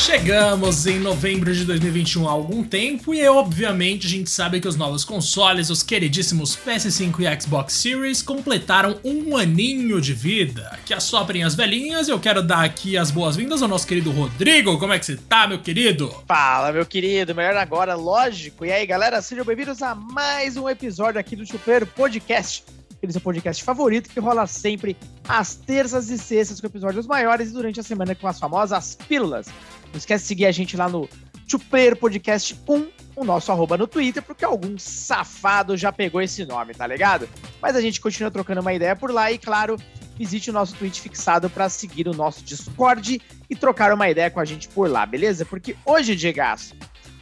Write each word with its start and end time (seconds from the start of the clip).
Chegamos 0.00 0.86
em 0.86 0.98
novembro 0.98 1.54
de 1.54 1.62
2021 1.66 2.26
há 2.26 2.32
algum 2.32 2.64
tempo 2.64 3.12
e 3.12 3.28
obviamente 3.28 4.06
a 4.06 4.10
gente 4.10 4.30
sabe 4.30 4.58
que 4.58 4.66
os 4.66 4.74
novos 4.74 5.04
consoles, 5.04 5.68
os 5.68 5.82
queridíssimos 5.82 6.56
PS5 6.56 7.20
e 7.20 7.40
Xbox 7.40 7.74
Series, 7.74 8.22
completaram 8.22 8.98
um 9.04 9.36
aninho 9.36 10.00
de 10.00 10.14
vida. 10.14 10.78
Que 10.86 10.94
assoprem 10.94 11.44
as 11.44 11.54
velhinhas, 11.54 12.08
eu 12.08 12.18
quero 12.18 12.42
dar 12.42 12.64
aqui 12.64 12.96
as 12.96 13.10
boas-vindas 13.10 13.60
ao 13.60 13.68
nosso 13.68 13.86
querido 13.86 14.10
Rodrigo. 14.10 14.78
Como 14.78 14.94
é 14.94 14.98
que 14.98 15.04
você 15.04 15.18
tá, 15.18 15.46
meu 15.46 15.58
querido? 15.58 16.10
Fala, 16.26 16.72
meu 16.72 16.86
querido, 16.86 17.34
melhor 17.34 17.58
agora, 17.58 17.94
lógico. 17.94 18.64
E 18.64 18.72
aí, 18.72 18.86
galera, 18.86 19.20
sejam 19.20 19.44
bem-vindos 19.44 19.82
a 19.82 19.94
mais 19.94 20.56
um 20.56 20.66
episódio 20.66 21.20
aqui 21.20 21.36
do 21.36 21.46
Super 21.46 21.84
Podcast 21.84 22.64
aquele 23.00 23.12
seu 23.12 23.20
podcast 23.22 23.64
favorito 23.64 24.10
que 24.10 24.20
rola 24.20 24.46
sempre 24.46 24.94
às 25.26 25.54
terças 25.54 26.10
e 26.10 26.18
sextas 26.18 26.60
com 26.60 26.66
episódios 26.66 27.06
maiores 27.06 27.48
e 27.48 27.52
durante 27.52 27.80
a 27.80 27.82
semana 27.82 28.14
com 28.14 28.28
as 28.28 28.38
famosas 28.38 28.94
pílulas. 29.08 29.46
Não 29.92 29.98
esquece 29.98 30.24
de 30.24 30.28
seguir 30.28 30.46
a 30.46 30.52
gente 30.52 30.76
lá 30.76 30.88
no 30.88 31.08
Chuper 31.46 31.96
Podcast 31.96 32.56
1, 32.68 32.88
o 33.16 33.24
nosso 33.24 33.50
arroba 33.50 33.76
no 33.76 33.86
Twitter, 33.86 34.22
porque 34.22 34.44
algum 34.44 34.78
safado 34.78 35.76
já 35.76 35.92
pegou 35.92 36.22
esse 36.22 36.44
nome, 36.44 36.74
tá 36.74 36.86
ligado? 36.86 37.28
Mas 37.60 37.74
a 37.74 37.80
gente 37.80 38.00
continua 38.00 38.30
trocando 38.30 38.60
uma 38.60 38.72
ideia 38.72 38.94
por 38.94 39.10
lá 39.10 39.32
e, 39.32 39.38
claro, 39.38 39.76
visite 40.16 40.50
o 40.50 40.52
nosso 40.52 40.76
tweet 40.76 41.00
fixado 41.00 41.50
para 41.50 41.68
seguir 41.68 42.06
o 42.06 42.14
nosso 42.14 42.44
Discord 42.44 43.20
e 43.48 43.56
trocar 43.56 43.92
uma 43.92 44.08
ideia 44.08 44.30
com 44.30 44.38
a 44.38 44.44
gente 44.44 44.68
por 44.68 44.88
lá, 44.88 45.04
beleza? 45.04 45.44
Porque 45.44 45.76
hoje, 45.84 46.14
Diego, 46.14 46.40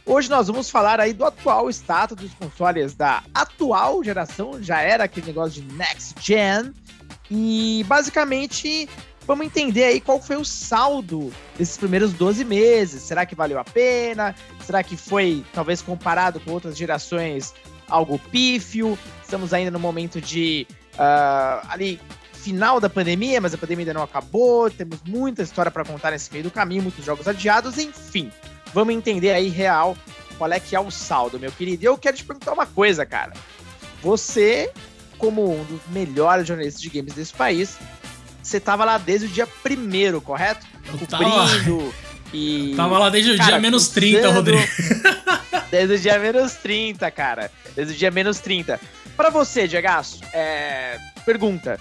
hoje 0.05 0.29
nós 0.29 0.47
vamos 0.47 0.69
falar 0.69 0.99
aí 0.99 1.11
do 1.11 1.25
atual 1.25 1.69
status 1.69 2.17
dos 2.17 2.33
consoles 2.33 2.93
da 2.93 3.23
atual 3.33 4.03
geração, 4.03 4.61
já 4.61 4.81
era 4.81 5.05
aquele 5.05 5.27
negócio 5.27 5.61
de 5.61 5.73
next 5.73 6.13
gen, 6.21 6.71
e 7.31 7.83
basicamente 7.87 8.87
Vamos 9.29 9.45
entender 9.45 9.83
aí 9.83 10.01
qual 10.01 10.19
foi 10.19 10.37
o 10.37 10.43
saldo 10.43 11.31
desses 11.55 11.77
primeiros 11.77 12.13
12 12.13 12.43
meses. 12.43 13.03
Será 13.03 13.27
que 13.27 13.35
valeu 13.35 13.59
a 13.59 13.63
pena? 13.63 14.33
Será 14.65 14.81
que 14.81 14.97
foi, 14.97 15.45
talvez, 15.53 15.83
comparado 15.83 16.39
com 16.39 16.49
outras 16.49 16.75
gerações, 16.75 17.53
algo 17.87 18.17
pífio? 18.17 18.97
Estamos 19.21 19.53
ainda 19.53 19.69
no 19.69 19.77
momento 19.77 20.19
de 20.19 20.65
uh, 20.95 21.63
ali 21.69 22.01
final 22.33 22.79
da 22.79 22.89
pandemia, 22.89 23.39
mas 23.39 23.53
a 23.53 23.57
pandemia 23.59 23.83
ainda 23.83 23.93
não 23.93 24.01
acabou. 24.01 24.67
Temos 24.71 24.97
muita 25.05 25.43
história 25.43 25.69
para 25.69 25.85
contar 25.85 26.09
nesse 26.09 26.31
meio 26.31 26.45
do 26.45 26.49
caminho, 26.49 26.81
muitos 26.81 27.05
jogos 27.05 27.27
adiados, 27.27 27.77
enfim. 27.77 28.31
Vamos 28.73 28.95
entender 28.95 29.29
aí 29.29 29.47
real 29.47 29.95
qual 30.39 30.51
é 30.51 30.59
que 30.59 30.75
é 30.75 30.79
o 30.79 30.89
saldo, 30.89 31.39
meu 31.39 31.51
querido. 31.51 31.83
E 31.83 31.85
eu 31.85 31.99
quero 31.99 32.17
te 32.17 32.25
perguntar 32.25 32.51
uma 32.51 32.65
coisa, 32.65 33.05
cara. 33.05 33.33
Você, 34.01 34.71
como 35.19 35.53
um 35.53 35.63
dos 35.65 35.81
melhores 35.91 36.47
jornalistas 36.47 36.81
de 36.81 36.89
games 36.89 37.13
desse 37.13 37.33
país, 37.35 37.77
você 38.49 38.59
tava 38.59 38.83
lá 38.83 38.97
desde 38.97 39.27
o 39.27 39.29
dia 39.29 39.47
primeiro, 39.47 40.19
correto? 40.19 40.65
Eu 40.87 40.97
Cobrindo 40.97 41.93
e. 42.33 42.73
Tava 42.75 42.97
lá 42.97 43.09
desde 43.09 43.31
o 43.31 43.37
cara, 43.37 43.51
dia 43.51 43.59
menos 43.59 43.89
30, 43.89 44.29
Rodrigo. 44.29 44.63
desde 45.71 45.95
o 45.95 45.99
dia 45.99 46.19
menos 46.19 46.53
30, 46.55 47.11
cara. 47.11 47.51
Desde 47.75 47.93
o 47.93 47.97
dia 47.97 48.11
menos 48.11 48.39
30. 48.39 48.79
Pra 49.15 49.29
você, 49.29 49.67
Diego, 49.67 49.87
é... 50.33 50.97
pergunta. 51.25 51.79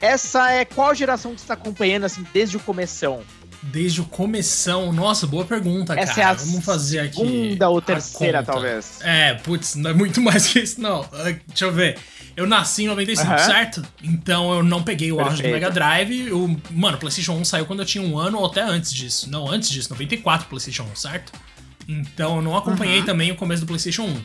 Essa 0.00 0.52
é 0.52 0.64
qual 0.64 0.94
geração 0.94 1.34
que 1.34 1.40
você 1.40 1.46
tá 1.46 1.54
acompanhando, 1.54 2.04
assim, 2.04 2.24
desde 2.32 2.56
o 2.56 2.60
começão? 2.60 3.22
Desde 3.62 4.00
o 4.00 4.04
começão? 4.04 4.92
Nossa, 4.92 5.26
boa 5.26 5.44
pergunta, 5.44 5.98
Essa 5.98 6.14
cara. 6.14 6.28
É 6.28 6.30
a 6.30 6.34
Vamos 6.34 6.64
fazer 6.64 7.00
aqui. 7.00 7.16
Segunda 7.16 7.68
ou 7.68 7.80
terceira, 7.80 8.42
talvez. 8.42 8.98
É, 9.02 9.34
putz, 9.34 9.74
não 9.74 9.90
é 9.90 9.94
muito 9.94 10.20
mais 10.22 10.46
que 10.46 10.60
isso, 10.60 10.80
não. 10.80 11.00
Uh, 11.00 11.40
deixa 11.48 11.64
eu 11.64 11.72
ver. 11.72 11.98
Eu 12.36 12.46
nasci 12.46 12.84
em 12.84 12.86
95, 12.88 13.30
uhum. 13.30 13.38
certo? 13.38 13.82
Então 14.02 14.52
eu 14.52 14.62
não 14.62 14.82
peguei 14.82 15.10
o 15.10 15.18
auge 15.18 15.42
do 15.42 15.48
Mega 15.48 15.70
Drive. 15.70 16.30
O, 16.32 16.60
mano, 16.70 16.98
o 16.98 17.00
PlayStation 17.00 17.32
1 17.32 17.44
saiu 17.46 17.64
quando 17.64 17.80
eu 17.80 17.86
tinha 17.86 18.04
um 18.04 18.18
ano 18.18 18.38
ou 18.38 18.46
até 18.46 18.60
antes 18.60 18.92
disso. 18.92 19.30
Não, 19.30 19.50
antes 19.50 19.70
disso, 19.70 19.88
94 19.90 20.46
PlayStation 20.46 20.84
1, 20.92 20.96
certo? 20.96 21.32
Então 21.88 22.36
eu 22.36 22.42
não 22.42 22.54
acompanhei 22.54 23.00
uhum. 23.00 23.06
também 23.06 23.32
o 23.32 23.36
começo 23.36 23.62
do 23.62 23.66
PlayStation 23.66 24.02
1. 24.02 24.20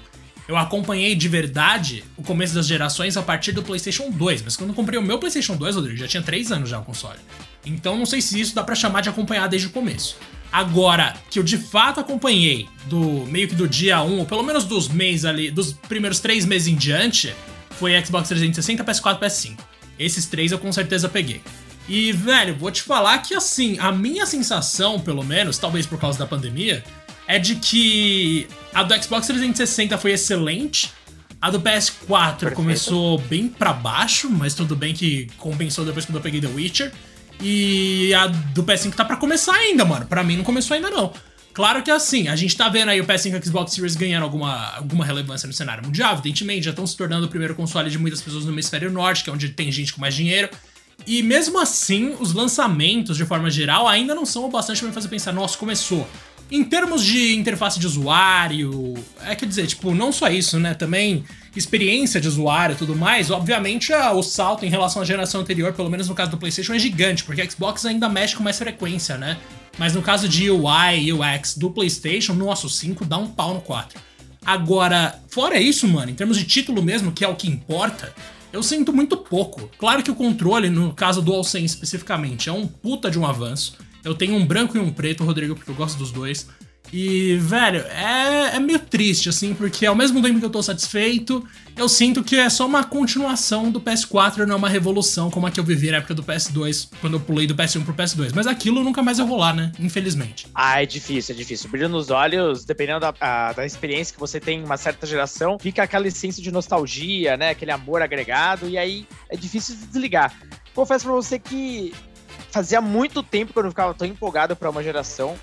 Eu 0.47 0.57
acompanhei 0.57 1.15
de 1.15 1.29
verdade 1.29 2.03
o 2.17 2.23
começo 2.23 2.53
das 2.53 2.67
gerações 2.67 3.15
a 3.15 3.21
partir 3.21 3.53
do 3.53 3.63
PlayStation 3.63 4.09
2. 4.11 4.41
Mas 4.41 4.57
quando 4.57 4.71
eu 4.71 4.75
comprei 4.75 4.99
o 4.99 5.01
meu 5.01 5.17
PlayStation 5.17 5.55
2, 5.55 5.75
Rodrigo, 5.75 5.97
já 5.97 6.07
tinha 6.07 6.21
3 6.21 6.51
anos 6.51 6.69
já 6.69 6.79
o 6.79 6.83
console. 6.83 7.19
Então 7.65 7.97
não 7.97 8.05
sei 8.05 8.21
se 8.21 8.37
isso 8.37 8.53
dá 8.53 8.61
para 8.61 8.75
chamar 8.75 8.99
de 8.99 9.07
acompanhar 9.07 9.47
desde 9.47 9.69
o 9.69 9.71
começo. 9.71 10.17
Agora, 10.51 11.15
que 11.29 11.39
eu 11.39 11.43
de 11.43 11.57
fato 11.57 12.01
acompanhei 12.01 12.67
do 12.87 13.25
meio 13.27 13.47
que 13.47 13.55
do 13.55 13.69
dia 13.69 14.01
1, 14.01 14.19
ou 14.19 14.25
pelo 14.25 14.43
menos 14.43 14.65
dos 14.65 14.89
meses 14.89 15.23
ali, 15.23 15.49
dos 15.49 15.71
primeiros 15.71 16.19
3 16.19 16.43
meses 16.43 16.67
em 16.67 16.75
diante, 16.75 17.33
foi 17.81 17.99
Xbox 18.05 18.27
360, 18.27 18.83
PS4, 18.83 19.19
PS5. 19.19 19.57
Esses 19.97 20.27
três 20.27 20.51
eu 20.51 20.59
com 20.59 20.71
certeza 20.71 21.09
peguei. 21.09 21.41
E, 21.89 22.11
velho, 22.11 22.55
vou 22.55 22.69
te 22.69 22.83
falar 22.83 23.17
que 23.17 23.33
assim, 23.33 23.79
a 23.79 23.91
minha 23.91 24.23
sensação, 24.27 24.99
pelo 24.99 25.23
menos, 25.23 25.57
talvez 25.57 25.87
por 25.87 25.99
causa 25.99 26.19
da 26.19 26.27
pandemia, 26.27 26.83
é 27.27 27.39
de 27.39 27.55
que 27.55 28.47
a 28.71 28.83
do 28.83 28.93
Xbox 29.03 29.25
360 29.25 29.97
foi 29.97 30.11
excelente. 30.11 30.93
A 31.41 31.49
do 31.49 31.59
PS4 31.59 31.97
Perfeito. 32.07 32.55
começou 32.55 33.17
bem 33.17 33.47
para 33.47 33.73
baixo, 33.73 34.29
mas 34.29 34.53
tudo 34.53 34.75
bem 34.75 34.93
que 34.93 35.27
compensou 35.39 35.83
depois 35.83 36.05
quando 36.05 36.17
eu 36.17 36.21
peguei 36.21 36.39
The 36.39 36.49
Witcher. 36.49 36.91
E 37.41 38.13
a 38.13 38.27
do 38.27 38.63
PS5 38.63 38.93
tá 38.93 39.03
para 39.03 39.15
começar 39.17 39.55
ainda, 39.55 39.83
mano. 39.83 40.05
Para 40.05 40.23
mim 40.23 40.37
não 40.37 40.43
começou 40.43 40.75
ainda 40.75 40.91
não. 40.91 41.11
Claro 41.53 41.83
que 41.83 41.91
é 41.91 41.93
assim, 41.93 42.29
a 42.29 42.35
gente 42.35 42.55
tá 42.55 42.69
vendo 42.69 42.89
aí 42.89 43.01
o 43.01 43.05
PS5 43.05 43.41
e 43.41 43.45
Xbox 43.45 43.73
Series 43.73 43.95
ganhando 43.95 44.23
alguma, 44.23 44.73
alguma 44.75 45.05
relevância 45.05 45.47
no 45.47 45.53
cenário 45.53 45.83
mundial, 45.83 46.13
evidentemente, 46.13 46.63
já 46.63 46.69
estão 46.69 46.87
se 46.87 46.95
tornando 46.95 47.25
o 47.25 47.29
primeiro 47.29 47.53
console 47.55 47.89
de 47.89 47.99
muitas 47.99 48.21
pessoas 48.21 48.45
no 48.45 48.53
hemisfério 48.53 48.89
norte, 48.89 49.23
que 49.23 49.29
é 49.29 49.33
onde 49.33 49.49
tem 49.49 49.69
gente 49.71 49.93
com 49.93 49.99
mais 49.99 50.15
dinheiro. 50.15 50.49
E 51.05 51.21
mesmo 51.21 51.59
assim, 51.59 52.15
os 52.19 52.33
lançamentos, 52.33 53.17
de 53.17 53.25
forma 53.25 53.49
geral, 53.49 53.87
ainda 53.87 54.15
não 54.15 54.25
são 54.25 54.45
o 54.45 54.49
bastante 54.49 54.79
pra 54.79 54.87
me 54.87 54.93
fazer 54.93 55.09
pensar, 55.09 55.33
nossa, 55.33 55.57
começou. 55.57 56.07
Em 56.49 56.63
termos 56.63 57.03
de 57.03 57.35
interface 57.35 57.79
de 57.79 57.87
usuário, 57.87 58.93
é 59.25 59.35
quer 59.35 59.45
dizer, 59.45 59.67
tipo, 59.67 59.93
não 59.93 60.11
só 60.11 60.29
isso, 60.29 60.59
né? 60.59 60.73
Também 60.73 61.23
experiência 61.55 62.21
de 62.21 62.27
usuário 62.27 62.73
e 62.73 62.77
tudo 62.77 62.95
mais, 62.95 63.29
obviamente 63.29 63.91
o 63.93 64.23
salto 64.23 64.65
em 64.65 64.69
relação 64.69 65.01
à 65.01 65.05
geração 65.05 65.41
anterior, 65.41 65.73
pelo 65.73 65.89
menos 65.89 66.07
no 66.07 66.15
caso 66.15 66.31
do 66.31 66.37
PlayStation, 66.37 66.73
é 66.73 66.79
gigante, 66.79 67.23
porque 67.23 67.41
a 67.41 67.49
Xbox 67.49 67.85
ainda 67.85 68.07
mexe 68.07 68.35
com 68.35 68.43
mais 68.43 68.57
frequência, 68.57 69.17
né? 69.17 69.37
Mas 69.81 69.95
no 69.95 70.01
caso 70.03 70.29
de 70.29 70.47
UI 70.47 70.99
e 70.99 71.11
UX 71.11 71.57
do 71.57 71.71
PlayStation, 71.71 72.35
nossa, 72.35 72.67
o 72.67 72.69
5 72.69 73.03
dá 73.03 73.17
um 73.17 73.25
pau 73.25 73.55
no 73.55 73.61
4. 73.61 73.99
Agora, 74.45 75.19
fora 75.27 75.59
isso, 75.59 75.87
mano, 75.87 76.11
em 76.11 76.13
termos 76.13 76.37
de 76.37 76.43
título 76.43 76.83
mesmo, 76.83 77.11
que 77.11 77.25
é 77.25 77.27
o 77.27 77.35
que 77.35 77.47
importa, 77.47 78.13
eu 78.53 78.61
sinto 78.61 78.93
muito 78.93 79.17
pouco. 79.17 79.71
Claro 79.79 80.03
que 80.03 80.11
o 80.11 80.15
controle, 80.15 80.69
no 80.69 80.93
caso 80.93 81.19
do 81.19 81.31
DualSense 81.31 81.73
especificamente, 81.73 82.47
é 82.47 82.51
um 82.51 82.67
puta 82.67 83.09
de 83.09 83.17
um 83.17 83.25
avanço. 83.25 83.75
Eu 84.03 84.13
tenho 84.13 84.35
um 84.35 84.45
branco 84.45 84.77
e 84.77 84.79
um 84.79 84.93
preto, 84.93 85.23
Rodrigo, 85.23 85.55
porque 85.55 85.71
eu 85.71 85.75
gosto 85.75 85.97
dos 85.97 86.11
dois. 86.11 86.47
E, 86.91 87.37
velho, 87.37 87.79
é, 87.87 88.55
é 88.55 88.59
meio 88.59 88.79
triste, 88.79 89.29
assim, 89.29 89.53
porque 89.53 89.85
ao 89.85 89.95
mesmo 89.95 90.21
tempo 90.21 90.39
que 90.39 90.45
eu 90.45 90.49
tô 90.49 90.61
satisfeito, 90.61 91.45
eu 91.77 91.87
sinto 91.87 92.23
que 92.23 92.35
é 92.35 92.49
só 92.49 92.65
uma 92.65 92.83
continuação 92.83 93.71
do 93.71 93.79
PS4, 93.79 94.45
não 94.45 94.55
é 94.55 94.57
uma 94.57 94.67
revolução 94.67 95.31
como 95.31 95.47
a 95.47 95.51
que 95.51 95.59
eu 95.59 95.63
vivi 95.63 95.89
na 95.89 95.97
época 95.97 96.13
do 96.13 96.21
PS2, 96.21 96.89
quando 96.99 97.13
eu 97.13 97.19
pulei 97.19 97.47
do 97.47 97.55
PS1 97.55 97.85
pro 97.85 97.93
PS2. 97.93 98.31
Mas 98.35 98.45
aquilo 98.45 98.83
nunca 98.83 99.01
mais 99.01 99.19
vai 99.19 99.27
rolar, 99.27 99.53
né? 99.53 99.71
Infelizmente. 99.79 100.47
Ah, 100.53 100.83
é 100.83 100.85
difícil, 100.85 101.33
é 101.33 101.37
difícil. 101.37 101.69
Brilho 101.69 101.87
nos 101.87 102.09
olhos, 102.09 102.65
dependendo 102.65 102.99
da, 102.99 103.13
a, 103.21 103.53
da 103.53 103.65
experiência 103.65 104.13
que 104.13 104.19
você 104.19 104.39
tem 104.39 104.59
em 104.59 104.63
uma 104.63 104.77
certa 104.77 105.07
geração, 105.07 105.57
fica 105.59 105.83
aquela 105.83 106.07
essência 106.07 106.43
de 106.43 106.51
nostalgia, 106.51 107.37
né? 107.37 107.51
Aquele 107.51 107.71
amor 107.71 108.01
agregado, 108.01 108.67
e 108.67 108.77
aí 108.77 109.07
é 109.29 109.37
difícil 109.37 109.75
de 109.75 109.85
desligar. 109.85 110.33
Confesso 110.75 111.05
pra 111.05 111.13
você 111.13 111.39
que 111.39 111.93
fazia 112.51 112.81
muito 112.81 113.23
tempo 113.23 113.53
que 113.53 113.59
eu 113.59 113.63
não 113.63 113.71
ficava 113.71 113.93
tão 113.93 114.05
empolgado 114.05 114.55
para 114.55 114.69
uma 114.69 114.83
geração. 114.83 115.37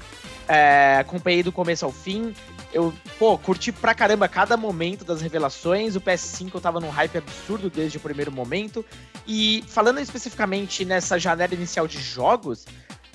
É, 0.48 0.96
acompanhei 1.00 1.42
do 1.42 1.52
começo 1.52 1.84
ao 1.84 1.92
fim. 1.92 2.34
Eu, 2.72 2.92
pô, 3.18 3.36
curti 3.38 3.70
pra 3.70 3.94
caramba 3.94 4.26
cada 4.28 4.56
momento 4.56 5.04
das 5.04 5.20
revelações. 5.20 5.94
O 5.94 6.00
PS5 6.00 6.54
eu 6.54 6.60
tava 6.60 6.80
num 6.80 6.88
hype 6.88 7.18
absurdo 7.18 7.68
desde 7.68 7.98
o 7.98 8.00
primeiro 8.00 8.32
momento. 8.32 8.84
E 9.26 9.62
falando 9.68 10.00
especificamente 10.00 10.84
nessa 10.84 11.18
janela 11.18 11.54
inicial 11.54 11.86
de 11.86 12.00
jogos, 12.00 12.66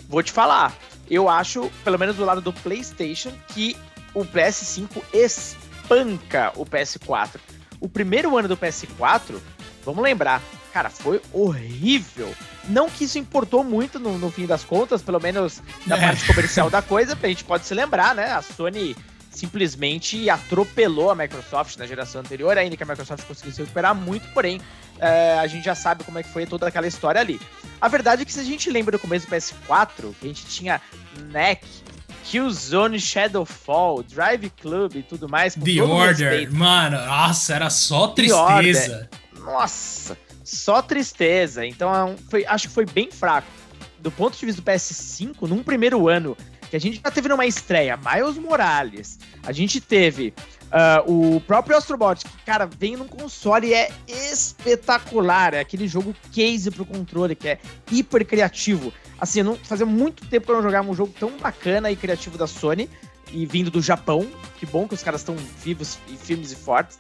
vou 0.08 0.22
te 0.22 0.32
falar. 0.32 0.76
Eu 1.10 1.28
acho, 1.28 1.72
pelo 1.84 1.98
menos 1.98 2.16
do 2.16 2.24
lado 2.24 2.40
do 2.40 2.54
PlayStation, 2.54 3.32
que 3.50 3.76
o 4.14 4.24
PS5 4.24 5.02
espanca 5.12 6.54
o 6.56 6.66
PS4. 6.66 7.40
O 7.80 7.90
primeiro 7.90 8.38
ano 8.38 8.48
do 8.48 8.56
PS4, 8.56 9.40
vamos 9.84 10.04
lembrar, 10.04 10.42
cara, 10.74 10.90
foi 10.90 11.22
horrível. 11.32 12.34
Não 12.68 12.90
que 12.90 13.04
isso 13.04 13.20
importou 13.20 13.64
muito 13.64 14.00
no, 14.00 14.18
no 14.18 14.32
fim 14.32 14.48
das 14.48 14.64
contas, 14.64 15.04
pelo 15.04 15.20
menos 15.20 15.62
na 15.86 15.96
é. 15.98 16.02
parte 16.02 16.26
comercial 16.26 16.70
da 16.70 16.82
coisa, 16.82 17.18
a 17.22 17.28
gente 17.28 17.44
pode 17.44 17.66
se 17.66 17.76
lembrar, 17.76 18.16
né? 18.16 18.32
A 18.32 18.42
Sony 18.42 18.96
simplesmente 19.30 20.30
atropelou 20.30 21.12
a 21.12 21.16
Microsoft 21.16 21.78
na 21.78 21.86
geração 21.86 22.22
anterior, 22.22 22.58
ainda 22.58 22.76
que 22.76 22.84
a 22.84 22.86
Microsoft 22.86 23.26
conseguiu 23.26 23.54
se 23.54 23.62
recuperar 23.62 23.94
muito, 23.96 24.28
porém, 24.34 24.60
é, 25.00 25.38
a 25.40 25.48
gente 25.48 25.66
já 25.66 25.76
sabe 25.76 26.04
como 26.04 26.20
é 26.20 26.24
que 26.24 26.30
foi 26.30 26.46
toda 26.46 26.68
aquela 26.68 26.88
história 26.88 27.22
ali. 27.22 27.40
A 27.80 27.88
verdade 27.88 28.24
é 28.24 28.26
que 28.26 28.34
se 28.34 28.40
a 28.40 28.44
gente 28.44 28.70
lembra 28.70 28.92
do 28.94 29.00
começo 29.00 29.28
do 29.28 29.36
PS4, 29.36 30.14
que 30.20 30.26
a 30.26 30.28
gente 30.28 30.46
tinha 30.46 30.82
NEC, 31.32 31.64
Killzone 32.24 33.00
Shadowfall, 33.00 34.04
Drive 34.04 34.50
Club 34.62 34.96
e 34.96 35.04
tudo 35.04 35.28
mais. 35.28 35.56
The 35.56 35.82
Order, 35.82 36.30
respeito. 36.30 36.56
mano, 36.56 36.98
nossa, 37.06 37.54
era 37.56 37.70
só 37.70 38.08
tristeza. 38.08 39.10
Nossa, 39.38 40.18
só 40.44 40.82
tristeza. 40.82 41.66
Então, 41.66 41.94
é 41.94 42.16
foi, 42.30 42.46
acho 42.46 42.68
que 42.68 42.74
foi 42.74 42.86
bem 42.86 43.12
fraco. 43.12 43.48
Do 44.00 44.12
ponto 44.12 44.38
de 44.38 44.46
vista 44.46 44.62
do 44.62 44.66
PS5, 44.66 45.48
num 45.48 45.64
primeiro 45.64 46.10
ano, 46.10 46.36
que 46.70 46.76
a 46.76 46.80
gente 46.80 47.00
já 47.04 47.12
teve 47.12 47.30
numa 47.30 47.46
estreia 47.46 47.98
Miles 47.98 48.38
Morales, 48.38 49.20
a 49.44 49.52
gente 49.52 49.80
teve 49.80 50.34
uh, 50.74 51.36
o 51.36 51.40
próprio 51.42 51.78
Astrobot, 51.78 52.26
que, 52.26 52.38
cara, 52.46 52.66
vem 52.66 52.98
num 52.98 53.08
console 53.08 53.68
e 53.68 53.74
é 53.74 53.90
espetacular. 54.08 55.54
É 55.54 55.60
aquele 55.60 55.88
jogo 55.88 56.16
case 56.32 56.70
pro 56.72 56.86
controle, 56.86 57.36
que 57.36 57.48
é 57.48 57.60
hiper 57.92 58.26
criativo. 58.26 58.92
Assim, 59.20 59.42
não, 59.44 59.56
fazia 59.56 59.86
muito 59.86 60.26
tempo 60.28 60.48
que 60.48 60.52
eu 60.52 60.56
não 60.56 60.64
jogava 60.64 60.90
um 60.90 60.96
jogo 60.96 61.14
tão 61.18 61.38
bacana 61.38 61.92
e 61.92 61.96
criativo 61.96 62.38
da 62.38 62.48
Sony, 62.48 62.90
e 63.32 63.46
vindo 63.46 63.72
do 63.72 63.82
Japão. 63.82 64.28
Que 64.60 64.66
bom 64.66 64.88
que 64.88 64.94
os 64.94 65.04
caras 65.04 65.22
estão 65.22 65.36
vivos 65.64 65.98
e 66.10 66.18
firmes 66.18 66.52
e 66.52 66.56
fortes. 66.56 67.00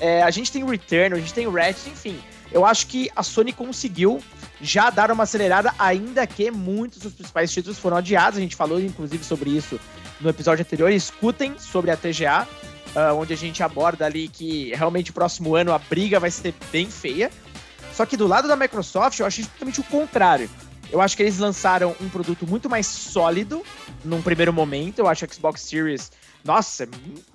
É, 0.00 0.22
a 0.22 0.30
gente 0.30 0.50
tem 0.50 0.64
o 0.64 0.66
Return, 0.66 1.14
a 1.14 1.18
gente 1.18 1.32
tem 1.32 1.46
o 1.46 1.50
Ratchet, 1.52 1.90
enfim. 1.90 2.18
Eu 2.52 2.66
acho 2.66 2.86
que 2.86 3.10
a 3.16 3.22
Sony 3.22 3.52
conseguiu 3.52 4.20
já 4.60 4.90
dar 4.90 5.10
uma 5.10 5.24
acelerada, 5.24 5.74
ainda 5.78 6.26
que 6.26 6.50
muitos 6.50 7.00
dos 7.00 7.14
principais 7.14 7.50
títulos 7.50 7.78
foram 7.78 7.96
adiados. 7.96 8.38
A 8.38 8.42
gente 8.42 8.54
falou, 8.54 8.78
inclusive, 8.78 9.24
sobre 9.24 9.50
isso 9.50 9.80
no 10.20 10.28
episódio 10.28 10.62
anterior. 10.62 10.90
Escutem 10.92 11.58
sobre 11.58 11.90
a 11.90 11.96
TGA, 11.96 12.42
uh, 12.42 12.98
ah, 12.98 13.14
onde 13.14 13.32
a 13.32 13.36
gente 13.36 13.62
aborda 13.62 14.04
ali 14.04 14.28
que 14.28 14.72
realmente 14.74 15.10
o 15.10 15.14
próximo 15.14 15.56
ano 15.56 15.72
a 15.72 15.78
briga 15.78 16.20
vai 16.20 16.30
ser 16.30 16.54
bem 16.70 16.90
feia. 16.90 17.30
Só 17.92 18.04
que 18.06 18.16
do 18.16 18.26
lado 18.26 18.46
da 18.46 18.56
Microsoft, 18.56 19.18
eu 19.18 19.26
acho 19.26 19.42
justamente 19.42 19.80
o 19.80 19.84
contrário. 19.84 20.48
Eu 20.90 21.00
acho 21.00 21.16
que 21.16 21.22
eles 21.22 21.38
lançaram 21.38 21.96
um 22.00 22.08
produto 22.08 22.46
muito 22.46 22.68
mais 22.68 22.86
sólido 22.86 23.62
num 24.04 24.20
primeiro 24.20 24.52
momento. 24.52 24.98
Eu 24.98 25.08
acho 25.08 25.24
o 25.24 25.34
Xbox 25.34 25.62
Series, 25.62 26.12
nossa, 26.44 26.86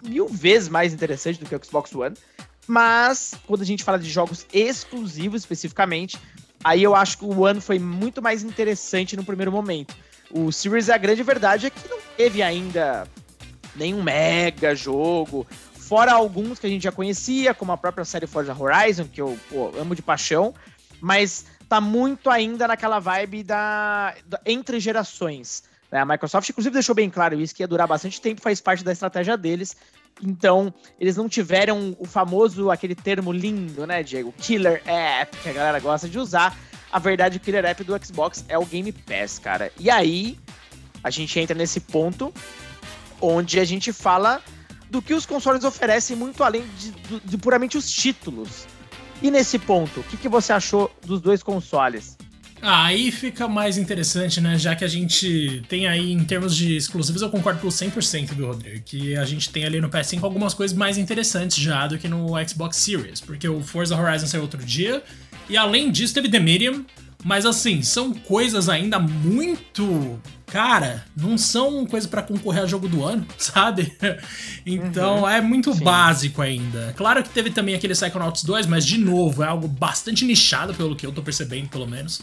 mil 0.03 0.27
vezes 0.27 0.69
mais 0.69 0.93
interessante 0.93 1.39
do 1.39 1.45
que 1.47 1.55
o 1.55 1.65
Xbox 1.65 1.93
One. 1.93 2.15
Mas, 2.67 3.33
quando 3.47 3.61
a 3.61 3.65
gente 3.65 3.83
fala 3.83 3.97
de 3.97 4.09
jogos 4.09 4.45
exclusivos 4.51 5.41
especificamente, 5.41 6.19
aí 6.63 6.83
eu 6.83 6.93
acho 6.93 7.19
que 7.19 7.25
o 7.25 7.41
One 7.41 7.61
foi 7.61 7.79
muito 7.79 8.21
mais 8.21 8.43
interessante 8.43 9.15
no 9.15 9.23
primeiro 9.23 9.51
momento. 9.51 9.95
O 10.29 10.51
Series, 10.51 10.89
a 10.89 10.97
grande 10.97 11.23
verdade 11.23 11.67
é 11.67 11.69
que 11.69 11.89
não 11.89 11.99
teve 12.17 12.41
ainda 12.41 13.07
nenhum 13.75 14.03
mega 14.03 14.75
jogo, 14.75 15.47
fora 15.73 16.11
alguns 16.11 16.59
que 16.59 16.67
a 16.67 16.69
gente 16.69 16.83
já 16.83 16.91
conhecia, 16.91 17.53
como 17.53 17.71
a 17.71 17.77
própria 17.77 18.03
série 18.03 18.27
Forza 18.27 18.53
Horizon, 18.53 19.05
que 19.05 19.21
eu 19.21 19.39
pô, 19.49 19.71
amo 19.79 19.95
de 19.95 20.01
paixão, 20.01 20.53
mas 20.99 21.45
tá 21.69 21.79
muito 21.79 22.29
ainda 22.29 22.67
naquela 22.67 22.99
vibe 22.99 23.43
da, 23.43 24.13
da 24.25 24.41
entre 24.45 24.79
gerações. 24.81 25.63
Né? 25.89 25.99
A 25.99 26.05
Microsoft, 26.05 26.49
inclusive, 26.49 26.73
deixou 26.73 26.93
bem 26.93 27.09
claro 27.09 27.39
isso, 27.39 27.55
que 27.55 27.63
ia 27.63 27.67
durar 27.67 27.87
bastante 27.87 28.19
tempo, 28.19 28.41
faz 28.41 28.59
parte 28.59 28.83
da 28.83 28.91
estratégia 28.91 29.37
deles. 29.37 29.77
Então, 30.23 30.73
eles 30.99 31.15
não 31.15 31.29
tiveram 31.29 31.95
o 31.99 32.05
famoso, 32.05 32.71
aquele 32.71 32.95
termo 32.95 33.31
lindo, 33.31 33.85
né, 33.85 34.01
Diego? 34.01 34.33
Killer 34.37 34.81
App, 34.85 35.37
que 35.37 35.49
a 35.49 35.53
galera 35.53 35.79
gosta 35.79 36.09
de 36.09 36.17
usar. 36.17 36.57
A 36.91 36.99
verdade, 36.99 37.37
o 37.37 37.39
Killer 37.39 37.65
App 37.65 37.83
do 37.83 38.05
Xbox 38.05 38.43
é 38.47 38.57
o 38.57 38.65
Game 38.65 38.91
Pass, 38.91 39.37
cara. 39.37 39.71
E 39.79 39.89
aí, 39.89 40.37
a 41.03 41.09
gente 41.09 41.39
entra 41.39 41.55
nesse 41.55 41.79
ponto 41.79 42.33
onde 43.21 43.59
a 43.59 43.65
gente 43.65 43.91
fala 43.91 44.41
do 44.89 45.01
que 45.01 45.13
os 45.13 45.25
consoles 45.25 45.63
oferecem 45.63 46.15
muito 46.15 46.43
além 46.43 46.63
de, 46.77 46.91
de, 46.91 47.19
de 47.19 47.37
puramente 47.37 47.77
os 47.77 47.91
títulos. 47.91 48.65
E 49.21 49.31
nesse 49.31 49.57
ponto, 49.57 49.99
o 49.99 50.03
que, 50.03 50.15
que 50.15 50.29
você 50.29 50.53
achou 50.53 50.91
dos 51.05 51.19
dois 51.19 51.41
consoles? 51.41 52.17
Ah, 52.61 52.85
aí 52.85 53.11
fica 53.11 53.47
mais 53.47 53.77
interessante, 53.77 54.41
né? 54.41 54.57
Já 54.57 54.75
que 54.75 54.83
a 54.83 54.87
gente 54.87 55.61
tem 55.69 55.87
aí, 55.87 56.11
em 56.11 56.23
termos 56.23 56.55
de 56.55 56.75
exclusivos, 56.75 57.21
eu 57.21 57.29
concordo 57.29 57.59
por 57.59 57.69
100% 57.69 58.33
do 58.33 58.47
Rodrigo, 58.47 58.81
que 58.83 59.15
a 59.15 59.25
gente 59.25 59.49
tem 59.49 59.65
ali 59.65 59.79
no 59.79 59.89
PS5 59.89 60.23
algumas 60.23 60.53
coisas 60.53 60.75
mais 60.75 60.97
interessantes 60.97 61.57
já 61.57 61.85
do 61.87 61.97
que 61.97 62.07
no 62.07 62.33
Xbox 62.47 62.77
Series, 62.77 63.21
porque 63.21 63.47
o 63.47 63.61
Forza 63.61 63.95
Horizon 63.95 64.27
saiu 64.27 64.41
outro 64.41 64.63
dia, 64.63 65.03
e 65.47 65.55
além 65.55 65.91
disso 65.91 66.13
teve 66.13 66.29
The 66.29 66.39
Medium, 66.39 66.83
mas 67.23 67.45
assim, 67.45 67.81
são 67.81 68.13
coisas 68.13 68.69
ainda 68.69 68.99
muito. 68.99 70.19
Cara, 70.45 71.03
não 71.15 71.37
são 71.37 71.85
coisas 71.85 72.09
para 72.09 72.21
concorrer 72.21 72.63
a 72.63 72.65
jogo 72.65 72.87
do 72.87 73.03
ano, 73.03 73.25
sabe? 73.37 73.95
então 74.65 75.21
uhum, 75.21 75.29
é 75.29 75.41
muito 75.41 75.73
sim. 75.73 75.83
básico 75.83 76.41
ainda. 76.41 76.93
Claro 76.95 77.21
que 77.21 77.29
teve 77.29 77.49
também 77.49 77.75
aquele 77.75 77.93
Psychonauts 77.93 78.43
2, 78.43 78.65
mas 78.65 78.85
de 78.85 78.97
novo, 78.97 79.43
é 79.43 79.47
algo 79.47 79.67
bastante 79.67 80.25
nichado, 80.25 80.73
pelo 80.73 80.95
que 80.95 81.05
eu 81.05 81.11
tô 81.11 81.21
percebendo, 81.21 81.69
pelo 81.69 81.87
menos. 81.87 82.21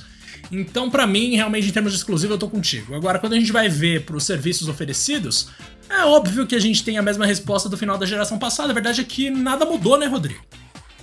Então, 0.51 0.91
para 0.91 1.07
mim, 1.07 1.35
realmente, 1.35 1.69
em 1.69 1.71
termos 1.71 1.93
de 1.93 1.99
exclusivo, 1.99 2.35
eu 2.35 2.39
tô 2.39 2.49
contigo. 2.49 2.95
Agora, 2.95 3.19
quando 3.19 3.33
a 3.33 3.39
gente 3.39 3.53
vai 3.53 3.69
ver 3.69 4.05
pros 4.05 4.25
serviços 4.25 4.69
oferecidos, 4.69 5.49
é 5.89 6.05
óbvio 6.05 6.47
que 6.47 6.55
a 6.55 6.61
gente 6.61 6.85
tem 6.85 6.99
a 6.99 7.03
mesma 7.03 7.27
resposta 7.27 7.69
do 7.69 7.77
final 7.77 7.99
da 7.99 8.07
geração 8.07 8.39
passada. 8.39 8.71
A 8.71 8.75
verdade 8.75 9.01
é 9.01 9.05
que 9.05 9.31
nada 9.31 9.65
mudou, 9.65 9.99
né, 9.99 10.07
Rodrigo? 10.07 10.41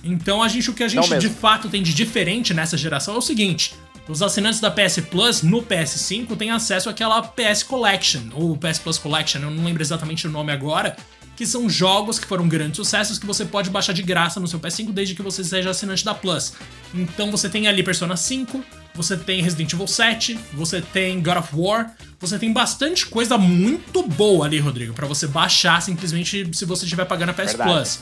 Então, 0.02 0.42
a 0.42 0.48
gente, 0.48 0.70
o 0.70 0.74
que 0.74 0.82
a 0.82 0.88
gente 0.88 1.16
de 1.18 1.28
fato 1.28 1.68
tem 1.68 1.82
de 1.82 1.94
diferente 1.94 2.52
nessa 2.52 2.76
geração 2.76 3.14
é 3.14 3.18
o 3.18 3.22
seguinte: 3.22 3.74
os 4.08 4.20
assinantes 4.20 4.60
da 4.60 4.70
PS 4.70 5.00
Plus 5.10 5.42
no 5.42 5.62
PS5 5.62 6.36
têm 6.36 6.50
acesso 6.50 6.88
àquela 6.88 7.22
PS 7.22 7.62
Collection, 7.62 8.22
ou 8.34 8.56
PS 8.56 8.78
Plus 8.78 8.98
Collection, 8.98 9.40
eu 9.42 9.50
não 9.50 9.64
lembro 9.64 9.82
exatamente 9.82 10.26
o 10.26 10.30
nome 10.30 10.50
agora, 10.50 10.96
que 11.36 11.46
são 11.46 11.70
jogos 11.70 12.18
que 12.18 12.26
foram 12.26 12.48
grandes 12.48 12.76
sucessos 12.76 13.18
que 13.18 13.26
você 13.26 13.44
pode 13.44 13.70
baixar 13.70 13.92
de 13.92 14.02
graça 14.02 14.40
no 14.40 14.48
seu 14.48 14.58
PS5 14.58 14.92
desde 14.92 15.14
que 15.14 15.22
você 15.22 15.44
seja 15.44 15.70
assinante 15.70 16.04
da 16.04 16.14
Plus. 16.14 16.52
Então 16.92 17.30
você 17.30 17.48
tem 17.48 17.68
ali 17.68 17.82
Persona 17.82 18.16
5, 18.16 18.62
você 18.94 19.16
tem 19.16 19.42
Resident 19.42 19.72
Evil 19.72 19.86
7, 19.86 20.38
você 20.52 20.80
tem 20.80 21.22
God 21.22 21.38
of 21.38 21.48
War, 21.52 21.94
você 22.20 22.38
tem 22.38 22.52
bastante 22.52 23.06
coisa 23.06 23.38
muito 23.38 24.02
boa 24.02 24.46
ali, 24.46 24.58
Rodrigo, 24.58 24.92
para 24.92 25.06
você 25.06 25.26
baixar 25.26 25.80
simplesmente 25.80 26.48
se 26.52 26.64
você 26.64 26.84
estiver 26.84 27.04
pagando 27.04 27.30
a 27.30 27.32
PS 27.32 27.52
Verdade. 27.52 27.70
Plus. 27.70 28.00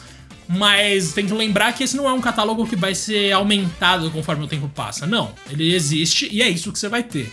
Mas 0.48 1.12
tem 1.12 1.26
que 1.26 1.32
lembrar 1.32 1.72
que 1.72 1.84
esse 1.84 1.96
não 1.96 2.08
é 2.08 2.12
um 2.12 2.20
catálogo 2.20 2.66
que 2.66 2.75
vai 2.75 2.92
ser 2.92 3.31
aumentado 3.32 4.10
conforme 4.10 4.44
o 4.44 4.48
tempo 4.48 4.69
passa. 4.69 5.06
Não, 5.06 5.32
ele 5.48 5.72
existe 5.72 6.28
e 6.31 6.42
é 6.42 6.48
isso 6.48 6.72
que 6.72 6.78
você 6.78 6.88
vai 6.88 7.04
ter. 7.04 7.31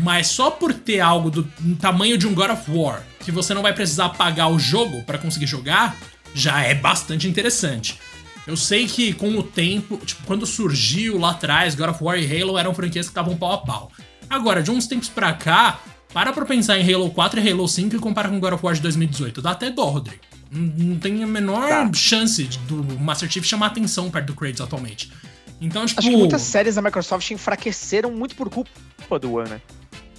Mas 0.00 0.28
só 0.28 0.50
por 0.50 0.72
ter 0.72 1.00
algo 1.00 1.30
do 1.30 1.44
tamanho 1.80 2.16
de 2.16 2.26
um 2.26 2.34
God 2.34 2.50
of 2.50 2.70
War, 2.70 3.02
que 3.20 3.32
você 3.32 3.52
não 3.52 3.62
vai 3.62 3.74
precisar 3.74 4.10
pagar 4.10 4.48
o 4.48 4.58
jogo 4.58 5.02
para 5.02 5.18
conseguir 5.18 5.46
jogar, 5.46 5.96
já 6.34 6.62
é 6.62 6.74
bastante 6.74 7.28
interessante. 7.28 7.98
Eu 8.46 8.56
sei 8.56 8.86
que 8.86 9.12
com 9.12 9.36
o 9.38 9.42
tempo, 9.42 9.98
tipo, 9.98 10.22
quando 10.24 10.44
surgiu 10.46 11.18
lá 11.18 11.30
atrás, 11.30 11.74
God 11.74 11.90
of 11.90 12.02
War 12.02 12.18
e 12.18 12.42
Halo 12.42 12.58
eram 12.58 12.74
franquias 12.74 13.06
que 13.06 13.10
estavam 13.10 13.36
pau 13.36 13.52
a 13.52 13.58
pau. 13.58 13.92
Agora, 14.28 14.62
de 14.62 14.70
uns 14.70 14.86
tempos 14.86 15.08
pra 15.08 15.32
cá, 15.32 15.80
para 16.12 16.32
pra 16.32 16.44
pensar 16.44 16.78
em 16.78 16.94
Halo 16.94 17.10
4 17.10 17.40
e 17.40 17.50
Halo 17.50 17.68
5 17.68 17.96
e 17.96 17.98
compara 17.98 18.28
com 18.28 18.40
God 18.40 18.54
of 18.54 18.64
War 18.64 18.74
de 18.74 18.80
2018. 18.80 19.40
Dá 19.40 19.52
até 19.52 19.70
dó, 19.70 19.84
Rodrigo. 19.84 20.22
Não 20.50 20.98
tem 20.98 21.22
a 21.22 21.26
menor 21.26 21.68
tá. 21.68 21.90
chance 21.94 22.44
do 22.66 22.82
Master 22.98 23.30
Chief 23.30 23.44
chamar 23.44 23.66
atenção 23.66 24.10
perto 24.10 24.26
do 24.26 24.34
Kratos 24.34 24.60
atualmente. 24.60 25.10
Então, 25.60 25.86
tipo. 25.86 26.00
Acho 26.00 26.10
que 26.10 26.16
muitas 26.16 26.42
séries 26.42 26.74
da 26.74 26.82
Microsoft 26.82 27.30
enfraqueceram 27.30 28.10
muito 28.10 28.34
por 28.34 28.50
culpa 28.50 29.18
do 29.18 29.34
One, 29.34 29.48
né? 29.48 29.60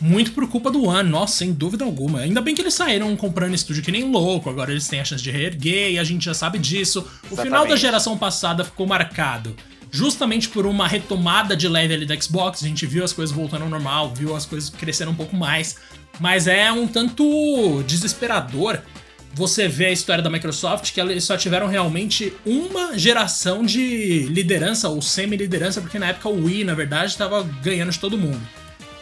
Muito 0.03 0.33
por 0.33 0.45
culpa 0.49 0.69
do 0.69 0.83
One, 0.83 1.09
nossa, 1.09 1.37
sem 1.37 1.53
dúvida 1.53 1.85
alguma. 1.85 2.19
Ainda 2.19 2.41
bem 2.41 2.53
que 2.53 2.61
eles 2.61 2.73
saíram 2.73 3.15
comprando 3.15 3.53
estúdio 3.53 3.81
que 3.81 3.89
nem 3.89 4.03
louco, 4.03 4.49
agora 4.49 4.69
eles 4.69 4.85
têm 4.85 4.99
a 4.99 5.05
chance 5.05 5.23
de 5.23 5.31
reerguer 5.31 5.91
e 5.91 5.97
a 5.97 6.03
gente 6.03 6.25
já 6.25 6.33
sabe 6.33 6.59
disso. 6.59 6.99
Exatamente. 6.99 7.31
O 7.31 7.41
final 7.41 7.65
da 7.65 7.77
geração 7.77 8.17
passada 8.17 8.65
ficou 8.65 8.85
marcado 8.85 9.55
justamente 9.89 10.49
por 10.49 10.65
uma 10.65 10.89
retomada 10.89 11.55
de 11.55 11.69
leve 11.69 11.93
ali 11.93 12.05
da 12.05 12.19
Xbox. 12.19 12.61
A 12.61 12.67
gente 12.67 12.85
viu 12.85 13.01
as 13.01 13.13
coisas 13.13 13.33
voltando 13.33 13.61
ao 13.61 13.69
normal, 13.69 14.13
viu 14.13 14.35
as 14.35 14.45
coisas 14.45 14.69
crescendo 14.69 15.11
um 15.11 15.15
pouco 15.15 15.37
mais. 15.37 15.77
Mas 16.19 16.47
é 16.47 16.69
um 16.69 16.85
tanto 16.85 17.81
desesperador 17.87 18.81
você 19.33 19.67
vê 19.69 19.85
a 19.85 19.91
história 19.91 20.21
da 20.21 20.29
Microsoft, 20.29 20.93
que 20.93 20.99
eles 20.99 21.23
só 21.23 21.35
tiveram 21.35 21.65
realmente 21.65 22.33
uma 22.45 22.99
geração 22.99 23.65
de 23.65 24.27
liderança, 24.29 24.89
ou 24.89 25.01
semi-liderança, 25.01 25.81
porque 25.81 25.97
na 25.97 26.09
época 26.09 26.29
o 26.29 26.43
Wii, 26.43 26.65
na 26.65 26.75
verdade, 26.75 27.11
estava 27.11 27.41
ganhando 27.63 27.91
de 27.91 27.99
todo 27.99 28.15
mundo. 28.15 28.41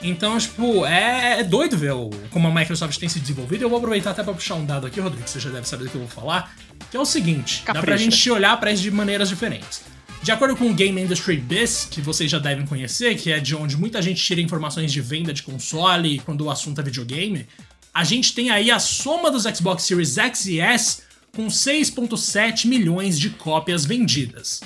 Então, 0.03 0.37
tipo, 0.37 0.85
é, 0.85 1.39
é 1.39 1.43
doido 1.43 1.77
ver 1.77 1.93
o, 1.93 2.09
como 2.31 2.47
a 2.47 2.53
Microsoft 2.53 2.97
tem 2.97 3.07
se 3.07 3.19
desenvolvido. 3.19 3.63
Eu 3.63 3.69
vou 3.69 3.77
aproveitar 3.77 4.11
até 4.11 4.23
para 4.23 4.33
puxar 4.33 4.55
um 4.55 4.65
dado 4.65 4.87
aqui, 4.87 4.99
Rodrigo, 4.99 5.23
que 5.23 5.29
você 5.29 5.39
já 5.39 5.49
deve 5.49 5.67
saber 5.67 5.85
do 5.85 5.89
que 5.91 5.95
eu 5.95 6.01
vou 6.01 6.09
falar, 6.09 6.55
que 6.89 6.97
é 6.97 6.99
o 6.99 7.05
seguinte: 7.05 7.61
Capricha. 7.63 7.73
dá 7.73 7.81
pra 7.81 7.97
gente 7.97 8.31
olhar 8.31 8.59
para 8.59 8.71
isso 8.71 8.81
de 8.81 8.91
maneiras 8.91 9.29
diferentes. 9.29 9.83
De 10.23 10.31
acordo 10.31 10.55
com 10.55 10.69
o 10.69 10.73
Game 10.73 11.01
Industry 11.01 11.37
Biz, 11.37 11.87
que 11.89 11.99
vocês 11.99 12.29
já 12.29 12.37
devem 12.37 12.65
conhecer, 12.65 13.15
que 13.15 13.31
é 13.31 13.39
de 13.39 13.55
onde 13.55 13.75
muita 13.75 14.01
gente 14.01 14.23
tira 14.23 14.39
informações 14.39 14.91
de 14.91 15.01
venda 15.01 15.33
de 15.33 15.41
console 15.41 16.19
quando 16.19 16.41
o 16.41 16.51
assunto 16.51 16.79
é 16.79 16.83
videogame, 16.83 17.47
a 17.93 18.03
gente 18.03 18.33
tem 18.33 18.51
aí 18.51 18.69
a 18.69 18.77
soma 18.77 19.31
dos 19.31 19.43
Xbox 19.43 19.83
Series 19.83 20.17
X 20.17 20.45
e 20.45 20.59
S 20.59 21.01
com 21.35 21.47
6.7 21.47 22.67
milhões 22.67 23.19
de 23.19 23.31
cópias 23.31 23.85
vendidas. 23.85 24.61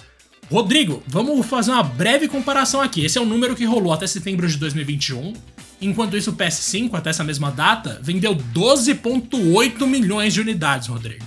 Rodrigo, 0.52 1.02
vamos 1.08 1.46
fazer 1.46 1.72
uma 1.72 1.84
breve 1.84 2.28
comparação 2.28 2.82
aqui. 2.82 3.04
Esse 3.04 3.18
é 3.18 3.22
o 3.22 3.26
número 3.26 3.56
que 3.56 3.66
rolou 3.66 3.92
até 3.92 4.06
setembro 4.06 4.48
de 4.48 4.58
2021. 4.58 5.34
Enquanto 5.82 6.16
isso, 6.16 6.32
o 6.32 6.36
PS5, 6.36 6.94
até 6.94 7.10
essa 7.10 7.24
mesma 7.24 7.52
data, 7.52 8.00
vendeu 8.02 8.36
12,8 8.36 9.86
milhões 9.86 10.34
de 10.34 10.42
unidades, 10.42 10.88
Rodrigo. 10.88 11.26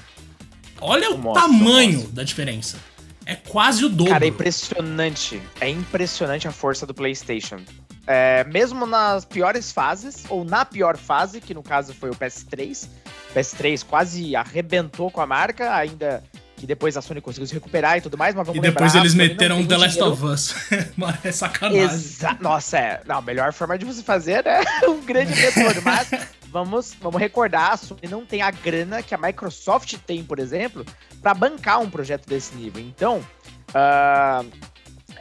Olha 0.81 1.11
o 1.11 1.19
nossa, 1.19 1.41
tamanho 1.41 2.01
nossa. 2.01 2.13
da 2.13 2.23
diferença. 2.23 2.79
É 3.27 3.35
quase 3.35 3.85
o 3.85 3.89
dobro. 3.89 4.13
Cara, 4.13 4.25
é 4.25 4.29
impressionante. 4.29 5.43
É 5.61 5.69
impressionante 5.69 6.49
a 6.49 6.53
força 6.53 6.87
do 6.87 6.95
PlayStation. 6.95 7.61
É, 8.07 8.43
mesmo 8.45 8.87
nas 8.87 9.27
piores 9.27 9.71
fases, 9.71 10.25
ou 10.31 10.45
na 10.45 10.65
pior 10.65 10.97
fase, 10.97 11.41
que 11.41 11.53
no 11.53 11.63
caso 11.63 11.93
foi 11.93 12.09
o 12.09 12.15
PS3, 12.15 12.89
o 13.31 13.35
PS3 13.35 13.85
quase 13.85 14.35
arrebentou 14.35 15.11
com 15.11 15.21
a 15.21 15.27
marca, 15.27 15.75
ainda 15.75 16.25
que 16.59 16.67
depois 16.67 16.97
a 16.97 17.03
Sony 17.03 17.21
conseguiu 17.21 17.47
se 17.47 17.55
recuperar 17.55 17.97
e 17.97 18.01
tudo 18.01 18.19
mais, 18.19 18.35
mas 18.35 18.47
vamos 18.47 18.59
E 18.59 18.61
depois 18.61 18.93
lembrar, 18.93 19.01
eles 19.01 19.15
meteram 19.15 19.65
The 19.65 19.77
Last 19.77 19.95
dinheiro. 19.95 20.13
of 20.13 20.25
Us. 20.25 20.55
é 21.25 21.33
sacanagem. 21.33 21.85
Exa 21.85 22.37
Nossa, 22.41 22.79
é. 22.79 23.01
Não, 23.07 23.19
a 23.19 23.23
melhor 23.23 23.53
forma 23.53 23.79
de 23.79 23.85
você 23.85 24.03
fazer 24.03 24.45
é 24.47 24.61
um 24.89 25.01
grande 25.05 25.33
retorno, 25.33 25.81
mas 25.83 26.11
vamos, 26.51 26.95
vamos 27.01 27.21
recordar, 27.21 27.73
a 27.73 27.77
Sony 27.77 28.09
não 28.11 28.27
tem 28.27 28.43
a 28.43 28.51
grana 28.51 29.03
que 29.03 29.15
a 29.15 29.19
Microsoft 29.19 29.95
tem, 30.07 30.25
por 30.25 30.39
exemplo, 30.39 30.85
para 31.23 31.33
bancar 31.33 31.81
um 31.81 31.89
projeto 31.89 32.27
desse 32.27 32.55
nível. 32.55 32.83
Então, 32.83 33.25
uh, 33.71 34.47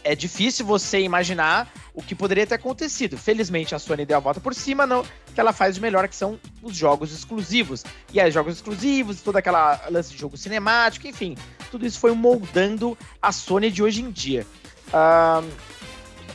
é 0.08 0.16
difícil 0.16 0.66
você 0.66 1.02
imaginar 1.02 1.70
o 1.94 2.02
que 2.02 2.16
poderia 2.16 2.48
ter 2.48 2.56
acontecido. 2.56 3.18
Felizmente, 3.18 3.76
a 3.76 3.80
Sony 3.80 4.06
deu 4.06 4.16
a 4.16 4.22
volta 4.22 4.40
por 4.40 4.56
cima, 4.56 4.88
não, 4.88 5.04
que 5.36 5.40
ela 5.40 5.52
faz 5.52 5.76
de 5.76 5.82
melhor, 5.82 6.08
que 6.08 6.16
são 6.16 6.40
os 6.64 6.76
jogos 6.76 7.12
exclusivos. 7.12 7.84
E 8.14 8.20
aí, 8.20 8.32
jogos 8.32 8.56
exclusivos, 8.56 9.22
toda 9.22 9.40
aquela 9.40 9.82
lance 9.90 10.12
de 10.12 10.18
jogo 10.18 10.38
cinemático, 10.38 11.08
enfim, 11.08 11.36
tudo 11.70 11.86
isso 11.86 12.00
foi 12.00 12.14
moldando 12.14 12.98
a 13.22 13.34
Sony 13.34 13.70
de 13.70 13.84
hoje 13.84 14.02
em 14.02 14.10
dia. 14.10 14.48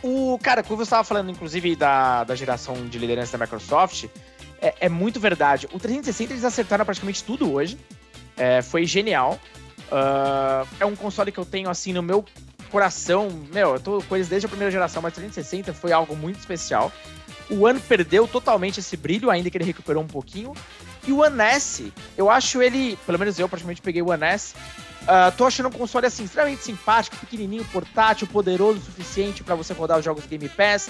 O 0.02 0.38
cara, 0.42 0.62
como 0.62 0.76
você 0.76 0.82
estava 0.82 1.04
falando, 1.04 1.30
inclusive, 1.30 1.74
da, 1.74 2.24
da 2.24 2.34
geração 2.34 2.86
de 2.86 2.98
liderança 2.98 3.38
da 3.38 3.44
Microsoft, 3.44 4.04
é, 4.60 4.74
é 4.80 4.88
muito 4.90 5.18
verdade. 5.18 5.66
O 5.72 5.78
360 5.78 6.34
eles 6.34 6.44
acertaram 6.44 6.84
praticamente 6.84 7.24
tudo 7.24 7.50
hoje. 7.50 7.78
É, 8.36 8.60
foi 8.60 8.84
genial. 8.84 9.40
Uh, 9.92 10.66
é 10.80 10.86
um 10.86 10.96
console 10.96 11.30
que 11.30 11.38
eu 11.38 11.44
tenho 11.44 11.68
assim 11.68 11.92
no 11.92 12.02
meu 12.02 12.24
coração. 12.72 13.28
Meu, 13.52 13.74
eu 13.74 13.80
tô 13.80 14.02
com 14.02 14.16
eles 14.16 14.28
desde 14.28 14.46
a 14.46 14.48
primeira 14.48 14.70
geração, 14.70 15.02
mas 15.02 15.12
360 15.12 15.74
foi 15.74 15.92
algo 15.92 16.16
muito 16.16 16.38
especial. 16.40 16.90
O 17.50 17.66
One 17.66 17.78
perdeu 17.78 18.26
totalmente 18.26 18.80
esse 18.80 18.96
brilho, 18.96 19.30
ainda 19.30 19.50
que 19.50 19.58
ele 19.58 19.64
recuperou 19.64 20.02
um 20.02 20.06
pouquinho. 20.06 20.54
E 21.06 21.12
o 21.12 21.18
One 21.18 21.40
S, 21.42 21.92
eu 22.16 22.30
acho 22.30 22.62
ele, 22.62 22.98
pelo 23.04 23.18
menos 23.18 23.38
eu 23.38 23.46
praticamente 23.46 23.82
peguei 23.82 24.00
o 24.00 24.08
One 24.08 24.24
S. 24.24 24.54
Uh, 25.02 25.36
tô 25.36 25.44
achando 25.44 25.68
um 25.68 25.72
console 25.72 26.06
assim 26.06 26.24
extremamente 26.24 26.62
simpático, 26.62 27.16
pequenininho, 27.16 27.64
portátil, 27.66 28.26
poderoso 28.26 28.78
o 28.78 28.82
suficiente 28.82 29.44
para 29.44 29.54
você 29.54 29.74
rodar 29.74 29.98
os 29.98 30.04
jogos 30.04 30.24
Game 30.24 30.48
Pass. 30.48 30.88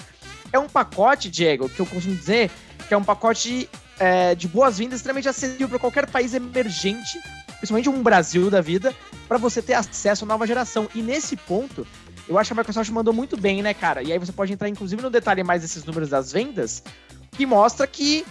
É 0.53 0.59
um 0.59 0.69
pacote, 0.69 1.29
Diego, 1.29 1.67
que 1.67 1.81
eu 1.81 1.85
costumo 1.85 2.15
dizer 2.15 2.49
que 2.87 2.93
é 2.93 2.97
um 2.97 3.03
pacote 3.03 3.69
é, 3.99 4.35
de 4.35 4.47
boas-vindas 4.47 4.99
extremamente 4.99 5.27
acessível 5.27 5.67
para 5.67 5.79
qualquer 5.79 6.09
país 6.09 6.33
emergente, 6.33 7.19
principalmente 7.63 7.87
um 7.87 8.03
Brasil 8.03 8.49
da 8.49 8.59
vida, 8.59 8.93
para 9.25 9.37
você 9.37 9.61
ter 9.61 9.73
acesso 9.73 10.25
à 10.25 10.27
nova 10.27 10.45
geração. 10.45 10.89
E 10.93 11.01
nesse 11.01 11.37
ponto, 11.37 11.87
eu 12.27 12.37
acho 12.37 12.49
que 12.49 12.53
a 12.53 12.57
Microsoft 12.57 12.89
mandou 12.89 13.13
muito 13.13 13.37
bem, 13.37 13.61
né, 13.61 13.73
cara? 13.73 14.03
E 14.03 14.11
aí 14.11 14.19
você 14.19 14.33
pode 14.33 14.51
entrar, 14.51 14.67
inclusive, 14.67 15.01
no 15.01 15.09
detalhe 15.09 15.45
mais 15.45 15.61
desses 15.61 15.85
números 15.85 16.09
das 16.09 16.29
vendas, 16.29 16.83
que 17.31 17.45
mostra 17.45 17.87
que, 17.87 18.25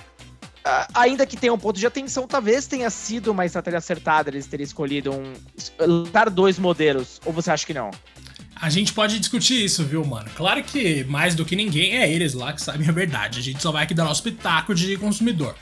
ainda 0.93 1.25
que 1.25 1.35
tenha 1.35 1.51
um 1.51 1.57
ponto 1.57 1.81
de 1.81 1.87
atenção, 1.87 2.27
talvez 2.27 2.67
tenha 2.67 2.91
sido 2.91 3.31
uma 3.31 3.47
estratégia 3.47 3.79
acertada 3.79 4.29
eles 4.29 4.47
terem 4.47 4.65
escolhido 4.65 5.11
um. 5.11 5.33
lançar 5.79 6.29
dois 6.29 6.59
modelos. 6.59 7.19
Ou 7.25 7.33
você 7.33 7.51
acha 7.51 7.65
que 7.65 7.73
não? 7.73 7.91
A 8.55 8.69
gente 8.69 8.93
pode 8.93 9.19
discutir 9.19 9.65
isso, 9.65 9.83
viu, 9.83 10.05
mano? 10.05 10.29
Claro 10.37 10.63
que 10.63 11.05
mais 11.05 11.35
do 11.35 11.43
que 11.47 11.57
ninguém 11.57 11.97
é 11.97 12.13
eles 12.13 12.35
lá 12.35 12.53
que 12.53 12.61
sabem 12.61 12.87
a 12.87 12.93
verdade. 12.93 13.39
A 13.39 13.43
gente 13.43 13.63
só 13.63 13.73
vai 13.73 13.85
aqui 13.85 13.95
dar 13.95 14.05
nosso 14.05 14.23
pitaco 14.23 14.75
de 14.75 14.95
consumidor. 14.99 15.57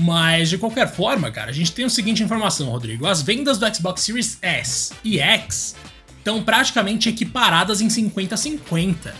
Mas 0.00 0.48
de 0.48 0.58
qualquer 0.58 0.88
forma, 0.88 1.28
cara, 1.32 1.50
a 1.50 1.52
gente 1.52 1.72
tem 1.72 1.84
a 1.84 1.88
seguinte 1.88 2.22
informação, 2.22 2.68
Rodrigo. 2.68 3.04
As 3.04 3.20
vendas 3.20 3.58
do 3.58 3.74
Xbox 3.74 4.02
Series 4.02 4.38
S 4.40 4.92
e 5.02 5.18
X 5.18 5.74
estão 6.16 6.40
praticamente 6.40 7.08
equiparadas 7.08 7.80
em 7.80 7.88
50-50. 7.88 9.12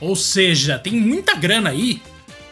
Ou 0.00 0.16
seja, 0.16 0.78
tem 0.78 0.94
muita 0.94 1.34
grana 1.34 1.68
aí 1.68 2.00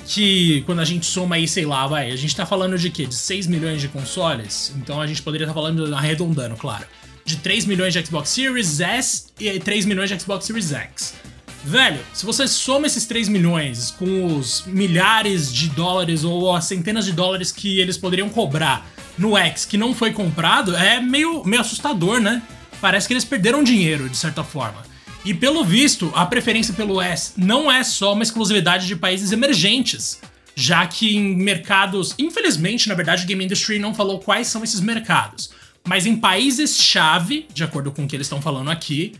que 0.07 0.63
quando 0.67 0.81
a 0.81 0.85
gente 0.85 1.07
soma 1.07 1.37
aí, 1.37 1.49
sei 1.49 1.65
lá, 1.65 1.87
vai, 1.87 2.11
a 2.11 2.17
gente 2.17 2.37
tá 2.37 2.45
falando 2.45 2.77
de 2.77 2.91
quê? 2.91 3.07
De 3.07 3.15
6 3.15 3.47
milhões 3.47 3.81
de 3.81 3.89
consoles? 3.89 4.75
Então 4.77 5.01
a 5.01 5.07
gente 5.07 5.23
poderia 5.23 5.47
estar 5.47 5.55
tá 5.55 5.61
falando 5.61 5.95
arredondando, 5.95 6.57
claro 6.57 6.85
de 7.31 7.37
3 7.37 7.67
milhões 7.67 7.93
de 7.93 8.05
Xbox 8.05 8.31
Series 8.31 8.81
S 8.81 9.27
e 9.39 9.59
3 9.59 9.85
milhões 9.85 10.11
de 10.11 10.19
Xbox 10.19 10.47
Series 10.47 10.73
X. 10.73 11.15
Velho, 11.63 12.01
se 12.13 12.25
você 12.25 12.49
soma 12.49 12.87
esses 12.87 13.05
3 13.05 13.29
milhões 13.29 13.91
com 13.91 14.39
os 14.39 14.65
milhares 14.67 15.53
de 15.53 15.69
dólares 15.69 16.25
ou 16.25 16.55
as 16.55 16.65
centenas 16.65 17.05
de 17.05 17.13
dólares 17.13 17.53
que 17.53 17.79
eles 17.79 17.99
poderiam 17.99 18.31
cobrar 18.31 18.91
no 19.19 19.37
X 19.37 19.67
que 19.67 19.77
não 19.77 19.95
foi 19.95 20.13
comprado, 20.13 20.75
é 20.75 21.01
meio, 21.01 21.45
meio 21.45 21.61
assustador, 21.61 22.19
né? 22.19 22.43
Parece 22.81 23.07
que 23.07 23.13
eles 23.13 23.27
perderam 23.27 23.63
dinheiro, 23.63 24.09
de 24.09 24.17
certa 24.17 24.43
forma. 24.43 24.83
E 25.23 25.35
pelo 25.35 25.63
visto, 25.63 26.11
a 26.15 26.25
preferência 26.25 26.73
pelo 26.73 27.01
S 27.01 27.35
não 27.37 27.71
é 27.71 27.85
só 27.85 28.15
uma 28.15 28.23
exclusividade 28.23 28.87
de 28.87 28.97
países 28.97 29.33
emergentes, 29.33 30.19
já 30.55 30.87
que 30.87 31.15
em 31.15 31.37
mercados, 31.37 32.15
infelizmente, 32.19 32.89
na 32.89 32.95
verdade, 32.95 33.25
o 33.25 33.27
Game 33.27 33.45
Industry 33.45 33.79
não 33.79 33.95
falou 33.95 34.19
quais 34.19 34.47
são 34.47 34.65
esses 34.65 34.81
mercados. 34.81 35.51
Mas 35.87 36.07
em 36.07 36.17
países-chave, 36.17 37.47
de 37.53 37.63
acordo 37.63 37.93
com 37.93 38.05
o 38.05 38.09
que 38.09 38.17
eles 38.17 38.27
estão 38.27 38.41
falando 38.41 38.71
aqui, 38.71 39.13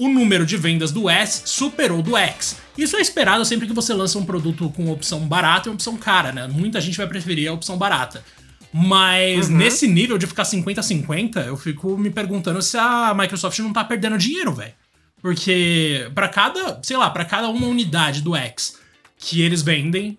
o 0.00 0.08
número 0.08 0.46
de 0.46 0.56
vendas 0.56 0.90
do 0.90 1.10
S 1.10 1.42
superou 1.44 2.00
do 2.00 2.16
X. 2.16 2.56
Isso 2.76 2.96
é 2.96 3.02
esperado 3.02 3.44
sempre 3.44 3.66
que 3.66 3.72
você 3.74 3.92
lança 3.92 4.18
um 4.18 4.24
produto 4.24 4.70
com 4.70 4.90
opção 4.90 5.20
barata 5.28 5.68
e 5.68 5.72
opção 5.72 5.94
cara, 5.98 6.32
né? 6.32 6.48
Muita 6.48 6.80
gente 6.80 6.96
vai 6.96 7.06
preferir 7.06 7.50
a 7.50 7.52
opção 7.52 7.76
barata. 7.76 8.24
Mas 8.72 9.50
uhum. 9.50 9.58
nesse 9.58 9.86
nível 9.86 10.16
de 10.16 10.26
ficar 10.26 10.44
50-50, 10.44 11.44
eu 11.44 11.54
fico 11.54 11.98
me 11.98 12.08
perguntando 12.08 12.62
se 12.62 12.78
a 12.78 13.12
Microsoft 13.14 13.58
não 13.58 13.74
tá 13.74 13.84
perdendo 13.84 14.16
dinheiro, 14.16 14.54
velho. 14.54 14.72
Porque 15.20 16.10
para 16.14 16.30
cada, 16.30 16.80
sei 16.82 16.96
lá, 16.96 17.10
para 17.10 17.26
cada 17.26 17.50
uma 17.50 17.66
unidade 17.66 18.22
do 18.22 18.34
X 18.34 18.78
que 19.18 19.42
eles 19.42 19.60
vendem, 19.60 20.18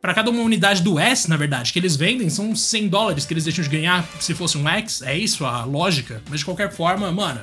para 0.00 0.14
cada 0.14 0.30
uma 0.30 0.42
unidade 0.42 0.82
do 0.84 1.00
S, 1.00 1.28
na 1.28 1.36
verdade, 1.36 1.72
que 1.72 1.80
eles 1.80 1.96
vendem, 1.96 2.30
são 2.30 2.54
100 2.54 2.86
dólares 2.86 3.26
que 3.26 3.34
eles 3.34 3.42
deixam 3.42 3.64
de 3.64 3.70
ganhar 3.70 4.08
se 4.20 4.34
fosse 4.34 4.56
um 4.56 4.68
X. 4.68 5.02
É 5.02 5.18
isso 5.18 5.44
a 5.44 5.64
lógica. 5.64 6.22
Mas 6.30 6.38
de 6.38 6.44
qualquer 6.44 6.70
forma, 6.70 7.10
mano, 7.10 7.40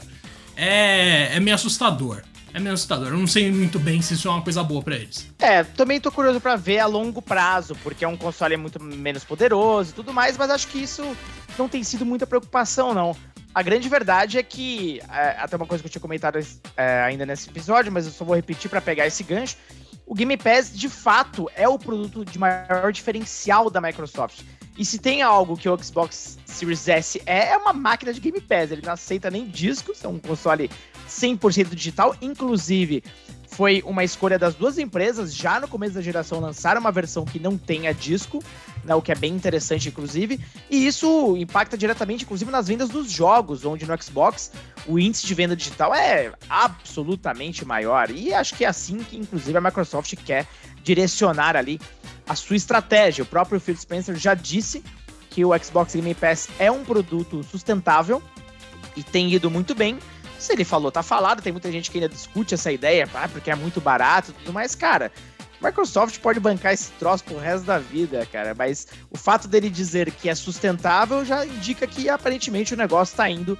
é, 0.55 1.35
é 1.35 1.39
meio 1.39 1.55
assustador. 1.55 2.24
É 2.53 2.59
meio 2.59 2.74
assustador. 2.74 3.07
Eu 3.07 3.17
não 3.17 3.27
sei 3.27 3.51
muito 3.51 3.77
bem 3.77 4.01
se 4.01 4.13
isso 4.13 4.29
é 4.29 4.31
uma 4.31 4.41
coisa 4.41 4.63
boa 4.63 4.81
para 4.81 4.95
eles. 4.95 5.29
É, 5.39 5.63
também 5.63 6.00
tô 6.00 6.09
curioso 6.09 6.39
para 6.39 6.55
ver 6.55 6.79
a 6.79 6.85
longo 6.85 7.21
prazo, 7.21 7.75
porque 7.83 8.05
é 8.05 8.07
um 8.07 8.15
console 8.15 8.55
muito 8.55 8.81
menos 8.81 9.25
poderoso 9.25 9.91
e 9.91 9.93
tudo 9.93 10.13
mais, 10.13 10.38
mas 10.38 10.50
acho 10.50 10.67
que 10.69 10.81
isso 10.81 11.03
não 11.57 11.67
tem 11.67 11.83
sido 11.83 12.05
muita 12.05 12.25
preocupação, 12.25 12.93
não. 12.93 13.15
A 13.53 13.62
grande 13.62 13.89
verdade 13.89 14.38
é 14.38 14.43
que, 14.43 15.01
é, 15.12 15.35
até 15.38 15.57
uma 15.57 15.65
coisa 15.65 15.81
que 15.81 15.88
eu 15.88 15.91
tinha 15.91 16.01
comentado 16.01 16.39
é, 16.77 17.03
ainda 17.03 17.25
nesse 17.25 17.50
episódio, 17.50 17.91
mas 17.91 18.05
eu 18.05 18.12
só 18.12 18.24
vou 18.24 18.35
repetir 18.35 18.69
para 18.69 18.81
pegar 18.81 19.05
esse 19.05 19.24
gancho, 19.24 19.57
o 20.05 20.13
Game 20.13 20.38
Pass, 20.38 20.71
de 20.74 20.88
fato, 20.88 21.50
é 21.55 21.67
o 21.67 21.79
produto 21.79 22.24
de 22.24 22.38
maior 22.38 22.91
diferencial 22.91 23.69
da 23.69 23.81
Microsoft. 23.81 24.41
E 24.77 24.84
se 24.84 25.00
tem 25.00 25.22
algo 25.22 25.55
que 25.55 25.70
o 25.70 25.84
Xbox 25.84 26.38
Series 26.46 26.88
S 26.88 27.22
é, 27.25 27.50
é 27.50 27.58
uma 27.58 27.74
máquina 27.74 28.13
de 28.13 28.20
Game 28.20 28.41
Pass. 28.41 28.72
Ele 28.72 28.82
não 28.84 28.94
aceita 28.94 29.32
nem 29.32 29.48
discos, 29.48 30.03
é 30.03 30.08
um 30.08 30.20
console 30.20 30.70
100% 31.08 31.74
digital. 31.74 32.15
Inclusive, 32.22 33.03
foi 33.55 33.82
uma 33.86 34.03
escolha 34.03 34.38
das 34.38 34.53
duas 34.53 34.77
empresas, 34.77 35.34
já 35.34 35.62
no 35.62 35.67
começo 35.67 35.94
da 35.94 36.01
geração, 36.01 36.41
lançar 36.41 36.77
uma 36.77 36.91
versão 36.91 37.24
que 37.24 37.39
não 37.39 37.58
tenha 37.58 37.94
disco, 37.94 38.44
né, 38.84 38.94
o 38.94 39.01
que 39.01 39.13
é 39.13 39.15
bem 39.15 39.34
interessante, 39.34 39.88
inclusive. 39.88 40.41
E 40.70 40.86
isso 40.86 41.38
impacta 41.38 41.77
diretamente, 41.77 42.25
inclusive, 42.25 42.51
nas 42.51 42.67
vendas 42.67 42.89
dos 42.89 43.10
jogos, 43.10 43.63
onde 43.63 43.86
no 43.86 44.03
Xbox 44.03 44.51
o 44.86 45.00
índice 45.00 45.25
de 45.25 45.34
venda 45.34 45.55
digital 45.55 45.96
é 45.96 46.34
absolutamente 46.50 47.63
maior. 47.63 48.12
E 48.12 48.34
acho 48.34 48.55
que 48.55 48.65
é 48.65 48.67
assim 48.67 48.98
que, 48.98 49.15
inclusive, 49.15 49.58
a 49.58 49.62
Microsoft 49.62 50.15
quer 50.25 50.46
direcionar 50.84 51.55
ali 51.55 51.79
a 52.27 52.36
sua 52.36 52.55
estratégia. 52.55 53.24
O 53.24 53.27
próprio 53.27 53.60
Phil 53.60 53.75
Spencer 53.75 54.15
já 54.15 54.34
disse 54.34 54.84
que 55.29 55.44
o 55.44 55.51
Xbox 55.58 55.94
Game 55.94 56.13
Pass 56.13 56.50
é 56.60 56.72
um 56.72 56.84
produto 56.84 57.44
sustentável 57.44 58.22
e 58.96 59.03
tem 59.03 59.32
ido 59.32 59.51
muito 59.51 59.75
bem. 59.75 60.00
Se 60.39 60.53
ele 60.53 60.63
falou, 60.63 60.91
tá 60.91 61.01
falado, 61.01 61.41
tem 61.41 61.51
muita 61.51 61.72
gente 61.72 61.89
que 61.89 61.98
ainda 61.98 62.10
discute 62.10 62.53
essa 62.53 62.72
ideia, 62.72 63.10
ah, 63.13 63.27
porque 63.27 63.50
é 63.50 63.55
muito 63.55 63.82
barato 63.82 64.32
e 64.32 64.34
tudo 64.34 64.53
mais, 64.53 64.75
cara. 64.75 65.12
Microsoft 65.62 66.20
pode 66.20 66.39
bancar 66.39 66.74
esse 66.74 66.91
troço 66.94 67.24
pro 67.24 67.38
resto 67.38 67.65
da 67.65 67.79
vida, 67.79 68.27
cara, 68.32 68.53
mas 68.53 68.88
o 69.10 69.17
fato 69.17 69.48
dele 69.48 69.70
dizer 69.70 70.12
que 70.12 70.29
é 70.29 70.36
sustentável 70.36 71.25
já 71.25 71.46
indica 71.46 71.88
que 71.88 72.10
aparentemente 72.10 72.74
o 72.74 72.77
negócio 72.77 73.15
tá 73.15 73.29
indo 73.29 73.58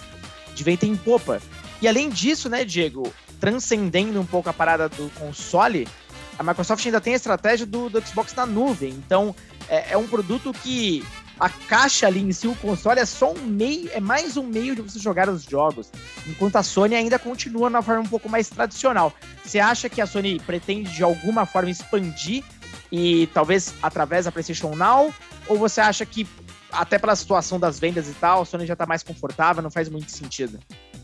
de 0.54 0.64
vento 0.64 0.86
em 0.86 0.96
popa. 0.96 1.42
E 1.82 1.88
além 1.88 2.10
disso, 2.10 2.50
né, 2.50 2.64
Diego, 2.64 3.12
transcendendo 3.40 4.20
um 4.20 4.26
pouco 4.26 4.50
a 4.50 4.54
parada 4.54 4.88
do 4.88 5.10
console, 5.20 5.88
a 6.38 6.44
Microsoft 6.44 6.86
ainda 6.86 7.02
tem 7.02 7.14
a 7.14 7.16
estratégia 7.16 7.66
do, 7.66 7.90
do 7.90 8.06
Xbox 8.06 8.34
na 8.36 8.46
nuvem. 8.46 8.92
Então, 8.92 9.36
é, 9.70 9.94
é 9.94 9.98
um 9.98 10.08
produto 10.08 10.54
que 10.54 11.06
a 11.40 11.50
caixa 11.50 12.08
ali 12.08 12.22
em 12.22 12.32
si, 12.32 12.48
o 12.48 12.56
console 12.56 13.00
é 13.00 13.06
só 13.06 13.34
um 13.34 13.42
meio, 13.42 13.90
é 13.92 14.00
mais 14.00 14.38
um 14.38 14.44
meio 14.44 14.76
de 14.76 14.82
você 14.82 15.00
jogar 15.00 15.28
os 15.28 15.44
jogos, 15.44 15.92
enquanto 16.26 16.56
a 16.56 16.64
Sony 16.64 16.96
ainda 16.96 17.20
continua 17.20 17.70
na 17.70 17.82
forma 17.82 18.02
um 18.02 18.08
pouco 18.08 18.30
mais 18.30 18.48
tradicional. 18.50 19.14
Você 19.44 19.60
acha 19.60 19.90
que 19.90 20.02
a 20.02 20.08
Sony 20.08 20.40
pretende 20.40 20.92
de 20.92 21.04
alguma 21.04 21.46
forma 21.46 21.70
expandir 21.70 22.44
e 22.92 23.28
talvez 23.34 23.74
através 23.82 24.26
da 24.26 24.32
PlayStation 24.32 24.76
Now? 24.76 25.14
Ou 25.48 25.58
você 25.58 25.82
acha 25.82 26.06
que 26.06 26.28
até 26.72 26.98
pela 26.98 27.16
situação 27.16 27.60
das 27.60 27.80
vendas 27.80 28.08
e 28.08 28.14
tal, 28.14 28.42
a 28.42 28.46
Sony 28.46 28.66
já 28.66 28.76
tá 28.76 28.86
mais 28.86 29.04
confortável, 29.04 29.62
não 29.62 29.72
faz 29.72 29.90
muito 29.90 30.12
sentido? 30.12 30.60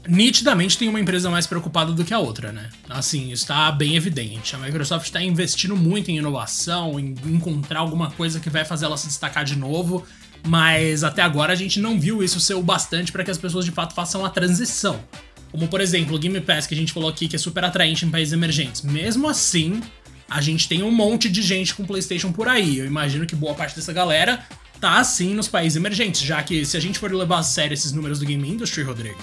Nitidamente 0.08 0.77
tem 0.77 0.89
uma 0.89 1.00
empresa 1.00 1.29
mais 1.29 1.46
preocupada 1.46 1.91
do 1.91 2.03
que 2.03 2.13
a 2.13 2.20
outra, 2.20 2.51
né? 2.51 2.70
Assim, 2.89 3.31
está 3.31 3.72
bem 3.72 3.96
evidente. 3.96 4.55
A 4.55 4.60
Microsoft 4.60 5.05
está 5.05 5.22
investindo 5.22 5.75
muito 5.75 6.10
em 6.10 6.17
inovação, 6.17 7.00
em 7.00 7.15
encontrar 7.25 7.79
alguma 7.79 8.10
coisa 8.10 8.39
que 8.39 8.50
vai 8.50 8.65
fazer 8.65 8.86
ela 8.86 8.98
se 8.98 9.08
destacar 9.08 9.43
de 9.43 9.55
novo 9.55 10.05
mas 10.46 11.03
até 11.03 11.22
agora 11.22 11.53
a 11.53 11.55
gente 11.55 11.79
não 11.79 12.00
viu 12.00 12.24
isso 12.24 12.39
ser 12.39 12.55
o 12.55 12.63
bastante 12.63 13.12
para 13.12 13.24
que 13.24 13.31
as 13.31 13.38
pessoas 13.38 13.65
de 13.65 13.72
fato 13.72 13.93
façam 13.93 14.25
a 14.25 14.29
transição. 14.29 15.03
Como 15.51 15.67
por 15.67 15.81
exemplo, 15.81 16.15
o 16.15 16.20
Game 16.20 16.39
Pass 16.41 16.65
que 16.65 16.74
a 16.74 16.77
gente 16.77 16.93
falou 16.93 17.10
aqui 17.10 17.27
que 17.27 17.36
é 17.36 17.39
super 17.39 17.63
atraente 17.63 18.05
em 18.05 18.10
países 18.10 18.34
emergentes. 18.34 18.81
Mesmo 18.81 19.27
assim, 19.27 19.81
a 20.29 20.41
gente 20.41 20.67
tem 20.67 20.81
um 20.81 20.91
monte 20.91 21.29
de 21.29 21.41
gente 21.41 21.75
com 21.75 21.86
PlayStation 21.86 22.31
por 22.31 22.48
aí. 22.48 22.79
Eu 22.79 22.86
imagino 22.86 23.25
que 23.25 23.36
boa 23.36 23.53
parte 23.53 23.75
dessa 23.75 23.93
galera 23.93 24.43
tá 24.79 25.00
assim 25.00 25.36
nos 25.36 25.48
países 25.48 25.75
emergentes, 25.75 26.22
já 26.22 26.41
que 26.41 26.65
se 26.65 26.75
a 26.75 26.79
gente 26.79 26.98
for 26.98 27.13
levar 27.13 27.39
a 27.39 27.43
sério 27.43 27.74
esses 27.74 27.91
números 27.91 28.20
do 28.20 28.25
Game 28.25 28.50
Industry, 28.50 28.81
Rodrigo, 28.81 29.20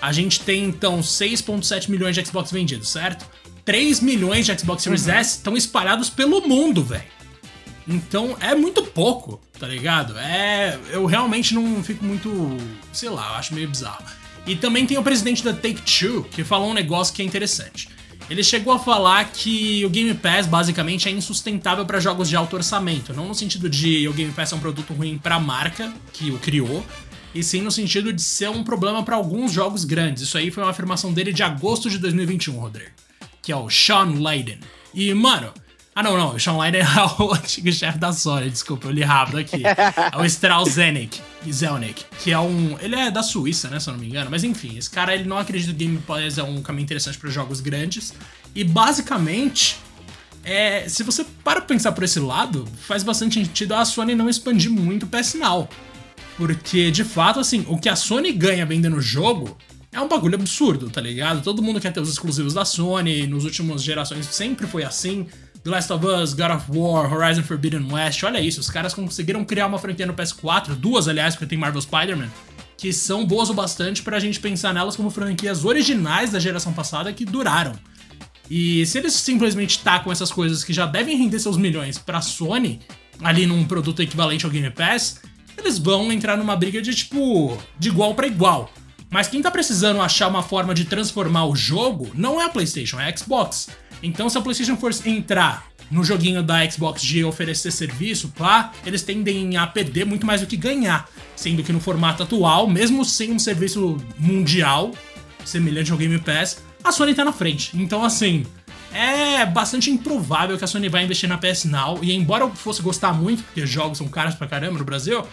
a 0.00 0.12
gente 0.12 0.40
tem 0.40 0.64
então 0.64 1.00
6.7 1.00 1.88
milhões 1.88 2.14
de 2.14 2.24
Xbox 2.24 2.50
vendidos, 2.50 2.88
certo? 2.88 3.26
3 3.64 4.00
milhões 4.00 4.46
de 4.46 4.58
Xbox 4.58 4.82
Series 4.82 5.06
uhum. 5.06 5.12
S 5.12 5.36
estão 5.36 5.56
espalhados 5.56 6.08
pelo 6.08 6.46
mundo, 6.46 6.82
velho. 6.82 7.18
Então 7.86 8.36
é 8.40 8.54
muito 8.54 8.82
pouco, 8.82 9.40
tá 9.58 9.66
ligado? 9.66 10.16
É, 10.18 10.78
eu 10.90 11.06
realmente 11.06 11.54
não 11.54 11.82
fico 11.82 12.04
muito, 12.04 12.56
sei 12.92 13.08
lá, 13.08 13.30
eu 13.30 13.34
acho 13.36 13.54
meio 13.54 13.68
bizarro. 13.68 14.04
E 14.46 14.56
também 14.56 14.86
tem 14.86 14.96
o 14.96 15.02
presidente 15.02 15.42
da 15.42 15.52
Take-Two 15.52 16.24
que 16.24 16.44
falou 16.44 16.70
um 16.70 16.74
negócio 16.74 17.14
que 17.14 17.22
é 17.22 17.24
interessante. 17.24 17.88
Ele 18.30 18.42
chegou 18.42 18.74
a 18.74 18.78
falar 18.78 19.30
que 19.32 19.84
o 19.86 19.90
Game 19.90 20.12
Pass 20.12 20.46
basicamente 20.46 21.08
é 21.08 21.12
insustentável 21.12 21.86
para 21.86 21.98
jogos 21.98 22.28
de 22.28 22.36
alto 22.36 22.56
orçamento, 22.56 23.14
não 23.14 23.26
no 23.28 23.34
sentido 23.34 23.70
de 23.70 24.06
o 24.06 24.12
Game 24.12 24.32
Pass 24.32 24.52
é 24.52 24.56
um 24.56 24.60
produto 24.60 24.92
ruim 24.92 25.16
para 25.16 25.36
a 25.36 25.40
marca 25.40 25.92
que 26.12 26.30
o 26.30 26.38
criou, 26.38 26.84
e 27.34 27.42
sim 27.42 27.62
no 27.62 27.70
sentido 27.70 28.12
de 28.12 28.22
ser 28.22 28.48
um 28.50 28.64
problema 28.64 29.02
para 29.02 29.16
alguns 29.16 29.52
jogos 29.52 29.84
grandes. 29.84 30.22
Isso 30.22 30.38
aí 30.38 30.50
foi 30.50 30.62
uma 30.62 30.70
afirmação 30.70 31.12
dele 31.12 31.32
de 31.32 31.42
agosto 31.42 31.90
de 31.90 31.98
2021, 31.98 32.58
Rodrigo, 32.58 32.90
que 33.42 33.52
é 33.52 33.56
o 33.56 33.68
Sean 33.68 34.20
Layden. 34.20 34.58
E 34.94 35.12
mano, 35.14 35.52
ah, 35.98 36.02
não, 36.04 36.16
não. 36.16 36.36
O 36.36 36.38
Sean 36.38 36.56
Layden 36.56 36.82
é 36.82 36.84
o 37.20 37.34
antigo 37.34 37.72
chefe 37.72 37.98
da 37.98 38.12
Sony, 38.12 38.48
desculpa, 38.48 38.86
eu 38.86 38.92
li 38.92 39.02
rápido 39.02 39.38
aqui. 39.38 39.62
É 39.66 40.16
o 40.16 40.24
Strauss 40.24 40.74
Zelnick, 40.74 41.20
Zelnick, 41.50 42.04
que 42.20 42.30
é 42.30 42.38
um. 42.38 42.78
Ele 42.80 42.94
é 42.94 43.10
da 43.10 43.20
Suíça, 43.20 43.68
né, 43.68 43.80
se 43.80 43.88
eu 43.90 43.94
não 43.94 44.00
me 44.00 44.06
engano. 44.06 44.30
Mas 44.30 44.44
enfim, 44.44 44.78
esse 44.78 44.88
cara 44.88 45.12
ele 45.12 45.24
não 45.24 45.36
acredita 45.36 45.72
que 45.72 45.74
o 45.74 45.78
Game 45.78 45.98
Pass 45.98 46.38
é 46.38 46.42
um 46.44 46.62
caminho 46.62 46.84
interessante 46.84 47.18
para 47.18 47.28
jogos 47.30 47.60
grandes. 47.60 48.14
E 48.54 48.62
basicamente, 48.62 49.76
é, 50.44 50.88
se 50.88 51.02
você 51.02 51.26
para 51.42 51.60
pensar 51.60 51.90
por 51.90 52.04
esse 52.04 52.20
lado, 52.20 52.64
faz 52.86 53.02
bastante 53.02 53.34
sentido 53.44 53.74
a 53.74 53.84
Sony 53.84 54.14
não 54.14 54.28
expandir 54.28 54.70
muito 54.70 55.02
o 55.02 55.08
PS 55.08 55.34
Now. 55.34 55.68
Porque, 56.36 56.90
de 56.90 57.04
fato, 57.04 57.40
assim, 57.40 57.64
o 57.68 57.78
que 57.78 57.88
a 57.88 57.96
Sony 57.96 58.32
ganha 58.32 58.64
vendendo 58.64 58.96
o 58.96 59.00
jogo 59.00 59.56
é 59.90 60.00
um 60.00 60.08
bagulho 60.08 60.34
absurdo, 60.34 60.90
tá 60.90 61.00
ligado? 61.00 61.42
Todo 61.42 61.62
mundo 61.62 61.80
quer 61.80 61.92
ter 61.92 62.00
os 62.00 62.10
exclusivos 62.10 62.54
da 62.54 62.64
Sony, 62.64 63.26
nos 63.26 63.44
últimos 63.44 63.82
gerações 63.82 64.26
sempre 64.26 64.66
foi 64.66 64.84
assim. 64.84 65.26
The 65.64 65.70
Last 65.70 65.92
of 65.92 66.06
Us, 66.06 66.34
God 66.34 66.50
of 66.52 66.64
War, 66.68 67.12
Horizon 67.12 67.42
Forbidden 67.42 67.92
West, 67.92 68.22
olha 68.22 68.40
isso, 68.40 68.60
os 68.60 68.70
caras 68.70 68.94
conseguiram 68.94 69.44
criar 69.44 69.66
uma 69.66 69.78
franquia 69.78 70.06
no 70.06 70.14
PS4, 70.14 70.74
duas 70.76 71.08
aliás, 71.08 71.34
porque 71.34 71.46
tem 71.46 71.58
Marvel 71.58 71.82
Spider-Man, 71.82 72.28
que 72.76 72.92
são 72.92 73.26
boas 73.26 73.50
o 73.50 73.54
bastante 73.54 74.02
pra 74.02 74.20
gente 74.20 74.38
pensar 74.38 74.72
nelas 74.72 74.94
como 74.94 75.10
franquias 75.10 75.64
originais 75.64 76.30
da 76.30 76.38
geração 76.38 76.72
passada 76.72 77.12
que 77.12 77.24
duraram. 77.24 77.72
E 78.50 78.86
se 78.86 78.98
eles 78.98 79.14
simplesmente 79.14 79.80
tacam 79.80 80.12
essas 80.12 80.30
coisas 80.30 80.62
que 80.62 80.72
já 80.72 80.86
devem 80.86 81.16
render 81.16 81.38
seus 81.40 81.56
milhões 81.56 81.98
pra 81.98 82.20
Sony, 82.20 82.80
ali 83.20 83.44
num 83.44 83.64
produto 83.64 84.00
equivalente 84.00 84.44
ao 84.44 84.50
Game 84.50 84.70
Pass, 84.70 85.20
eles 85.60 85.78
vão 85.78 86.12
entrar 86.12 86.36
numa 86.36 86.56
briga 86.56 86.80
de 86.80 86.94
tipo, 86.94 87.56
de 87.78 87.88
igual 87.88 88.14
para 88.14 88.26
igual. 88.26 88.70
Mas 89.10 89.28
quem 89.28 89.40
tá 89.40 89.50
precisando 89.50 90.00
achar 90.00 90.28
uma 90.28 90.42
forma 90.42 90.74
de 90.74 90.84
transformar 90.84 91.46
o 91.46 91.56
jogo 91.56 92.10
não 92.14 92.40
é 92.40 92.44
a 92.44 92.48
PlayStation, 92.48 93.00
é 93.00 93.08
a 93.08 93.16
Xbox. 93.16 93.68
Então, 94.02 94.28
se 94.28 94.36
a 94.36 94.40
PlayStation 94.40 94.76
for 94.76 94.92
entrar 95.06 95.66
no 95.90 96.04
joguinho 96.04 96.42
da 96.42 96.68
Xbox 96.68 97.02
de 97.02 97.24
oferecer 97.24 97.70
serviço, 97.70 98.28
pá, 98.36 98.72
eles 98.84 99.02
tendem 99.02 99.56
a 99.56 99.66
perder 99.66 100.04
muito 100.04 100.26
mais 100.26 100.40
do 100.40 100.46
que 100.46 100.56
ganhar. 100.56 101.08
Sendo 101.34 101.62
que 101.62 101.72
no 101.72 101.80
formato 101.80 102.22
atual, 102.22 102.66
mesmo 102.68 103.04
sem 103.04 103.32
um 103.32 103.38
serviço 103.38 103.96
mundial, 104.18 104.92
semelhante 105.44 105.90
ao 105.90 105.98
Game 105.98 106.18
Pass, 106.18 106.62
a 106.84 106.92
Sony 106.92 107.14
tá 107.14 107.24
na 107.24 107.32
frente. 107.32 107.70
Então, 107.74 108.04
assim, 108.04 108.44
é 108.92 109.44
bastante 109.46 109.90
improvável 109.90 110.56
que 110.58 110.64
a 110.64 110.66
Sony 110.66 110.88
vai 110.88 111.04
investir 111.04 111.28
na 111.28 111.38
PS 111.38 111.64
Now. 111.64 111.98
E 112.02 112.12
embora 112.12 112.44
eu 112.44 112.54
fosse 112.54 112.82
gostar 112.82 113.12
muito, 113.12 113.42
porque 113.42 113.66
jogos 113.66 113.98
são 113.98 114.08
caros 114.08 114.34
pra 114.34 114.46
caramba 114.46 114.78
no 114.78 114.84
Brasil, 114.84 115.24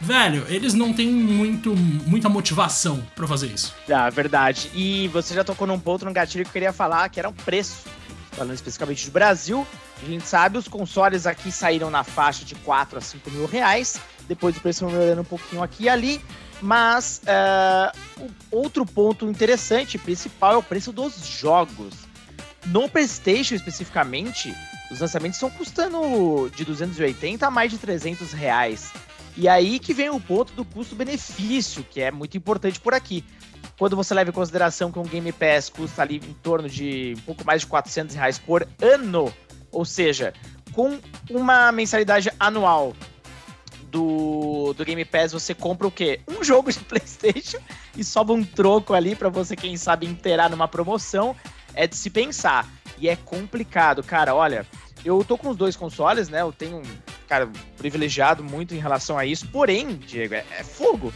velho, 0.00 0.44
eles 0.48 0.74
não 0.74 0.92
têm 0.92 1.08
muito, 1.08 1.74
muita 1.74 2.28
motivação 2.28 3.02
para 3.14 3.26
fazer 3.26 3.48
isso. 3.48 3.74
Ah, 3.90 4.08
verdade. 4.10 4.70
E 4.74 5.08
você 5.08 5.34
já 5.34 5.44
tocou 5.44 5.66
num 5.66 5.78
ponto, 5.78 6.04
num 6.04 6.12
gatilho 6.12 6.44
que 6.44 6.48
eu 6.50 6.52
queria 6.52 6.72
falar, 6.72 7.08
que 7.08 7.18
era 7.18 7.28
o 7.28 7.32
preço 7.32 7.84
falando 8.32 8.52
especificamente 8.52 9.06
do 9.06 9.12
Brasil, 9.12 9.66
a 10.02 10.06
gente 10.06 10.26
sabe, 10.26 10.58
os 10.58 10.68
consoles 10.68 11.26
aqui 11.26 11.50
saíram 11.50 11.90
na 11.90 12.04
faixa 12.04 12.44
de 12.44 12.54
4 12.54 12.98
a 12.98 13.00
5 13.00 13.30
mil 13.30 13.46
reais, 13.46 13.98
depois 14.28 14.54
o 14.56 14.60
preço 14.60 14.80
foi 14.80 14.92
melhorando 14.92 15.22
um 15.22 15.24
pouquinho 15.24 15.62
aqui 15.62 15.84
e 15.84 15.88
ali, 15.88 16.20
mas 16.60 17.22
uh, 17.24 18.28
outro 18.50 18.84
ponto 18.84 19.26
interessante, 19.26 19.96
principal, 19.96 20.52
é 20.52 20.56
o 20.58 20.62
preço 20.62 20.92
dos 20.92 21.26
jogos. 21.26 21.94
No 22.66 22.88
PlayStation, 22.88 23.54
especificamente, 23.54 24.54
os 24.90 25.00
lançamentos 25.00 25.36
estão 25.36 25.50
custando 25.50 26.50
de 26.54 26.64
280 26.64 27.46
a 27.46 27.50
mais 27.50 27.70
de 27.70 27.78
300 27.78 28.32
reais. 28.32 28.92
E 29.36 29.48
aí 29.48 29.78
que 29.78 29.92
vem 29.92 30.08
o 30.10 30.20
ponto 30.20 30.52
do 30.54 30.64
custo-benefício, 30.64 31.84
que 31.84 32.00
é 32.00 32.10
muito 32.10 32.36
importante 32.36 32.80
por 32.80 32.94
aqui 32.94 33.24
quando 33.78 33.94
você 33.94 34.14
leva 34.14 34.30
em 34.30 34.32
consideração 34.32 34.90
que 34.90 34.98
um 34.98 35.02
Game 35.02 35.30
Pass 35.32 35.68
custa 35.68 36.02
ali 36.02 36.16
em 36.16 36.32
torno 36.34 36.68
de 36.68 37.14
um 37.18 37.20
pouco 37.22 37.44
mais 37.44 37.60
de 37.60 37.66
400 37.66 38.16
reais 38.16 38.38
por 38.38 38.66
ano, 38.80 39.32
ou 39.70 39.84
seja, 39.84 40.32
com 40.72 40.98
uma 41.30 41.70
mensalidade 41.72 42.30
anual 42.40 42.94
do, 43.90 44.72
do 44.74 44.84
Game 44.84 45.04
Pass, 45.04 45.32
você 45.32 45.54
compra 45.54 45.86
o 45.86 45.90
quê? 45.90 46.20
Um 46.26 46.42
jogo 46.42 46.72
de 46.72 46.78
PlayStation 46.84 47.58
e 47.96 48.02
sobra 48.02 48.34
um 48.34 48.44
troco 48.44 48.94
ali 48.94 49.14
para 49.14 49.28
você, 49.28 49.54
quem 49.54 49.76
sabe, 49.76 50.06
inteirar 50.06 50.50
numa 50.50 50.68
promoção. 50.68 51.36
É 51.74 51.86
de 51.86 51.94
se 51.94 52.08
pensar. 52.08 52.66
E 52.98 53.06
é 53.06 53.16
complicado, 53.16 54.02
cara. 54.02 54.34
Olha, 54.34 54.66
eu 55.04 55.22
tô 55.22 55.36
com 55.36 55.50
os 55.50 55.56
dois 55.56 55.76
consoles, 55.76 56.30
né? 56.30 56.40
Eu 56.40 56.52
tenho, 56.52 56.80
cara, 57.26 57.50
privilegiado 57.76 58.42
muito 58.42 58.74
em 58.74 58.78
relação 58.78 59.18
a 59.18 59.26
isso. 59.26 59.48
Porém, 59.48 59.96
Diego, 59.96 60.34
é, 60.34 60.44
é 60.58 60.64
fogo 60.64 61.12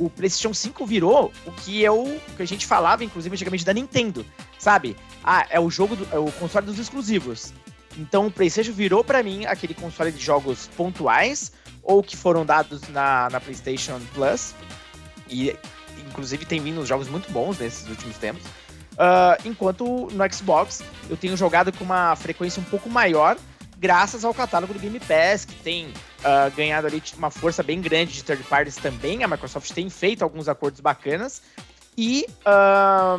o 0.00 0.08
PlayStation 0.08 0.54
5 0.54 0.86
virou 0.86 1.30
o 1.46 1.52
que 1.52 1.82
eu 1.82 2.20
que 2.34 2.42
a 2.42 2.46
gente 2.46 2.66
falava, 2.66 3.04
inclusive, 3.04 3.34
antigamente 3.34 3.64
da 3.64 3.74
Nintendo, 3.74 4.24
sabe? 4.58 4.96
Ah, 5.22 5.46
é 5.50 5.60
o 5.60 5.70
jogo, 5.70 5.94
do, 5.94 6.08
é 6.10 6.18
o 6.18 6.32
console 6.32 6.64
dos 6.64 6.78
exclusivos. 6.78 7.52
Então 7.98 8.26
o 8.26 8.30
PlayStation 8.30 8.72
virou 8.72 9.04
para 9.04 9.22
mim 9.22 9.44
aquele 9.44 9.74
console 9.74 10.10
de 10.10 10.18
jogos 10.18 10.68
pontuais 10.68 11.52
ou 11.82 12.02
que 12.02 12.16
foram 12.16 12.46
dados 12.46 12.88
na, 12.88 13.28
na 13.30 13.40
PlayStation 13.40 14.00
Plus. 14.14 14.54
E 15.28 15.54
inclusive 16.08 16.46
tem 16.46 16.60
vindo 16.60 16.84
jogos 16.86 17.08
muito 17.08 17.30
bons 17.30 17.58
nesses 17.58 17.86
últimos 17.86 18.16
tempos. 18.16 18.42
Uh, 18.92 19.36
enquanto 19.44 20.08
no 20.12 20.32
Xbox 20.32 20.82
eu 21.08 21.16
tenho 21.16 21.36
jogado 21.36 21.72
com 21.72 21.84
uma 21.84 22.16
frequência 22.16 22.60
um 22.60 22.64
pouco 22.64 22.88
maior 22.88 23.36
graças 23.80 24.26
ao 24.26 24.34
catálogo 24.34 24.74
do 24.74 24.78
Game 24.78 25.00
Pass, 25.00 25.46
que 25.46 25.54
tem 25.54 25.86
uh, 25.86 26.54
ganhado 26.54 26.86
ali 26.86 27.02
uma 27.16 27.30
força 27.30 27.62
bem 27.62 27.80
grande 27.80 28.12
de 28.12 28.22
third 28.22 28.44
parties 28.44 28.76
também. 28.76 29.24
A 29.24 29.28
Microsoft 29.28 29.72
tem 29.72 29.88
feito 29.88 30.22
alguns 30.22 30.48
acordos 30.48 30.80
bacanas. 30.80 31.40
E 31.96 32.26
uh, 32.44 33.18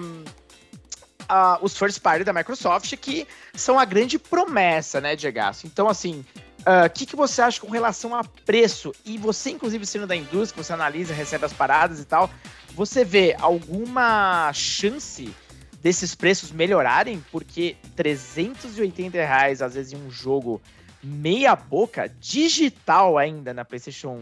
uh, 1.24 1.58
os 1.64 1.76
first 1.76 2.00
party 2.00 2.24
da 2.24 2.32
Microsoft, 2.32 2.96
que 2.98 3.28
são 3.56 3.80
a 3.80 3.86
grande 3.86 4.20
promessa, 4.20 5.02
né, 5.02 5.16
Diego? 5.16 5.40
Então, 5.66 5.90
assim, 5.90 6.24
o 6.60 6.90
que, 6.92 7.08
que 7.08 7.16
você 7.16 7.42
acha 7.42 7.60
com 7.60 7.72
relação 7.72 8.16
a 8.16 8.24
preço? 8.24 8.94
E 9.04 9.18
você, 9.18 9.50
inclusive, 9.50 9.84
sendo 9.84 10.06
da 10.06 10.16
indústria, 10.16 10.64
você 10.64 10.72
analisa, 10.72 11.12
recebe 11.12 11.44
as 11.44 11.54
paradas 11.54 12.00
e 12.00 12.06
tal, 12.06 12.30
você 12.76 13.04
vê 13.04 13.36
alguma 13.40 14.54
chance 14.54 15.34
desses 15.82 16.14
preços 16.14 16.52
melhorarem, 16.52 17.24
porque 17.32 17.76
380 17.96 19.18
reais, 19.18 19.62
às 19.62 19.74
vezes, 19.74 19.94
em 19.94 19.98
um 19.98 20.12
jogo 20.12 20.62
meia 21.04 21.56
boca, 21.56 22.12
digital 22.20 23.18
ainda 23.18 23.54
na 23.54 23.66
PlayStation 23.66 24.18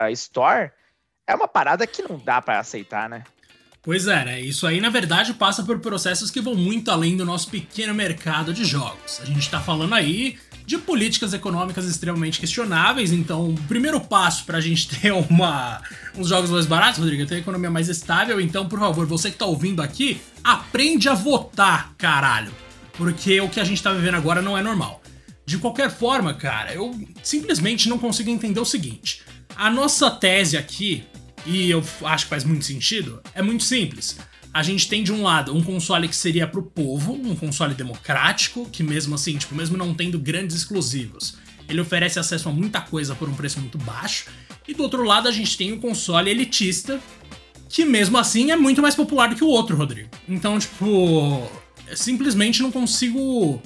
uh, 0.00 0.08
Store, 0.10 0.70
é 1.26 1.34
uma 1.34 1.48
parada 1.48 1.86
que 1.86 2.02
não 2.02 2.18
dá 2.18 2.40
para 2.40 2.60
aceitar, 2.60 3.08
né? 3.08 3.24
Pois 3.82 4.06
é, 4.06 4.24
né? 4.24 4.40
Isso 4.40 4.64
aí, 4.64 4.80
na 4.80 4.90
verdade, 4.90 5.34
passa 5.34 5.64
por 5.64 5.80
processos 5.80 6.30
que 6.30 6.40
vão 6.40 6.54
muito 6.54 6.88
além 6.88 7.16
do 7.16 7.24
nosso 7.24 7.50
pequeno 7.50 7.92
mercado 7.92 8.54
de 8.54 8.64
jogos. 8.64 9.20
A 9.20 9.24
gente 9.24 9.50
tá 9.50 9.60
falando 9.60 9.94
aí 9.94 10.38
de 10.66 10.78
políticas 10.78 11.32
econômicas 11.32 11.84
extremamente 11.84 12.40
questionáveis. 12.40 13.12
Então, 13.12 13.50
o 13.50 13.54
primeiro 13.62 14.00
passo 14.00 14.44
para 14.44 14.58
a 14.58 14.60
gente 14.60 14.88
ter 15.00 15.12
uma, 15.12 15.80
uns 16.16 16.28
jogos 16.28 16.50
mais 16.50 16.66
baratos, 16.66 16.98
Rodrigo, 16.98 17.22
é 17.22 17.26
ter 17.26 17.34
uma 17.34 17.40
economia 17.40 17.70
mais 17.70 17.88
estável. 17.88 18.40
Então, 18.40 18.68
por 18.68 18.78
favor, 18.78 19.06
você 19.06 19.30
que 19.30 19.36
tá 19.36 19.46
ouvindo 19.46 19.82
aqui, 19.82 20.20
aprende 20.42 21.08
a 21.08 21.14
votar, 21.14 21.94
caralho. 21.96 22.52
Porque 22.94 23.40
o 23.40 23.48
que 23.48 23.60
a 23.60 23.64
gente 23.64 23.82
tá 23.82 23.92
vivendo 23.92 24.16
agora 24.16 24.42
não 24.42 24.56
é 24.56 24.62
normal. 24.62 25.02
De 25.44 25.58
qualquer 25.58 25.90
forma, 25.90 26.34
cara, 26.34 26.72
eu 26.72 26.94
simplesmente 27.22 27.88
não 27.88 27.98
consigo 27.98 28.30
entender 28.30 28.60
o 28.60 28.64
seguinte. 28.64 29.22
A 29.56 29.68
nossa 29.68 30.10
tese 30.10 30.56
aqui, 30.56 31.04
e 31.44 31.70
eu 31.70 31.82
acho 32.04 32.26
que 32.26 32.30
faz 32.30 32.44
muito 32.44 32.64
sentido, 32.64 33.20
é 33.34 33.42
muito 33.42 33.64
simples 33.64 34.16
a 34.52 34.62
gente 34.62 34.88
tem 34.88 35.02
de 35.02 35.12
um 35.12 35.22
lado 35.22 35.54
um 35.56 35.62
console 35.62 36.08
que 36.08 36.16
seria 36.16 36.46
pro 36.46 36.62
povo, 36.62 37.12
um 37.12 37.34
console 37.34 37.74
democrático, 37.74 38.68
que 38.70 38.82
mesmo 38.82 39.14
assim, 39.14 39.36
tipo, 39.38 39.54
mesmo 39.54 39.76
não 39.76 39.94
tendo 39.94 40.18
grandes 40.18 40.56
exclusivos, 40.56 41.36
ele 41.68 41.80
oferece 41.80 42.18
acesso 42.18 42.48
a 42.48 42.52
muita 42.52 42.80
coisa 42.80 43.14
por 43.14 43.28
um 43.28 43.34
preço 43.34 43.58
muito 43.60 43.78
baixo. 43.78 44.26
E 44.66 44.74
do 44.74 44.82
outro 44.82 45.02
lado 45.04 45.28
a 45.28 45.32
gente 45.32 45.56
tem 45.56 45.72
um 45.72 45.80
console 45.80 46.30
elitista, 46.30 47.00
que 47.68 47.84
mesmo 47.84 48.18
assim 48.18 48.50
é 48.50 48.56
muito 48.56 48.82
mais 48.82 48.94
popular 48.94 49.28
do 49.28 49.36
que 49.36 49.44
o 49.44 49.48
outro, 49.48 49.76
Rodrigo. 49.76 50.10
Então, 50.28 50.58
tipo, 50.58 51.50
simplesmente 51.94 52.62
não 52.62 52.70
consigo 52.70 53.60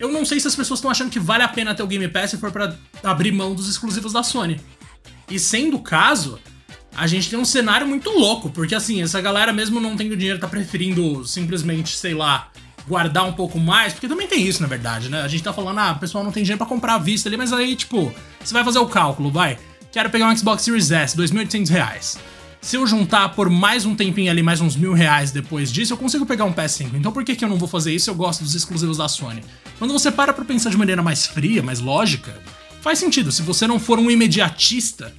eu 0.00 0.10
não 0.10 0.24
sei 0.24 0.40
se 0.40 0.48
as 0.48 0.56
pessoas 0.56 0.78
estão 0.78 0.90
achando 0.90 1.10
que 1.10 1.20
vale 1.20 1.42
a 1.42 1.48
pena 1.48 1.74
ter 1.74 1.82
o 1.82 1.86
Game 1.86 2.08
Pass 2.08 2.30
se 2.30 2.38
for 2.38 2.50
para 2.50 2.74
abrir 3.04 3.32
mão 3.32 3.54
dos 3.54 3.68
exclusivos 3.68 4.14
da 4.14 4.22
Sony. 4.22 4.58
E 5.30 5.38
sendo 5.38 5.76
o 5.76 5.82
caso, 5.82 6.40
a 6.96 7.06
gente 7.06 7.30
tem 7.30 7.38
um 7.38 7.44
cenário 7.44 7.86
muito 7.86 8.10
louco, 8.10 8.50
porque 8.50 8.74
assim, 8.74 9.02
essa 9.02 9.20
galera 9.20 9.52
mesmo 9.52 9.80
não 9.80 9.96
tendo 9.96 10.16
dinheiro 10.16 10.38
tá 10.38 10.48
preferindo 10.48 11.24
simplesmente, 11.24 11.96
sei 11.96 12.14
lá, 12.14 12.50
guardar 12.86 13.24
um 13.26 13.32
pouco 13.32 13.58
mais, 13.58 13.92
porque 13.92 14.08
também 14.08 14.26
tem 14.26 14.46
isso, 14.46 14.60
na 14.60 14.68
verdade, 14.68 15.08
né? 15.08 15.22
A 15.22 15.28
gente 15.28 15.42
tá 15.42 15.52
falando, 15.52 15.78
ah, 15.78 15.92
o 15.92 15.98
pessoal 15.98 16.24
não 16.24 16.32
tem 16.32 16.42
dinheiro 16.42 16.58
para 16.58 16.66
comprar 16.66 16.94
a 16.94 16.98
vista 16.98 17.28
ali, 17.28 17.36
mas 17.36 17.52
aí, 17.52 17.76
tipo, 17.76 18.12
você 18.42 18.52
vai 18.52 18.64
fazer 18.64 18.78
o 18.78 18.86
cálculo, 18.86 19.30
vai. 19.30 19.58
Quero 19.92 20.10
pegar 20.10 20.28
um 20.28 20.36
Xbox 20.36 20.62
Series 20.62 20.90
S, 20.90 21.16
2.800 21.16 21.68
reais. 21.68 22.18
Se 22.60 22.76
eu 22.76 22.86
juntar 22.86 23.30
por 23.30 23.48
mais 23.48 23.86
um 23.86 23.94
tempinho 23.94 24.30
ali, 24.30 24.42
mais 24.42 24.60
uns 24.60 24.76
mil 24.76 24.92
reais 24.92 25.30
depois 25.30 25.72
disso, 25.72 25.94
eu 25.94 25.96
consigo 25.96 26.26
pegar 26.26 26.44
um 26.44 26.52
PS5. 26.52 26.90
Então 26.94 27.10
por 27.10 27.24
que, 27.24 27.34
que 27.34 27.44
eu 27.44 27.48
não 27.48 27.56
vou 27.56 27.66
fazer 27.66 27.94
isso? 27.94 28.10
Eu 28.10 28.14
gosto 28.14 28.44
dos 28.44 28.54
exclusivos 28.54 28.98
da 28.98 29.08
Sony. 29.08 29.42
Quando 29.78 29.92
você 29.92 30.12
para 30.12 30.32
pra 30.32 30.44
pensar 30.44 30.68
de 30.68 30.76
maneira 30.76 31.02
mais 31.02 31.26
fria, 31.26 31.62
mais 31.62 31.80
lógica, 31.80 32.38
faz 32.82 32.98
sentido. 32.98 33.32
Se 33.32 33.40
você 33.40 33.66
não 33.66 33.80
for 33.80 33.98
um 33.98 34.10
imediatista, 34.10 35.12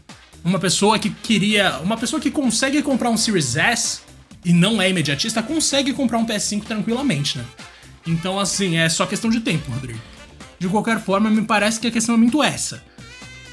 uma 0.44 0.60
pessoa 0.60 0.98
que 0.98 1.10
queria. 1.10 1.80
Uma 1.80 1.98
pessoa 1.98 2.20
que 2.20 2.32
consegue 2.32 2.82
comprar 2.82 3.10
um 3.10 3.18
Series 3.18 3.56
S 3.56 4.02
e 4.44 4.54
não 4.54 4.82
é 4.82 4.90
imediatista, 4.90 5.42
consegue 5.44 5.94
comprar 5.94 6.18
um 6.18 6.26
PS5 6.26 6.64
tranquilamente, 6.64 7.38
né? 7.38 7.46
Então, 8.06 8.40
assim, 8.40 8.78
é 8.78 8.90
só 8.90 9.06
questão 9.06 9.30
de 9.30 9.40
tempo, 9.40 9.72
Rodrigo. 9.72 10.00
De 10.58 10.68
qualquer 10.68 11.00
forma, 11.00 11.30
me 11.30 11.44
parece 11.44 11.80
que 11.80 11.88
a 11.88 11.92
questão 11.92 12.16
é 12.16 12.18
muito 12.18 12.42
essa. 12.42 12.84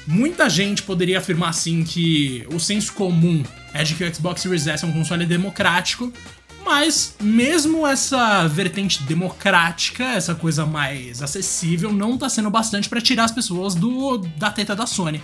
Muita 0.07 0.49
gente 0.49 0.81
poderia 0.81 1.19
afirmar, 1.19 1.49
assim, 1.49 1.83
que 1.83 2.45
o 2.51 2.59
senso 2.59 2.93
comum 2.93 3.43
é 3.73 3.83
de 3.83 3.93
que 3.93 4.03
o 4.03 4.15
Xbox 4.15 4.41
Series 4.41 4.65
S 4.65 4.83
é 4.83 4.87
um 4.87 4.91
console 4.91 5.25
democrático, 5.25 6.11
mas 6.65 7.15
mesmo 7.21 7.85
essa 7.85 8.47
vertente 8.47 9.03
democrática, 9.03 10.03
essa 10.03 10.33
coisa 10.33 10.65
mais 10.65 11.21
acessível, 11.21 11.93
não 11.93 12.17
tá 12.17 12.27
sendo 12.27 12.49
bastante 12.49 12.89
para 12.89 13.01
tirar 13.01 13.25
as 13.25 13.31
pessoas 13.31 13.75
do 13.75 14.17
da 14.17 14.49
teta 14.49 14.75
da 14.75 14.87
Sony. 14.87 15.21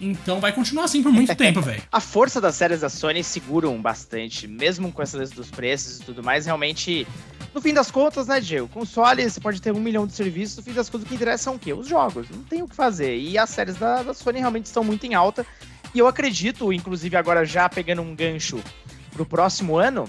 Então 0.00 0.40
vai 0.40 0.52
continuar 0.52 0.84
assim 0.84 1.02
por 1.02 1.12
muito 1.12 1.34
tempo, 1.36 1.60
velho. 1.60 1.82
A 1.90 2.00
força 2.00 2.40
das 2.40 2.54
séries 2.54 2.80
da 2.80 2.88
Sony 2.88 3.24
seguram 3.24 3.80
bastante, 3.80 4.46
mesmo 4.46 4.92
com 4.92 5.02
essa 5.02 5.18
lista 5.18 5.34
dos 5.34 5.50
preços 5.50 5.98
e 5.98 6.02
tudo 6.02 6.22
mais, 6.22 6.46
realmente. 6.46 7.06
No 7.54 7.60
fim 7.60 7.72
das 7.72 7.90
contas, 7.90 8.26
né, 8.26 8.38
Diego? 8.38 8.68
Console, 8.68 9.28
você 9.28 9.40
pode 9.40 9.62
ter 9.62 9.72
um 9.72 9.80
milhão 9.80 10.06
de 10.06 10.12
serviços, 10.12 10.58
no 10.58 10.62
fim 10.62 10.72
das 10.72 10.90
contas, 10.90 11.06
o 11.06 11.08
que 11.08 11.14
interessa 11.14 11.44
são 11.44 11.54
o 11.54 11.58
quê? 11.58 11.72
Os 11.72 11.88
jogos. 11.88 12.28
Não 12.28 12.42
tem 12.42 12.62
o 12.62 12.68
que 12.68 12.76
fazer. 12.76 13.16
E 13.16 13.38
as 13.38 13.48
séries 13.48 13.76
da, 13.76 14.02
da 14.02 14.12
Sony 14.12 14.40
realmente 14.40 14.66
estão 14.66 14.84
muito 14.84 15.06
em 15.06 15.14
alta. 15.14 15.46
E 15.94 15.98
eu 15.98 16.06
acredito, 16.06 16.72
inclusive 16.72 17.16
agora 17.16 17.44
já 17.46 17.68
pegando 17.68 18.02
um 18.02 18.14
gancho 18.14 18.62
para 19.10 19.22
o 19.22 19.26
próximo 19.26 19.78
ano, 19.78 20.06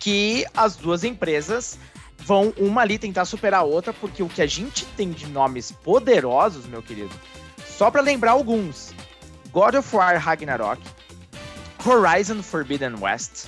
que 0.00 0.46
as 0.56 0.76
duas 0.76 1.04
empresas 1.04 1.78
vão 2.18 2.54
uma 2.56 2.80
ali 2.80 2.98
tentar 2.98 3.26
superar 3.26 3.60
a 3.60 3.64
outra, 3.64 3.92
porque 3.92 4.22
o 4.22 4.28
que 4.28 4.40
a 4.40 4.46
gente 4.46 4.86
tem 4.96 5.10
de 5.10 5.26
nomes 5.26 5.70
poderosos, 5.70 6.64
meu 6.64 6.82
querido, 6.82 7.10
só 7.76 7.90
para 7.90 8.00
lembrar 8.00 8.32
alguns: 8.32 8.94
God 9.52 9.74
of 9.74 9.96
War 9.96 10.16
Ragnarok, 10.18 10.80
Horizon 11.84 12.42
Forbidden 12.42 12.96
West, 13.00 13.46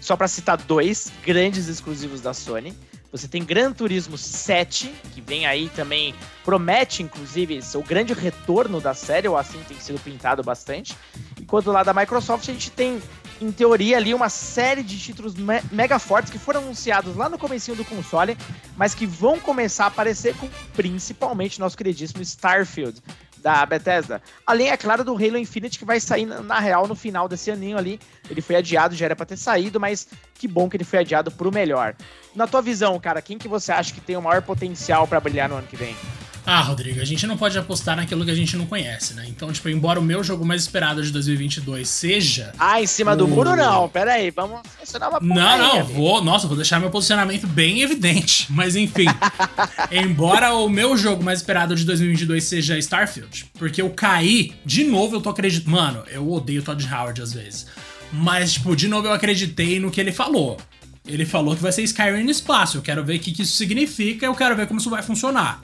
só 0.00 0.16
para 0.16 0.28
citar 0.28 0.56
dois 0.58 1.12
grandes 1.24 1.68
exclusivos 1.68 2.20
da 2.20 2.34
Sony. 2.34 2.76
Você 3.10 3.28
tem 3.28 3.44
Gran 3.44 3.72
Turismo 3.72 4.16
7, 4.16 4.90
que 5.12 5.20
vem 5.20 5.44
aí 5.44 5.68
também, 5.76 6.14
promete 6.42 7.02
inclusive 7.02 7.60
o 7.74 7.82
grande 7.82 8.14
retorno 8.14 8.80
da 8.80 8.94
série, 8.94 9.28
ou 9.28 9.36
assim 9.36 9.62
tem 9.68 9.78
sido 9.78 10.00
pintado 10.00 10.42
bastante. 10.42 10.96
Enquanto 11.38 11.70
lá 11.70 11.82
da 11.82 11.92
Microsoft 11.92 12.48
a 12.48 12.52
gente 12.52 12.70
tem, 12.70 13.02
em 13.38 13.52
teoria, 13.52 13.98
ali 13.98 14.14
uma 14.14 14.30
série 14.30 14.82
de 14.82 14.98
títulos 14.98 15.34
me 15.34 15.60
mega 15.70 15.98
fortes 15.98 16.32
que 16.32 16.38
foram 16.38 16.62
anunciados 16.62 17.14
lá 17.14 17.28
no 17.28 17.36
comecinho 17.36 17.76
do 17.76 17.84
console, 17.84 18.34
mas 18.78 18.94
que 18.94 19.04
vão 19.04 19.38
começar 19.38 19.84
a 19.84 19.88
aparecer 19.88 20.34
com 20.36 20.48
principalmente 20.72 21.60
nosso 21.60 21.76
queridíssimo 21.76 22.22
Starfield, 22.22 22.98
da 23.42 23.66
Bethesda. 23.66 24.22
Além, 24.46 24.70
é 24.70 24.76
claro, 24.76 25.04
do 25.04 25.14
Halo 25.14 25.36
Infinite, 25.36 25.78
que 25.78 25.84
vai 25.84 25.98
sair, 25.98 26.24
na 26.24 26.60
real, 26.60 26.86
no 26.86 26.94
final 26.94 27.28
desse 27.28 27.50
aninho 27.50 27.76
ali. 27.76 27.98
Ele 28.30 28.40
foi 28.40 28.56
adiado, 28.56 28.94
já 28.94 29.06
era 29.06 29.16
pra 29.16 29.26
ter 29.26 29.36
saído, 29.36 29.80
mas 29.80 30.06
que 30.34 30.46
bom 30.46 30.70
que 30.70 30.76
ele 30.76 30.84
foi 30.84 31.00
adiado 31.00 31.30
pro 31.30 31.52
melhor. 31.52 31.94
Na 32.34 32.46
tua 32.46 32.62
visão, 32.62 32.98
cara, 33.00 33.20
quem 33.20 33.36
que 33.36 33.48
você 33.48 33.72
acha 33.72 33.92
que 33.92 34.00
tem 34.00 34.16
o 34.16 34.22
maior 34.22 34.42
potencial 34.42 35.06
para 35.06 35.20
brilhar 35.20 35.48
no 35.48 35.56
ano 35.56 35.66
que 35.66 35.76
vem? 35.76 35.96
Ah, 36.44 36.60
Rodrigo, 36.60 37.00
a 37.00 37.04
gente 37.04 37.26
não 37.26 37.36
pode 37.36 37.56
apostar 37.56 37.96
naquilo 37.96 38.24
que 38.24 38.30
a 38.30 38.34
gente 38.34 38.56
não 38.56 38.66
conhece, 38.66 39.14
né? 39.14 39.24
Então, 39.28 39.52
tipo, 39.52 39.68
embora 39.68 40.00
o 40.00 40.02
meu 40.02 40.24
jogo 40.24 40.44
mais 40.44 40.62
esperado 40.62 41.02
de 41.02 41.12
2022 41.12 41.88
seja. 41.88 42.52
Ah, 42.58 42.82
em 42.82 42.86
cima 42.86 43.12
o... 43.12 43.16
do 43.16 43.28
muro 43.28 43.54
não, 43.54 43.88
pera 43.88 44.14
aí, 44.14 44.30
vamos 44.30 44.60
funcionar 44.78 45.08
uma 45.08 45.20
Não, 45.20 45.48
aí, 45.48 45.58
não, 45.58 45.80
amigo. 45.80 45.92
vou. 45.92 46.22
Nossa, 46.22 46.48
vou 46.48 46.56
deixar 46.56 46.80
meu 46.80 46.90
posicionamento 46.90 47.46
bem 47.46 47.82
evidente. 47.82 48.46
Mas 48.50 48.74
enfim. 48.74 49.06
embora 49.90 50.52
o 50.54 50.68
meu 50.68 50.96
jogo 50.96 51.22
mais 51.22 51.38
esperado 51.38 51.76
de 51.76 51.84
2022 51.84 52.42
seja 52.42 52.76
Starfield, 52.78 53.46
porque 53.58 53.80
eu 53.80 53.90
caí, 53.90 54.52
de 54.64 54.84
novo 54.84 55.16
eu 55.16 55.20
tô 55.20 55.30
acreditando. 55.30 55.70
Mano, 55.70 56.02
eu 56.10 56.28
odeio 56.30 56.62
Todd 56.62 56.84
Howard 56.92 57.22
às 57.22 57.32
vezes. 57.32 57.66
Mas, 58.12 58.54
tipo, 58.54 58.74
de 58.74 58.88
novo 58.88 59.06
eu 59.06 59.12
acreditei 59.12 59.78
no 59.78 59.90
que 59.90 60.00
ele 60.00 60.12
falou. 60.12 60.58
Ele 61.06 61.24
falou 61.24 61.56
que 61.56 61.62
vai 61.62 61.72
ser 61.72 61.82
Skyrim 61.82 62.24
no 62.24 62.30
espaço. 62.30 62.78
Eu 62.78 62.82
quero 62.82 63.04
ver 63.04 63.16
o 63.16 63.20
que, 63.20 63.32
que 63.32 63.42
isso 63.42 63.56
significa, 63.56 64.26
eu 64.26 64.34
quero 64.34 64.54
ver 64.54 64.66
como 64.66 64.78
isso 64.78 64.90
vai 64.90 65.02
funcionar. 65.02 65.60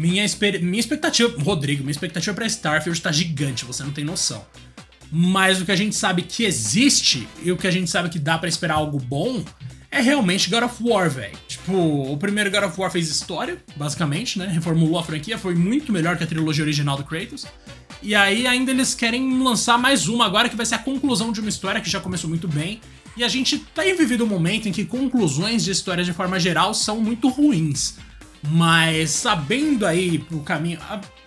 Minha, 0.00 0.24
minha 0.62 0.80
expectativa, 0.80 1.30
Rodrigo, 1.42 1.82
minha 1.82 1.90
expectativa 1.90 2.34
para 2.34 2.46
Starfield 2.46 2.98
tá 3.02 3.12
gigante, 3.12 3.66
você 3.66 3.82
não 3.82 3.92
tem 3.92 4.02
noção. 4.02 4.44
Mas 5.12 5.60
o 5.60 5.66
que 5.66 5.72
a 5.72 5.76
gente 5.76 5.94
sabe 5.94 6.22
que 6.22 6.44
existe 6.44 7.28
e 7.42 7.52
o 7.52 7.56
que 7.56 7.66
a 7.66 7.70
gente 7.70 7.90
sabe 7.90 8.08
que 8.08 8.18
dá 8.18 8.38
para 8.38 8.48
esperar 8.48 8.76
algo 8.76 8.98
bom 8.98 9.44
é 9.90 10.00
realmente 10.00 10.48
God 10.48 10.62
of 10.62 10.76
War, 10.82 11.10
velho. 11.10 11.36
Tipo, 11.46 11.72
o 12.12 12.16
primeiro 12.16 12.50
God 12.50 12.64
of 12.64 12.80
War 12.80 12.90
fez 12.90 13.10
história, 13.10 13.58
basicamente, 13.76 14.38
né? 14.38 14.46
Reformulou 14.46 14.98
a 14.98 15.02
franquia, 15.02 15.36
foi 15.36 15.54
muito 15.54 15.92
melhor 15.92 16.16
que 16.16 16.24
a 16.24 16.26
trilogia 16.26 16.64
original 16.64 16.96
do 16.96 17.04
Kratos. 17.04 17.44
E 18.02 18.14
aí 18.14 18.46
ainda 18.46 18.70
eles 18.70 18.94
querem 18.94 19.42
lançar 19.42 19.76
mais 19.76 20.08
uma 20.08 20.24
agora 20.24 20.48
que 20.48 20.56
vai 20.56 20.64
ser 20.64 20.76
a 20.76 20.78
conclusão 20.78 21.30
de 21.30 21.40
uma 21.40 21.50
história 21.50 21.80
que 21.80 21.90
já 21.90 22.00
começou 22.00 22.30
muito 22.30 22.48
bem. 22.48 22.80
E 23.16 23.24
a 23.24 23.28
gente 23.28 23.58
tem 23.58 23.94
vivido 23.94 24.24
um 24.24 24.28
momento 24.28 24.66
em 24.66 24.72
que 24.72 24.84
conclusões 24.86 25.64
de 25.64 25.72
histórias 25.72 26.06
de 26.06 26.12
forma 26.14 26.40
geral 26.40 26.72
são 26.72 27.00
muito 27.00 27.28
ruins. 27.28 27.96
Mas 28.48 29.10
sabendo 29.10 29.86
aí 29.86 30.24
o 30.30 30.40
caminho. 30.40 30.78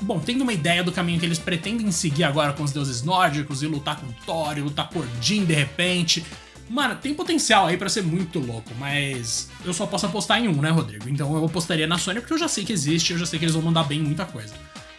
Bom, 0.02 0.19
tendo 0.19 0.41
uma 0.41 0.54
ideia 0.54 0.84
do 0.84 0.91
caminho 0.91 1.19
que 1.19 1.26
eles 1.26 1.38
pretendem 1.38 1.91
seguir 1.91 2.23
agora 2.23 2.54
com 2.54 2.63
os 2.63 2.71
deuses 2.71 3.04
nórdicos 3.04 3.62
e 3.62 3.67
lutar 3.67 3.99
com 3.99 4.08
Thor 4.26 4.58
e 4.58 4.62
lutar 4.62 4.89
por 4.89 5.06
Odin 5.06 5.45
de 5.45 5.54
repente. 5.54 6.26
Mano, 6.69 6.95
tem 6.95 7.13
potencial 7.13 7.67
aí 7.67 7.78
para 7.78 7.89
ser 7.89 8.04
muito 8.04 8.39
louco, 8.39 8.71
mas 8.80 9.49
eu 9.63 9.73
só 9.73 9.86
posso 9.86 10.06
apostar 10.06 10.39
em 10.39 10.47
um, 10.47 10.62
né, 10.62 10.71
Rodrigo? 10.71 11.08
Então 11.08 11.36
eu 11.36 11.45
apostaria 11.45 11.86
na 11.86 11.97
Sony 11.97 12.19
porque 12.19 12.34
eu 12.34 12.38
já 12.38 12.47
sei 12.47 12.63
que 12.63 12.73
existe, 12.73 13.13
eu 13.13 13.19
já 13.19 13.26
sei 13.26 13.38
que 13.38 13.45
eles 13.45 13.54
vão 13.54 13.63
mandar 13.63 13.84
bem 13.84 13.99
muita 13.99 14.26
coisa. 14.26 14.54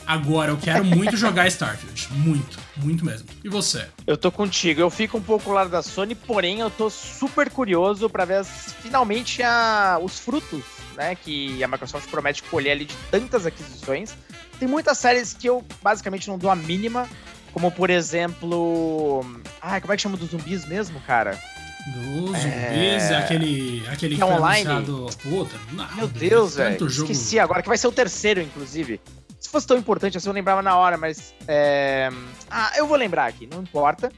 Agora, 0.07 0.50
eu 0.50 0.57
quero 0.59 0.85
muito 0.85 1.16
jogar 1.16 1.46
Starfield. 1.48 2.09
Muito, 2.12 2.59
muito 2.77 3.05
mesmo. 3.05 3.27
E 3.42 3.48
você? 3.48 3.87
Eu 4.07 4.16
tô 4.16 4.31
contigo. 4.31 4.81
Eu 4.81 4.90
fico 4.90 5.16
um 5.16 5.22
pouco 5.22 5.48
ao 5.48 5.57
lado 5.57 5.70
da 5.70 5.83
Sony, 5.83 6.14
porém 6.14 6.61
eu 6.61 6.70
tô 6.70 6.90
super 6.90 7.50
curioso 7.50 8.09
para 8.09 8.24
ver 8.24 8.37
as, 8.37 8.74
finalmente 8.83 9.42
a, 9.42 9.98
os 10.03 10.18
frutos, 10.20 10.62
né, 10.94 11.14
que 11.14 11.62
a 11.62 11.68
Microsoft 11.68 12.09
promete 12.11 12.42
colher 12.44 12.72
ali 12.72 12.85
de 12.85 12.96
tantas 13.11 13.46
aquisições. 13.46 14.14
Tem 14.59 14.68
muitas 14.68 14.98
séries 14.98 15.35
que 15.35 15.48
eu 15.48 15.64
basicamente 15.83 16.28
não 16.28 16.38
dou 16.38 16.50
a 16.50 16.57
mínima, 16.57 17.09
como 17.52 17.70
por 17.70 17.90
exemplo, 17.90 19.24
ah, 19.61 19.80
como 19.80 19.92
é 19.92 19.96
que 19.96 20.02
chama 20.02 20.16
dos 20.16 20.30
zumbis 20.30 20.64
mesmo, 20.64 21.00
cara? 21.00 21.38
Dos 21.87 22.38
zumbis, 22.38 23.11
é... 23.11 23.16
aquele, 23.16 23.85
aquele 23.88 24.16
que 24.16 24.22
é 24.22 24.24
online. 24.24 24.87
Puta, 25.22 25.57
não, 25.72 25.96
Meu 25.96 26.09
Deus, 26.09 26.57
velho. 26.57 26.87
Esqueci 26.87 27.38
agora, 27.38 27.62
que 27.62 27.68
vai 27.68 27.76
ser 27.78 27.88
o 27.88 27.92
terceiro, 27.92 28.40
inclusive 28.40 29.00
se 29.44 29.50
fosse 29.50 29.66
tão 29.66 29.76
importante 29.76 30.16
assim, 30.16 30.26
eu 30.26 30.33
lembrava 30.33 30.62
na 30.62 30.74
hora, 30.74 30.96
mas. 30.96 31.35
É... 31.46 32.09
Ah, 32.50 32.72
eu 32.78 32.87
vou 32.87 32.96
lembrar 32.96 33.26
aqui, 33.26 33.46
não 33.46 33.61
importa. 33.61 34.11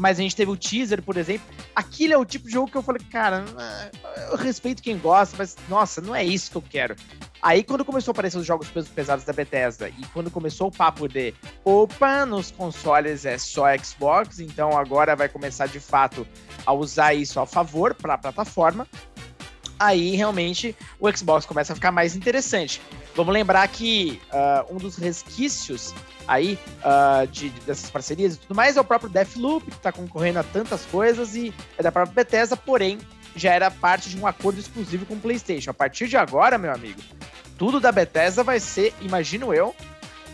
Mas 0.00 0.18
a 0.18 0.22
gente 0.22 0.34
teve 0.34 0.50
o 0.50 0.56
teaser, 0.56 1.02
por 1.02 1.18
exemplo. 1.18 1.46
Aquilo 1.76 2.14
é 2.14 2.16
o 2.16 2.24
tipo 2.24 2.46
de 2.46 2.54
jogo 2.54 2.70
que 2.70 2.76
eu 2.76 2.82
falei, 2.82 3.02
cara, 3.12 3.44
eu 4.30 4.36
respeito 4.38 4.82
quem 4.82 4.98
gosta, 4.98 5.36
mas 5.36 5.54
nossa, 5.68 6.00
não 6.00 6.16
é 6.16 6.24
isso 6.24 6.50
que 6.50 6.56
eu 6.56 6.62
quero. 6.62 6.96
Aí 7.42 7.62
quando 7.62 7.84
começou 7.84 8.12
a 8.12 8.14
aparecer 8.14 8.38
os 8.38 8.46
jogos 8.46 8.68
pesados 8.94 9.24
da 9.24 9.32
Bethesda 9.32 9.88
e 9.88 10.06
quando 10.12 10.30
começou 10.30 10.68
o 10.68 10.70
papo 10.70 11.06
de 11.06 11.34
opa, 11.64 12.24
nos 12.24 12.50
consoles 12.50 13.24
é 13.24 13.36
só 13.38 13.64
Xbox, 13.76 14.40
então 14.40 14.76
agora 14.76 15.14
vai 15.14 15.28
começar 15.28 15.66
de 15.66 15.80
fato 15.80 16.26
a 16.64 16.72
usar 16.72 17.14
isso 17.14 17.40
a 17.40 17.46
favor 17.46 17.94
para 17.94 18.14
a 18.14 18.18
plataforma, 18.18 18.86
aí 19.80 20.14
realmente 20.14 20.76
o 21.00 21.10
Xbox 21.10 21.46
começa 21.46 21.72
a 21.72 21.74
ficar 21.74 21.90
mais 21.90 22.14
interessante. 22.14 22.82
Vamos 23.16 23.32
lembrar 23.32 23.66
que 23.68 24.20
uh, 24.30 24.74
um 24.74 24.76
dos 24.76 24.96
resquícios 24.96 25.94
aí 26.28 26.58
uh, 26.84 27.26
de, 27.26 27.48
dessas 27.66 27.88
parcerias 27.90 28.34
e 28.34 28.38
tudo 28.38 28.54
mais 28.54 28.76
é 28.76 28.80
o 28.80 28.84
próprio 28.84 29.08
Deathloop, 29.08 29.64
que 29.64 29.76
está 29.76 29.90
concorrendo 29.90 30.38
a 30.38 30.42
tantas 30.42 30.84
coisas 30.84 31.34
e 31.34 31.52
é 31.78 31.82
da 31.82 31.90
própria 31.90 32.14
Bethesda, 32.14 32.56
porém 32.56 32.98
já 33.34 33.52
era 33.52 33.70
parte 33.70 34.10
de 34.10 34.18
um 34.18 34.26
acordo 34.26 34.60
exclusivo 34.60 35.06
com 35.06 35.14
o 35.14 35.20
PlayStation. 35.20 35.70
A 35.70 35.74
partir 35.74 36.08
de 36.08 36.16
agora, 36.16 36.58
meu 36.58 36.72
amigo, 36.72 37.00
tudo 37.56 37.80
da 37.80 37.90
Bethesda 37.90 38.44
vai 38.44 38.60
ser, 38.60 38.92
imagino 39.00 39.54
eu, 39.54 39.74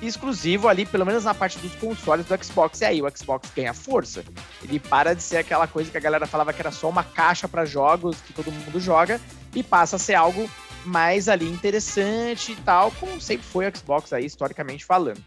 exclusivo 0.03 0.69
ali, 0.69 0.85
pelo 0.85 1.07
menos 1.07 1.25
na 1.25 1.35
parte 1.35 1.59
dos 1.59 1.75
consoles 1.77 2.27
do 2.27 2.45
Xbox. 2.45 2.81
E 2.81 2.85
aí 2.85 3.03
o 3.03 3.17
Xbox 3.17 3.51
ganha 3.55 3.73
força. 3.73 4.25
Ele 4.63 4.79
para 4.79 5.15
de 5.15 5.23
ser 5.23 5.39
aquela 5.39 5.67
coisa 5.67 5.91
que 5.91 5.97
a 5.97 6.01
galera 6.01 6.27
falava 6.27 6.53
que 6.53 6.61
era 6.61 6.71
só 6.71 6.89
uma 6.89 7.03
caixa 7.03 7.49
para 7.49 7.65
jogos 7.65 8.21
que 8.21 8.33
todo 8.33 8.51
mundo 8.51 8.81
joga 8.81 9.21
e 9.57 9.63
passa 9.63 9.97
a 9.97 9.99
ser 9.99 10.15
algo 10.15 10.49
mais 10.85 11.29
ali 11.29 11.49
interessante 11.49 12.53
e 12.53 12.57
tal, 12.57 12.93
como 12.93 13.21
sempre 13.21 13.45
foi 13.45 13.67
o 13.67 13.77
Xbox 13.77 14.13
aí, 14.13 14.25
historicamente 14.25 14.85
falando. 14.85 15.21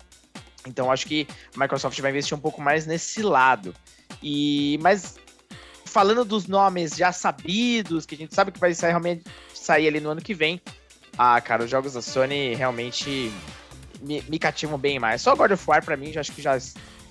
Então 0.66 0.92
acho 0.92 1.06
que 1.08 1.28
a 1.56 1.60
Microsoft 1.60 2.00
vai 2.00 2.12
investir 2.12 2.38
um 2.38 2.40
pouco 2.40 2.62
mais 2.62 2.86
nesse 2.86 3.22
lado. 3.22 3.74
E 4.22 4.78
mas 4.82 5.16
falando 5.84 6.24
dos 6.24 6.48
nomes 6.48 6.96
já 6.96 7.12
sabidos, 7.12 8.06
que 8.06 8.16
a 8.16 8.18
gente 8.18 8.34
sabe 8.34 8.52
que 8.52 8.60
vai 8.60 8.74
sair 8.74 8.92
realmente 8.92 9.24
sair 9.54 9.88
ali 9.88 10.00
no 10.00 10.12
ano 10.12 10.22
que 10.22 10.34
vem. 10.34 10.62
Ah, 11.18 11.42
cara, 11.42 11.64
os 11.64 11.70
jogos 11.70 11.94
da 11.94 12.02
Sony 12.02 12.54
realmente 12.54 13.32
me, 14.02 14.22
me 14.30 14.40
cativam 14.40 14.78
bem 14.78 15.00
mais. 15.00 15.22
Só 15.22 15.36
God 15.36 15.52
of 15.52 15.64
War 15.68 15.84
pra 15.84 15.98
mim, 15.98 16.14
já 16.14 16.22
acho 16.22 16.32
que 16.32 16.42
já 16.42 16.58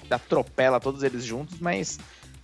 atropela 0.09 0.81
todos 0.81 1.03
eles 1.03 1.25
juntos, 1.25 1.59
mas 1.59 1.99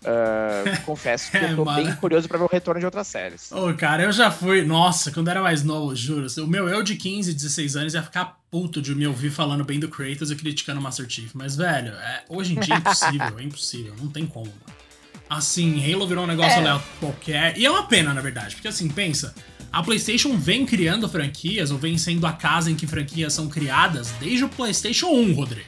Uh, 0.05 0.83
confesso 0.83 1.31
que 1.31 1.37
é, 1.39 1.53
eu 1.53 1.57
tô 1.57 1.65
mano. 1.65 1.83
bem 1.83 1.95
curioso 1.97 2.29
pra 2.29 2.37
ver 2.37 2.45
o 2.45 2.49
retorno 2.49 2.79
de 2.79 2.85
outras 2.85 3.07
séries. 3.07 3.51
Ô, 3.51 3.71
oh, 3.71 3.75
cara, 3.75 4.03
eu 4.03 4.13
já 4.13 4.31
fui. 4.31 4.63
Nossa, 4.63 5.11
quando 5.11 5.29
era 5.29 5.43
mais 5.43 5.63
novo, 5.63 5.97
juro. 5.97 6.27
O 6.39 6.47
meu 6.47 6.69
eu 6.69 6.83
de 6.83 6.95
15, 6.95 7.33
16 7.33 7.77
anos 7.77 7.95
ia 7.95 8.03
ficar 8.03 8.39
puto 8.51 8.83
de 8.83 8.95
me 8.95 9.07
ouvir 9.07 9.31
falando 9.31 9.65
bem 9.65 9.81
do 9.81 9.89
Kratos 9.89 10.31
e 10.31 10.37
criticando 10.37 10.79
o 10.79 10.83
Master 10.83 11.09
Chief. 11.09 11.31
Mas, 11.35 11.57
velho, 11.57 11.93
é, 11.93 12.25
hoje 12.29 12.55
em 12.55 12.61
dia 12.61 12.75
é 12.75 12.79
impossível, 12.79 13.39
é 13.39 13.43
impossível. 13.43 13.95
Não 13.99 14.09
tem 14.09 14.27
como, 14.27 14.47
mano. 14.47 14.85
Assim, 15.29 15.93
Halo 15.93 16.07
virou 16.07 16.25
um 16.25 16.27
negócio 16.27 16.61
é. 16.61 16.81
qualquer. 17.01 17.59
E 17.59 17.65
é 17.65 17.71
uma 17.71 17.87
pena, 17.87 18.13
na 18.13 18.21
verdade, 18.21 18.55
porque 18.55 18.69
assim, 18.69 18.89
pensa. 18.89 19.35
A 19.73 19.83
PlayStation 19.83 20.37
vem 20.37 20.65
criando 20.65 21.09
franquias, 21.09 21.73
ou 21.73 21.79
vem 21.79 21.99
sendo 21.99 22.27
a 22.27 22.33
casa 22.33 22.71
em 22.71 22.77
que 22.77 22.87
franquias 22.87 23.33
são 23.33 23.49
criadas 23.49 24.13
desde 24.21 24.45
o 24.45 24.49
PlayStation 24.49 25.09
1, 25.09 25.35
Rodrigo. 25.35 25.67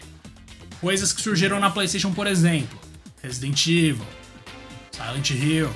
Coisas 0.80 1.12
que 1.12 1.20
surgiram 1.20 1.58
na 1.58 1.70
PlayStation, 1.70 2.12
por 2.12 2.26
exemplo: 2.26 2.78
Resident 3.20 3.66
Evil, 3.66 4.06
Silent 4.96 5.30
Hill. 5.30 5.70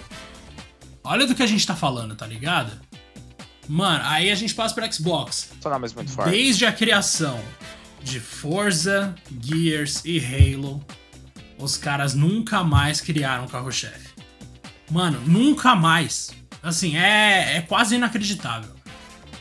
Olha 1.04 1.26
do 1.26 1.34
que 1.34 1.42
a 1.42 1.46
gente 1.46 1.66
tá 1.66 1.76
falando, 1.76 2.16
tá 2.16 2.26
ligado? 2.26 2.72
Mano, 3.68 4.02
aí 4.04 4.30
a 4.30 4.34
gente 4.34 4.54
passa 4.54 4.74
pro 4.74 4.92
Xbox. 4.92 5.50
Só 5.60 5.70
nomes 5.70 5.92
muito 5.92 6.10
fortes. 6.10 6.32
Desde 6.32 6.66
a 6.66 6.72
criação 6.72 7.40
de 8.02 8.18
Forza, 8.18 9.14
Gears 9.40 10.02
e 10.04 10.18
Halo, 10.18 10.84
os 11.58 11.76
caras 11.76 12.14
nunca 12.14 12.64
mais 12.64 13.00
criaram 13.00 13.46
carro-chefe. 13.46 14.08
Mano, 14.90 15.20
nunca 15.26 15.76
mais. 15.76 16.30
Assim, 16.62 16.96
é, 16.96 17.58
é 17.58 17.60
quase 17.62 17.94
inacreditável. 17.94 18.74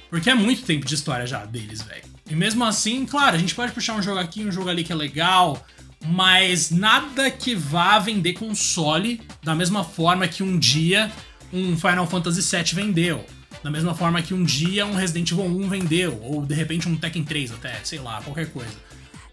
Porque 0.09 0.29
é 0.29 0.35
muito 0.35 0.63
tempo 0.63 0.85
de 0.85 0.93
história 0.93 1.25
já 1.25 1.45
deles, 1.45 1.81
velho. 1.81 2.03
E 2.29 2.35
mesmo 2.35 2.63
assim, 2.63 3.05
claro, 3.05 3.35
a 3.35 3.39
gente 3.39 3.55
pode 3.55 3.71
puxar 3.71 3.95
um 3.95 4.01
jogo 4.01 4.19
aqui, 4.19 4.45
um 4.45 4.51
jogo 4.51 4.69
ali 4.69 4.83
que 4.83 4.91
é 4.91 4.95
legal, 4.95 5.65
mas 6.05 6.71
nada 6.71 7.29
que 7.29 7.53
vá 7.55 7.99
vender 7.99 8.33
console 8.33 9.21
da 9.43 9.53
mesma 9.53 9.83
forma 9.83 10.27
que 10.27 10.41
um 10.41 10.57
dia 10.57 11.11
um 11.51 11.75
Final 11.77 12.07
Fantasy 12.07 12.41
VII 12.41 12.75
vendeu. 12.75 13.25
Da 13.63 13.69
mesma 13.69 13.93
forma 13.93 14.21
que 14.21 14.33
um 14.33 14.43
dia 14.43 14.85
um 14.85 14.95
Resident 14.95 15.31
Evil 15.31 15.45
1 15.45 15.69
vendeu, 15.69 16.19
ou 16.23 16.45
de 16.45 16.55
repente 16.55 16.87
um 16.87 16.95
Tekken 16.95 17.23
3 17.23 17.51
até, 17.51 17.79
sei 17.83 17.99
lá, 17.99 18.21
qualquer 18.21 18.49
coisa. 18.51 18.71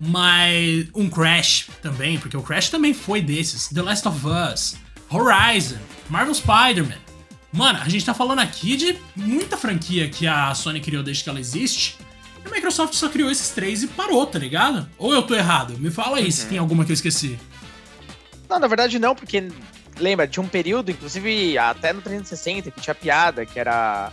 Mas 0.01 0.89
um 0.95 1.09
Crash 1.09 1.69
também, 1.81 2.19
porque 2.19 2.37
o 2.37 2.43
Crash 2.43 2.69
também 2.69 2.93
foi 2.93 3.23
desses. 3.23 3.69
The 3.69 3.83
Last 3.83 4.09
of 4.09 4.21
Us, 4.27 4.77
Horizon, 5.09 5.79
Marvel 6.11 6.35
Spider-Man. 6.35 6.99
Mano, 7.53 7.79
a 7.81 7.89
gente 7.89 8.05
tá 8.05 8.13
falando 8.13 8.41
aqui 8.41 8.77
de 8.77 8.99
muita 9.15 9.57
franquia 9.57 10.09
que 10.11 10.27
a 10.27 10.55
Sony 10.55 10.81
criou 10.81 11.03
desde 11.03 11.23
que 11.23 11.31
ela 11.31 11.41
existe. 11.41 11.97
A 12.47 12.55
Microsoft 12.55 12.95
só 12.95 13.09
criou 13.09 13.31
esses 13.31 13.51
três 13.51 13.83
e 13.83 13.89
parou, 13.89 14.25
tá 14.27 14.39
ligado? 14.39 14.89
Ou 14.97 15.13
eu 15.13 15.23
tô 15.23 15.35
errado? 15.35 15.77
Me 15.79 15.91
fala 15.91 16.19
aí 16.19 16.27
uhum. 16.27 16.31
se 16.31 16.47
tem 16.47 16.59
alguma 16.59 16.85
que 16.85 16.93
eu 16.93 16.95
esqueci. 16.95 17.39
Não, 18.49 18.61
na 18.61 18.69
verdade 18.69 18.99
não, 18.99 19.15
porque 19.15 19.49
lembra, 19.99 20.29
tinha 20.29 20.43
um 20.43 20.49
período, 20.49 20.91
inclusive 20.91 21.59
até 21.59 21.93
no 21.93 22.01
360, 22.01 22.71
que 22.71 22.81
tinha 22.81 22.95
piada, 22.95 23.45
que 23.45 23.59
era 23.59 24.13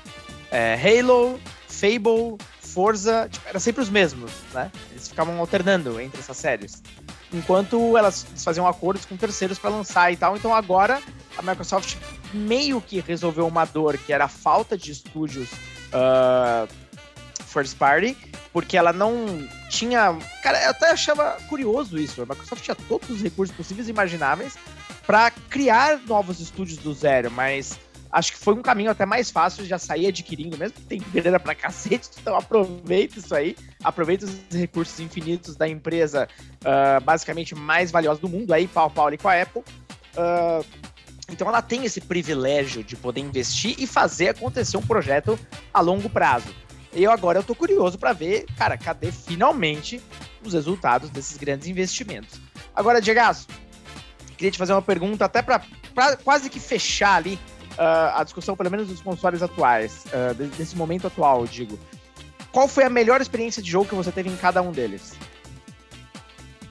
é, 0.49 0.73
Halo, 0.75 1.39
Fable, 1.67 2.37
Forza, 2.59 3.29
tipo, 3.31 3.47
era 3.47 3.59
sempre 3.59 3.83
os 3.83 3.89
mesmos, 3.89 4.31
né? 4.51 4.71
Eles 4.91 5.07
ficavam 5.07 5.39
alternando 5.39 6.01
entre 6.01 6.19
essas 6.19 6.37
séries. 6.37 6.81
Enquanto 7.31 7.95
elas 7.97 8.25
faziam 8.37 8.67
acordos 8.67 9.05
com 9.05 9.15
terceiros 9.15 9.59
para 9.59 9.69
lançar 9.69 10.11
e 10.11 10.15
tal. 10.15 10.35
Então 10.35 10.53
agora 10.55 11.01
a 11.37 11.41
Microsoft 11.41 11.97
meio 12.33 12.81
que 12.81 12.99
resolveu 12.99 13.47
uma 13.47 13.65
dor 13.65 13.97
que 13.97 14.11
era 14.11 14.25
a 14.25 14.27
falta 14.27 14.75
de 14.75 14.91
estúdios 14.91 15.51
uh, 15.51 16.67
first 17.53 17.77
party, 17.77 18.17
porque 18.51 18.75
ela 18.75 18.91
não 18.91 19.47
tinha. 19.69 20.17
Cara, 20.41 20.63
eu 20.63 20.71
até 20.71 20.91
achava 20.91 21.37
curioso 21.47 21.97
isso. 21.97 22.21
A 22.21 22.25
Microsoft 22.25 22.63
tinha 22.63 22.75
todos 22.75 23.09
os 23.09 23.21
recursos 23.21 23.55
possíveis 23.55 23.87
e 23.87 23.91
imagináveis 23.91 24.57
para 25.05 25.31
criar 25.49 25.99
novos 26.07 26.39
estúdios 26.39 26.77
do 26.77 26.93
zero, 26.93 27.29
mas 27.29 27.79
acho 28.11 28.31
que 28.31 28.37
foi 28.37 28.53
um 28.53 28.61
caminho 28.61 28.91
até 28.91 29.05
mais 29.05 29.31
fácil 29.31 29.63
de 29.63 29.69
já 29.69 29.79
sair 29.79 30.07
adquirindo, 30.07 30.57
mesmo 30.57 30.75
que 30.75 30.83
tem 30.83 31.01
grana 31.11 31.39
pra 31.39 31.55
cacete, 31.55 32.09
então 32.21 32.35
aproveita 32.35 33.19
isso 33.19 33.35
aí, 33.35 33.55
aproveita 33.83 34.25
os 34.25 34.39
recursos 34.51 34.99
infinitos 34.99 35.55
da 35.55 35.67
empresa 35.67 36.27
uh, 36.61 37.03
basicamente 37.03 37.55
mais 37.55 37.91
valiosa 37.91 38.21
do 38.21 38.29
mundo, 38.29 38.53
aí 38.53 38.67
pau 38.67 38.89
pau 38.89 39.07
ali 39.07 39.17
com 39.17 39.27
a 39.27 39.41
Apple. 39.41 39.63
Uh, 40.15 40.63
então 41.29 41.47
ela 41.47 41.61
tem 41.61 41.85
esse 41.85 41.99
privilégio 42.01 42.83
de 42.83 42.95
poder 42.95 43.21
investir 43.21 43.75
e 43.79 43.87
fazer 43.87 44.29
acontecer 44.29 44.77
um 44.77 44.81
projeto 44.81 45.39
a 45.73 45.81
longo 45.81 46.09
prazo. 46.09 46.53
Eu 46.95 47.11
agora 47.11 47.39
eu 47.39 47.43
tô 47.43 47.55
curioso 47.55 47.97
para 47.97 48.13
ver, 48.13 48.45
cara, 48.57 48.77
cadê 48.77 49.11
finalmente 49.11 50.01
os 50.43 50.53
resultados 50.53 51.09
desses 51.09 51.37
grandes 51.37 51.67
investimentos. 51.67 52.39
Agora, 52.75 53.01
Diego, 53.01 53.19
queria 54.37 54.51
te 54.51 54.57
fazer 54.57 54.73
uma 54.73 54.81
pergunta 54.81 55.25
até 55.25 55.41
para 55.41 55.61
quase 56.23 56.49
que 56.49 56.59
fechar 56.59 57.15
ali 57.15 57.39
uh, 57.73 58.15
a 58.15 58.23
discussão, 58.23 58.55
pelo 58.55 58.69
menos 58.69 58.87
dos 58.87 59.01
consoles 59.01 59.41
atuais, 59.41 60.05
uh, 60.07 60.33
desse 60.57 60.75
momento 60.75 61.07
atual, 61.07 61.45
digo. 61.45 61.79
Qual 62.51 62.67
foi 62.67 62.83
a 62.83 62.89
melhor 62.89 63.21
experiência 63.21 63.63
de 63.63 63.71
jogo 63.71 63.89
que 63.89 63.95
você 63.95 64.11
teve 64.11 64.29
em 64.29 64.35
cada 64.35 64.61
um 64.61 64.71
deles? 64.71 65.13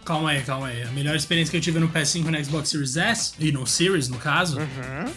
Calma 0.04 0.30
aí, 0.30 0.42
calma 0.42 0.68
aí. 0.68 0.82
A 0.82 0.90
melhor 0.90 1.16
experiência 1.16 1.50
que 1.50 1.56
eu 1.56 1.61
tive 1.61 1.78
no 1.78 1.88
PS5 1.88 2.26
e 2.26 2.30
no 2.30 2.44
Xbox 2.44 2.68
Series 2.68 2.96
S, 2.96 3.35
e 3.38 3.52
no 3.52 3.66
Series, 3.66 4.08
no 4.08 4.18
caso. 4.18 4.58
Uhum. 4.58 5.12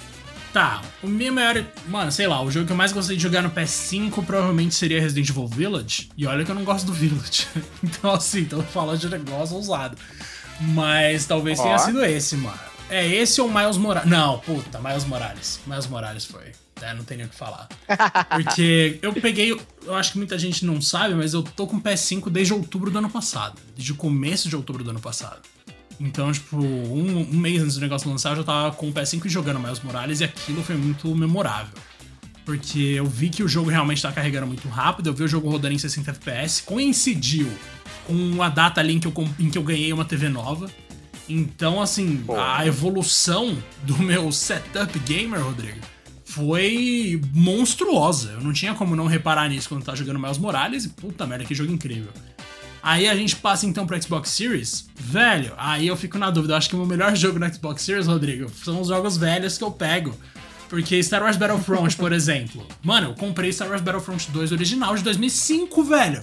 Tá, 0.55 0.81
o 1.03 1.07
meu 1.07 1.33
maior. 1.33 1.65
Mano, 1.85 2.09
sei 2.13 2.27
lá, 2.27 2.41
o 2.41 2.49
jogo 2.49 2.65
que 2.65 2.71
eu 2.71 2.77
mais 2.77 2.93
gostei 2.93 3.17
de 3.17 3.21
jogar 3.21 3.41
no 3.41 3.49
PS5 3.49 4.25
provavelmente 4.25 4.73
seria 4.73 5.01
Resident 5.01 5.29
Evil 5.29 5.47
Village. 5.47 6.09
E 6.15 6.25
olha 6.25 6.45
que 6.45 6.49
eu 6.49 6.55
não 6.55 6.63
gosto 6.63 6.85
do 6.85 6.93
Village. 6.93 7.45
então, 7.83 8.13
assim, 8.13 8.45
tô 8.45 8.63
falando 8.63 8.97
de 8.97 9.09
negócio 9.09 9.53
ousado. 9.57 9.97
Mas 10.61 11.25
talvez 11.25 11.59
oh. 11.59 11.63
tenha 11.63 11.77
sido 11.77 12.05
esse, 12.05 12.37
mano. 12.37 12.57
É 12.89 13.05
esse 13.05 13.41
ou 13.41 13.51
Miles 13.51 13.75
Morales? 13.75 14.09
Não, 14.09 14.39
puta, 14.39 14.79
Miles 14.79 15.03
Morales. 15.03 15.59
Miles 15.67 15.87
Morales 15.87 16.23
foi. 16.23 16.53
É, 16.81 16.93
não 16.93 17.03
tem 17.03 17.17
nem 17.17 17.25
o 17.25 17.29
que 17.29 17.35
falar. 17.35 17.67
Porque 18.31 18.97
eu 19.01 19.11
peguei. 19.11 19.59
Eu 19.85 19.93
acho 19.93 20.13
que 20.13 20.17
muita 20.17 20.39
gente 20.39 20.65
não 20.65 20.79
sabe, 20.79 21.15
mas 21.15 21.33
eu 21.33 21.43
tô 21.43 21.67
com 21.67 21.75
o 21.75 21.81
PS5 21.81 22.29
desde 22.29 22.53
outubro 22.53 22.89
do 22.89 22.97
ano 22.97 23.09
passado. 23.09 23.59
Desde 23.75 23.91
o 23.91 23.95
começo 23.95 24.47
de 24.47 24.55
outubro 24.55 24.85
do 24.85 24.91
ano 24.91 25.01
passado. 25.01 25.41
Então, 25.99 26.31
tipo, 26.31 26.57
um, 26.57 27.29
um 27.31 27.37
mês 27.37 27.61
antes 27.61 27.75
do 27.75 27.81
negócio 27.81 28.09
lançar, 28.09 28.31
eu 28.31 28.37
já 28.37 28.43
tava 28.43 28.75
com 28.75 28.89
o 28.89 28.93
PS5 28.93 29.27
jogando 29.29 29.59
Miles 29.59 29.79
Morales 29.79 30.19
e 30.19 30.23
aquilo 30.23 30.63
foi 30.63 30.75
muito 30.75 31.13
memorável. 31.15 31.73
Porque 32.43 32.79
eu 32.79 33.05
vi 33.05 33.29
que 33.29 33.41
o 33.41 33.47
jogo 33.47 33.69
realmente 33.69 34.01
tá 34.01 34.11
carregando 34.11 34.45
muito 34.45 34.67
rápido, 34.67 35.09
eu 35.09 35.13
vi 35.13 35.23
o 35.23 35.27
jogo 35.27 35.49
rodando 35.49 35.73
em 35.73 35.79
60 35.79 36.11
FPS, 36.11 36.61
coincidiu 36.63 37.49
com 38.05 38.41
a 38.43 38.49
data 38.49 38.81
ali 38.81 38.93
em 38.93 38.99
que 38.99 39.07
eu, 39.07 39.13
em 39.39 39.49
que 39.49 39.57
eu 39.57 39.63
ganhei 39.63 39.91
uma 39.91 40.05
TV 40.05 40.29
nova. 40.29 40.69
Então, 41.27 41.81
assim, 41.81 42.23
a 42.37 42.67
evolução 42.67 43.57
do 43.81 43.97
meu 43.97 44.31
setup 44.31 44.99
gamer, 44.99 45.43
Rodrigo, 45.43 45.79
foi 46.23 47.19
monstruosa. 47.33 48.33
Eu 48.33 48.41
não 48.41 48.53
tinha 48.53 48.75
como 48.75 48.95
não 48.95 49.07
reparar 49.07 49.49
nisso 49.49 49.69
quando 49.69 49.83
tava 49.83 49.97
jogando 49.97 50.19
Miles 50.19 50.37
Morales 50.37 50.85
e 50.85 50.89
puta 50.89 51.25
merda, 51.25 51.45
que 51.45 51.55
jogo 51.55 51.71
incrível. 51.71 52.11
Aí 52.85 53.07
a 53.07 53.15
gente 53.15 53.35
passa 53.37 53.65
então 53.65 53.87
pro 53.87 53.99
Xbox 53.99 54.29
Series. 54.29 54.87
Velho, 54.93 55.55
aí 55.57 55.87
eu 55.87 55.97
fico 55.97 56.19
na 56.19 56.29
dúvida. 56.29 56.53
Eu 56.53 56.57
acho 56.57 56.69
que 56.69 56.75
o 56.75 56.77
meu 56.77 56.85
melhor 56.85 57.15
jogo 57.15 57.39
no 57.39 57.51
Xbox 57.51 57.81
Series, 57.81 58.05
Rodrigo, 58.05 58.47
são 58.63 58.79
os 58.79 58.89
jogos 58.89 59.17
velhos 59.17 59.57
que 59.57 59.63
eu 59.63 59.71
pego. 59.71 60.15
Porque 60.69 61.01
Star 61.01 61.23
Wars 61.23 61.35
Battlefront, 61.35 61.95
por 61.95 62.13
exemplo. 62.13 62.63
Mano, 62.83 63.07
eu 63.09 63.13
comprei 63.15 63.51
Star 63.51 63.67
Wars 63.69 63.81
Battlefront 63.81 64.29
2 64.29 64.51
original 64.51 64.95
de 64.95 65.01
2005, 65.01 65.83
velho. 65.83 66.21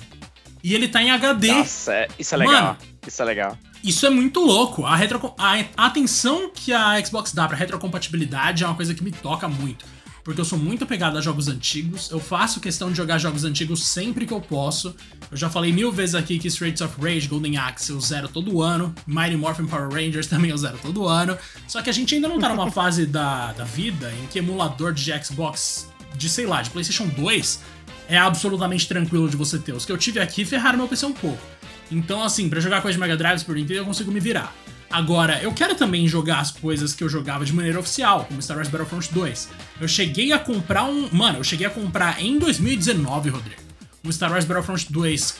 E 0.62 0.72
ele 0.72 0.86
tá 0.86 1.02
em 1.02 1.10
HD. 1.10 1.48
Nossa, 1.48 1.94
é, 1.94 2.08
isso 2.16 2.32
é 2.32 2.38
legal. 2.38 2.62
Mano, 2.62 2.76
isso 3.08 3.20
é 3.20 3.24
legal. 3.24 3.58
Isso 3.82 4.06
é 4.06 4.10
muito 4.10 4.38
louco. 4.38 4.86
A, 4.86 4.94
retro, 4.94 5.34
a 5.36 5.86
atenção 5.86 6.48
que 6.54 6.72
a 6.72 7.04
Xbox 7.04 7.32
dá 7.32 7.48
pra 7.48 7.56
retrocompatibilidade 7.56 8.62
é 8.62 8.66
uma 8.68 8.76
coisa 8.76 8.94
que 8.94 9.02
me 9.02 9.10
toca 9.10 9.48
muito. 9.48 9.84
Porque 10.24 10.40
eu 10.40 10.44
sou 10.44 10.58
muito 10.58 10.84
apegado 10.84 11.18
a 11.18 11.20
jogos 11.20 11.48
antigos. 11.48 12.10
Eu 12.10 12.20
faço 12.20 12.60
questão 12.60 12.90
de 12.90 12.96
jogar 12.96 13.18
jogos 13.18 13.44
antigos 13.44 13.84
sempre 13.84 14.24
que 14.24 14.32
eu 14.32 14.40
posso. 14.40 14.94
Eu 15.30 15.36
já 15.36 15.50
falei 15.50 15.72
mil 15.72 15.90
vezes 15.90 16.14
aqui 16.14 16.38
que 16.38 16.46
Streets 16.46 16.80
of 16.80 17.00
Rage, 17.00 17.26
Golden 17.26 17.56
Axe 17.56 17.90
eu 17.90 18.00
zero 18.00 18.28
todo 18.28 18.62
ano. 18.62 18.94
Mighty 19.06 19.36
Morphin 19.36 19.66
Power 19.66 19.88
Rangers 19.90 20.26
também 20.28 20.50
eu 20.50 20.58
zero 20.58 20.78
todo 20.80 21.08
ano. 21.08 21.36
Só 21.66 21.82
que 21.82 21.90
a 21.90 21.92
gente 21.92 22.14
ainda 22.14 22.28
não 22.28 22.38
tá 22.38 22.48
numa 22.48 22.70
fase 22.70 23.04
da, 23.04 23.52
da 23.52 23.64
vida 23.64 24.12
em 24.22 24.26
que 24.26 24.38
emulador 24.38 24.92
de 24.92 25.12
Xbox, 25.24 25.88
de 26.16 26.28
sei 26.28 26.46
lá, 26.46 26.62
de 26.62 26.70
PlayStation 26.70 27.08
2 27.08 27.60
é 28.08 28.18
absolutamente 28.18 28.86
tranquilo 28.86 29.28
de 29.28 29.36
você 29.36 29.58
ter. 29.58 29.72
Os 29.72 29.84
que 29.84 29.90
eu 29.90 29.98
tive 29.98 30.20
aqui 30.20 30.44
ferraram 30.44 30.78
meu 30.78 30.86
PC 30.86 31.06
um 31.06 31.12
pouco. 31.12 31.42
Então, 31.90 32.22
assim, 32.22 32.48
para 32.48 32.60
jogar 32.60 32.80
coisa 32.80 32.94
de 32.94 33.00
Mega 33.00 33.16
Drive 33.16 33.44
por 33.44 33.58
inteiro 33.58 33.82
eu 33.82 33.86
consigo 33.86 34.10
me 34.10 34.20
virar. 34.20 34.54
Agora, 34.92 35.42
eu 35.42 35.52
quero 35.52 35.74
também 35.74 36.06
jogar 36.06 36.40
as 36.40 36.50
coisas 36.50 36.92
que 36.94 37.02
eu 37.02 37.08
jogava 37.08 37.46
de 37.46 37.52
maneira 37.54 37.80
oficial, 37.80 38.26
como 38.26 38.42
Star 38.42 38.58
Wars 38.58 38.68
Battlefront 38.68 39.12
2. 39.12 39.48
Eu 39.80 39.88
cheguei 39.88 40.32
a 40.32 40.38
comprar 40.38 40.84
um. 40.84 41.08
Mano, 41.10 41.38
eu 41.38 41.44
cheguei 41.44 41.66
a 41.66 41.70
comprar 41.70 42.22
em 42.22 42.38
2019, 42.38 43.30
Rodrigo. 43.30 43.62
Um 44.04 44.12
Star 44.12 44.30
Wars 44.30 44.44
Battlefront 44.44 44.92
2 44.92 45.36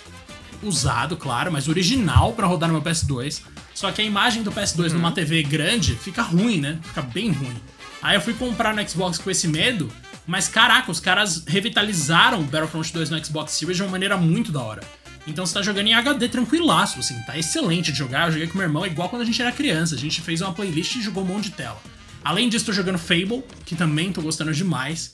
usado, 0.62 1.16
claro, 1.16 1.52
mas 1.52 1.68
original 1.68 2.32
para 2.32 2.46
rodar 2.46 2.68
no 2.70 2.80
meu 2.80 2.82
PS2. 2.82 3.42
Só 3.74 3.92
que 3.92 4.00
a 4.00 4.04
imagem 4.04 4.42
do 4.42 4.50
PS2 4.50 4.88
uhum. 4.88 4.94
numa 4.94 5.12
TV 5.12 5.42
grande 5.42 5.96
fica 5.96 6.22
ruim, 6.22 6.58
né? 6.58 6.78
Fica 6.82 7.02
bem 7.02 7.30
ruim. 7.30 7.56
Aí 8.00 8.16
eu 8.16 8.20
fui 8.20 8.32
comprar 8.32 8.74
no 8.74 8.88
Xbox 8.88 9.18
com 9.18 9.30
esse 9.30 9.46
medo, 9.46 9.92
mas 10.26 10.48
caraca, 10.48 10.90
os 10.90 10.98
caras 10.98 11.44
revitalizaram 11.46 12.42
Battlefront 12.42 12.92
2 12.92 13.10
no 13.10 13.24
Xbox 13.24 13.52
Series 13.52 13.76
de 13.76 13.82
uma 13.82 13.90
maneira 13.90 14.16
muito 14.16 14.50
da 14.50 14.62
hora. 14.62 14.82
Então 15.26 15.46
você 15.46 15.54
tá 15.54 15.62
jogando 15.62 15.86
em 15.86 15.94
HD 15.94 16.28
tranquilaço, 16.28 16.98
assim, 16.98 17.20
tá 17.22 17.38
excelente 17.38 17.92
de 17.92 17.98
jogar. 17.98 18.26
Eu 18.26 18.32
joguei 18.32 18.48
com 18.48 18.58
meu 18.58 18.66
irmão 18.66 18.86
igual 18.86 19.08
quando 19.08 19.22
a 19.22 19.24
gente 19.24 19.40
era 19.40 19.52
criança. 19.52 19.94
A 19.94 19.98
gente 19.98 20.20
fez 20.20 20.40
uma 20.40 20.52
playlist 20.52 20.96
e 20.96 21.02
jogou 21.02 21.22
um 21.22 21.26
monte 21.26 21.44
de 21.44 21.52
tela. 21.52 21.80
Além 22.24 22.48
disso, 22.48 22.66
tô 22.66 22.72
jogando 22.72 22.98
Fable, 22.98 23.42
que 23.64 23.74
também 23.74 24.12
tô 24.12 24.20
gostando 24.22 24.52
demais. 24.52 25.10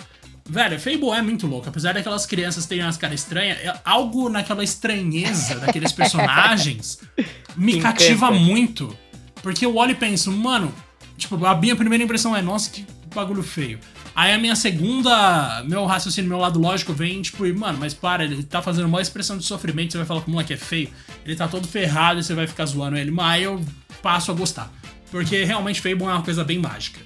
Velho, 0.48 0.80
Fable 0.80 1.10
é 1.10 1.20
muito 1.20 1.46
louco. 1.46 1.68
Apesar 1.68 1.92
daquelas 1.92 2.24
crianças 2.24 2.64
terem 2.64 2.84
umas 2.84 2.96
caras 2.96 3.20
estranhas, 3.20 3.58
é 3.58 3.80
algo 3.84 4.28
naquela 4.30 4.64
estranheza 4.64 5.56
daqueles 5.56 5.92
personagens 5.92 7.00
me 7.56 7.80
cativa 7.80 8.30
muito. 8.30 8.96
Porque 9.42 9.64
eu 9.66 9.76
olho 9.76 9.92
e 9.92 9.94
penso, 9.94 10.32
mano, 10.32 10.74
tipo, 11.16 11.44
a 11.44 11.54
minha 11.54 11.76
primeira 11.76 12.02
impressão 12.02 12.34
é, 12.34 12.40
nossa, 12.40 12.70
que 12.70 12.86
bagulho 13.14 13.42
feio. 13.42 13.78
Aí 14.18 14.32
a 14.32 14.38
minha 14.38 14.56
segunda, 14.56 15.62
meu 15.64 15.86
raciocínio, 15.86 16.28
meu 16.28 16.38
lado 16.38 16.58
lógico 16.58 16.92
vem, 16.92 17.22
tipo, 17.22 17.44
mano, 17.56 17.78
mas 17.78 17.94
para, 17.94 18.24
ele 18.24 18.42
tá 18.42 18.60
fazendo 18.60 18.86
uma 18.86 19.00
expressão 19.00 19.38
de 19.38 19.44
sofrimento, 19.44 19.92
você 19.92 19.98
vai 19.98 20.06
falar 20.08 20.22
que 20.22 20.26
o 20.26 20.32
moleque 20.32 20.52
é 20.52 20.56
feio, 20.56 20.90
ele 21.24 21.36
tá 21.36 21.46
todo 21.46 21.68
ferrado 21.68 22.18
e 22.18 22.24
você 22.24 22.34
vai 22.34 22.48
ficar 22.48 22.66
zoando 22.66 22.96
ele, 22.96 23.12
mas 23.12 23.26
aí 23.34 23.44
eu 23.44 23.64
passo 24.02 24.32
a 24.32 24.34
gostar. 24.34 24.72
Porque 25.12 25.44
realmente 25.44 25.80
Fable 25.80 26.02
é 26.02 26.06
uma 26.06 26.22
coisa 26.22 26.42
bem 26.42 26.58
mágica. 26.58 26.98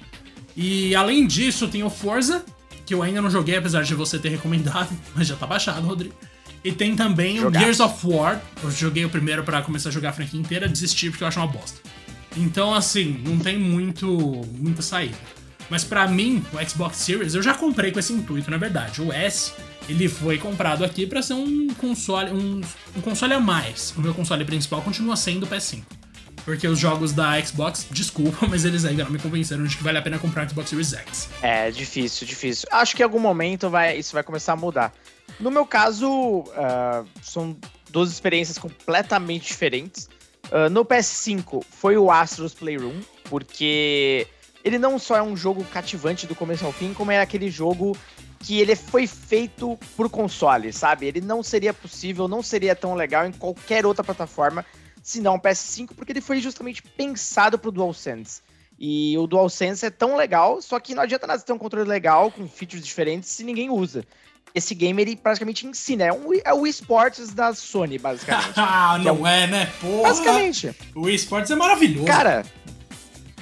E 0.57 0.95
além 0.95 1.27
disso, 1.27 1.67
tem 1.67 1.83
o 1.83 1.89
Forza, 1.91 2.43
que 2.83 2.95
eu 2.95 3.03
ainda 3.03 3.21
não 3.21 3.29
joguei, 3.29 3.57
apesar 3.57 3.83
de 3.83 3.93
você 3.93 4.17
ter 4.17 4.29
recomendado, 4.29 4.89
mas 5.13 5.27
já 5.27 5.35
tá 5.35 5.45
baixado, 5.45 5.85
Rodrigo. 5.85 6.15
E 6.63 6.71
tem 6.71 6.95
também 6.95 7.37
Jogar. 7.37 7.59
o 7.59 7.61
Gears 7.61 7.79
of 7.79 8.07
War. 8.07 8.41
Eu 8.63 8.71
joguei 8.71 9.05
o 9.05 9.09
primeiro 9.11 9.43
para 9.43 9.61
começar 9.61 9.89
a 9.89 9.91
jogar 9.91 10.09
a 10.09 10.13
franquia 10.13 10.39
inteira, 10.39 10.67
desisti 10.67 11.11
porque 11.11 11.23
eu 11.23 11.27
acho 11.27 11.39
uma 11.39 11.45
bosta. 11.45 11.79
Então, 12.35 12.73
assim, 12.73 13.21
não 13.23 13.37
tem 13.37 13.55
muito 13.59 14.07
muita 14.57 14.81
saída. 14.81 15.42
Mas 15.69 15.83
para 15.83 16.07
mim, 16.07 16.43
o 16.53 16.69
Xbox 16.69 16.97
Series, 16.97 17.35
eu 17.35 17.41
já 17.41 17.53
comprei 17.53 17.91
com 17.91 17.99
esse 17.99 18.13
intuito, 18.13 18.49
na 18.51 18.57
verdade. 18.57 19.01
O 19.01 19.11
S, 19.11 19.53
ele 19.87 20.07
foi 20.07 20.37
comprado 20.37 20.83
aqui 20.83 21.05
para 21.05 21.21
ser 21.21 21.33
um 21.33 21.67
console, 21.73 22.31
um, 22.31 22.61
um 22.95 23.01
console 23.01 23.33
a 23.33 23.39
mais. 23.39 23.93
O 23.97 24.01
meu 24.01 24.13
console 24.13 24.45
principal 24.45 24.81
continua 24.81 25.15
sendo 25.15 25.43
o 25.43 25.47
PS5. 25.47 25.83
Porque 26.45 26.67
os 26.67 26.77
jogos 26.77 27.13
da 27.13 27.41
Xbox, 27.41 27.87
desculpa, 27.89 28.45
mas 28.49 28.65
eles 28.65 28.83
ainda 28.85 29.03
não 29.03 29.11
me 29.11 29.19
convenceram 29.19 29.63
de 29.63 29.77
que 29.77 29.83
vale 29.83 29.97
a 29.97 30.01
pena 30.01 30.19
comprar 30.19 30.45
o 30.45 30.49
Xbox 30.49 30.69
Series 30.69 30.93
X. 30.93 31.29
É, 31.41 31.71
difícil, 31.71 32.27
difícil. 32.27 32.67
Acho 32.71 32.95
que 32.95 33.01
em 33.01 33.05
algum 33.05 33.19
momento 33.19 33.69
vai, 33.69 33.97
isso 33.97 34.13
vai 34.13 34.23
começar 34.23 34.53
a 34.53 34.57
mudar. 34.57 34.93
No 35.39 35.49
meu 35.49 35.65
caso, 35.65 36.09
uh, 36.09 37.07
são 37.21 37.55
duas 37.89 38.11
experiências 38.11 38.57
completamente 38.57 39.47
diferentes. 39.47 40.09
Uh, 40.45 40.69
no 40.69 40.83
PS5 40.83 41.63
foi 41.69 41.97
o 41.97 42.11
Astros 42.11 42.53
Playroom, 42.53 42.99
porque 43.29 44.27
ele 44.63 44.79
não 44.79 44.97
só 44.97 45.17
é 45.17 45.21
um 45.21 45.35
jogo 45.35 45.63
cativante 45.65 46.25
do 46.25 46.35
começo 46.35 46.65
ao 46.65 46.71
fim, 46.71 46.93
como 46.93 47.11
é 47.11 47.19
aquele 47.19 47.49
jogo 47.49 47.97
que 48.39 48.59
ele 48.59 48.75
foi 48.75 49.07
feito 49.07 49.77
por 49.95 50.09
console, 50.09 50.71
sabe? 50.71 51.05
Ele 51.05 51.21
não 51.21 51.41
seria 51.41 51.73
possível, 51.73 52.27
não 52.27 52.43
seria 52.43 52.75
tão 52.75 52.93
legal 52.93 53.25
em 53.25 53.31
qualquer 53.31 53.85
outra 53.85 54.03
plataforma, 54.03 54.65
senão 55.01 55.35
o 55.35 55.39
PS5, 55.39 55.91
porque 55.95 56.11
ele 56.11 56.21
foi 56.21 56.39
justamente 56.39 56.81
pensado 56.81 57.57
pro 57.57 57.71
DualSense. 57.71 58.41
E 58.77 59.17
o 59.17 59.27
DualSense 59.27 59.85
é 59.85 59.89
tão 59.89 60.17
legal, 60.17 60.61
só 60.61 60.79
que 60.79 60.95
não 60.95 61.03
adianta 61.03 61.27
nada 61.27 61.41
ter 61.41 61.53
um 61.53 61.57
controle 61.57 61.87
legal, 61.87 62.31
com 62.31 62.47
features 62.47 62.85
diferentes, 62.85 63.29
se 63.29 63.43
ninguém 63.43 63.69
usa. 63.69 64.05
Esse 64.53 64.75
game, 64.75 65.01
ele 65.01 65.15
praticamente 65.15 65.65
ensina. 65.65 66.03
É, 66.03 66.13
um, 66.13 66.29
é 66.43 66.53
o 66.53 66.67
esportes 66.67 67.33
da 67.33 67.55
Sony, 67.55 67.97
basicamente. 67.97 68.53
ah, 68.57 68.99
não 69.01 69.25
é, 69.25 69.43
é, 69.43 69.47
né? 69.47 69.73
Porra. 69.79 70.09
Basicamente. 70.09 70.75
O 70.93 71.09
esportes 71.09 71.49
é 71.49 71.55
maravilhoso. 71.55 72.05
Cara, 72.05 72.45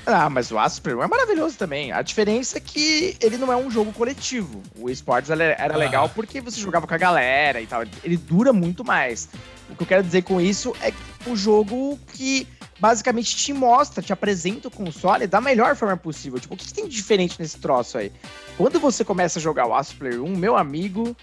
ah, 0.05 0.29
mas 0.29 0.51
o 0.51 0.57
Asper 0.57 0.97
é 0.99 1.07
maravilhoso 1.07 1.57
também. 1.57 1.91
A 1.91 2.01
diferença 2.01 2.57
é 2.57 2.61
que 2.61 3.15
ele 3.21 3.37
não 3.37 3.51
é 3.51 3.55
um 3.55 3.69
jogo 3.69 3.93
coletivo. 3.93 4.61
O 4.75 4.89
esportes 4.89 5.29
era 5.29 5.77
legal 5.77 6.09
porque 6.09 6.41
você 6.41 6.59
jogava 6.59 6.87
com 6.87 6.93
a 6.93 6.97
galera 6.97 7.61
e 7.61 7.67
tal. 7.67 7.83
Ele 8.03 8.17
dura 8.17 8.51
muito 8.51 8.83
mais. 8.83 9.29
O 9.69 9.75
que 9.75 9.83
eu 9.83 9.87
quero 9.87 10.03
dizer 10.03 10.23
com 10.23 10.41
isso 10.41 10.75
é 10.81 10.91
o 11.25 11.35
jogo 11.35 11.99
que 12.13 12.47
basicamente 12.79 13.35
te 13.35 13.53
mostra, 13.53 14.01
te 14.01 14.11
apresenta 14.11 14.67
o 14.67 14.71
console 14.71 15.27
da 15.27 15.39
melhor 15.39 15.75
forma 15.75 15.95
possível. 15.95 16.39
Tipo, 16.39 16.55
o 16.55 16.57
que, 16.57 16.65
que 16.65 16.73
tem 16.73 16.87
de 16.87 16.95
diferente 16.95 17.39
nesse 17.39 17.59
troço 17.59 17.99
aí? 17.99 18.11
Quando 18.57 18.79
você 18.79 19.05
começa 19.05 19.37
a 19.37 19.41
jogar 19.41 19.67
o 19.67 19.75
Asper 19.75 20.21
1, 20.21 20.35
meu 20.35 20.57
amigo, 20.57 21.15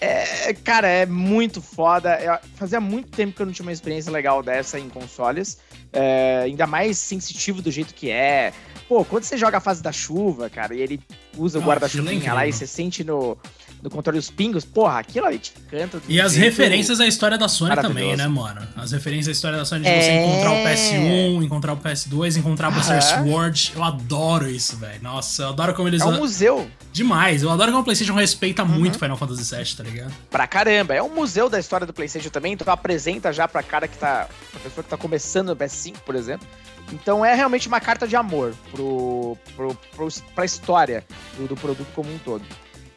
é, 0.00 0.52
cara, 0.52 0.88
é 0.88 1.06
muito 1.06 1.62
foda. 1.62 2.10
É, 2.10 2.40
fazia 2.56 2.80
muito 2.80 3.10
tempo 3.10 3.34
que 3.34 3.42
eu 3.42 3.46
não 3.46 3.52
tinha 3.52 3.64
uma 3.64 3.72
experiência 3.72 4.10
legal 4.10 4.42
dessa 4.42 4.78
em 4.78 4.88
consoles. 4.88 5.58
É, 5.92 6.42
ainda 6.44 6.66
mais 6.66 6.98
sensitivo 6.98 7.62
do 7.62 7.70
jeito 7.70 7.94
que 7.94 8.10
é. 8.10 8.52
Pô, 8.88 9.04
quando 9.04 9.24
você 9.24 9.36
joga 9.36 9.58
a 9.58 9.60
fase 9.60 9.82
da 9.82 9.92
chuva, 9.92 10.50
cara, 10.50 10.74
e 10.74 10.80
ele 10.80 11.00
usa 11.36 11.58
o 11.58 11.62
guarda-chuvinha 11.62 12.34
lá 12.34 12.46
e 12.46 12.52
você 12.52 12.66
sente 12.66 13.02
no, 13.02 13.38
no 13.84 13.90
controle 13.90 14.18
os 14.18 14.30
pingos, 14.30 14.64
porra, 14.64 14.98
aquilo 14.98 15.26
ali 15.26 15.38
te 15.38 15.52
canta. 15.70 16.00
E 16.08 16.18
as 16.18 16.34
referências 16.34 17.00
à 17.00 17.06
história 17.06 17.36
da 17.36 17.48
Sony 17.48 17.76
também, 17.76 18.16
né, 18.16 18.26
mano? 18.26 18.66
As 18.74 18.92
referências 18.92 19.28
à 19.28 19.32
história 19.32 19.58
da 19.58 19.66
Sony 19.66 19.82
de 19.82 19.88
é... 19.88 20.00
você 20.00 20.10
encontrar 20.12 20.52
o 20.52 20.64
PS1, 20.64 21.44
encontrar 21.44 21.72
o 21.74 21.76
PS2, 21.76 22.36
encontrar 22.38 22.68
o 22.70 22.72
Buster 22.72 23.02
Sword. 23.02 23.74
Eu 23.76 23.84
adoro 23.84 24.48
isso, 24.48 24.78
velho. 24.78 25.02
Nossa, 25.02 25.42
eu 25.42 25.48
adoro 25.50 25.74
como 25.74 25.86
eles. 25.86 26.00
É 26.00 26.06
um 26.06 26.16
museu. 26.16 26.66
Demais. 26.94 27.42
Eu 27.42 27.50
adoro 27.50 27.72
como 27.72 27.82
o 27.82 27.84
PlayStation 27.84 28.14
respeita 28.14 28.62
uhum. 28.62 28.70
muito 28.70 28.98
Final 28.98 29.18
Fantasy 29.18 29.54
VII, 29.54 29.76
tá 29.76 29.82
ligado? 29.82 30.14
Pra 30.30 30.46
caramba. 30.46 30.94
É 30.94 31.02
um 31.02 31.14
museu 31.14 31.50
da 31.50 31.60
história 31.60 31.86
do 31.86 31.92
PlayStation 31.92 32.30
também, 32.30 32.54
então 32.54 32.72
apresenta 32.72 33.34
já 33.34 33.46
pra 33.46 33.62
cara 33.62 33.86
que 33.86 33.98
tá. 33.98 34.28
pra 34.50 34.60
pessoa 34.60 34.82
que 34.82 34.88
tá 34.88 34.96
começando 34.96 35.48
no 35.48 35.56
PS5, 35.56 35.96
por 36.06 36.14
exemplo. 36.14 36.48
Então 36.90 37.22
é 37.22 37.34
realmente 37.34 37.68
uma 37.68 37.80
carta 37.80 38.08
de 38.08 38.16
amor 38.16 38.54
pro, 38.70 39.36
pro, 39.54 39.74
pro, 39.94 40.08
pra 40.34 40.44
história 40.46 41.04
do, 41.36 41.48
do 41.48 41.54
produto 41.54 41.88
como 41.94 42.10
um 42.10 42.18
todo. 42.18 42.44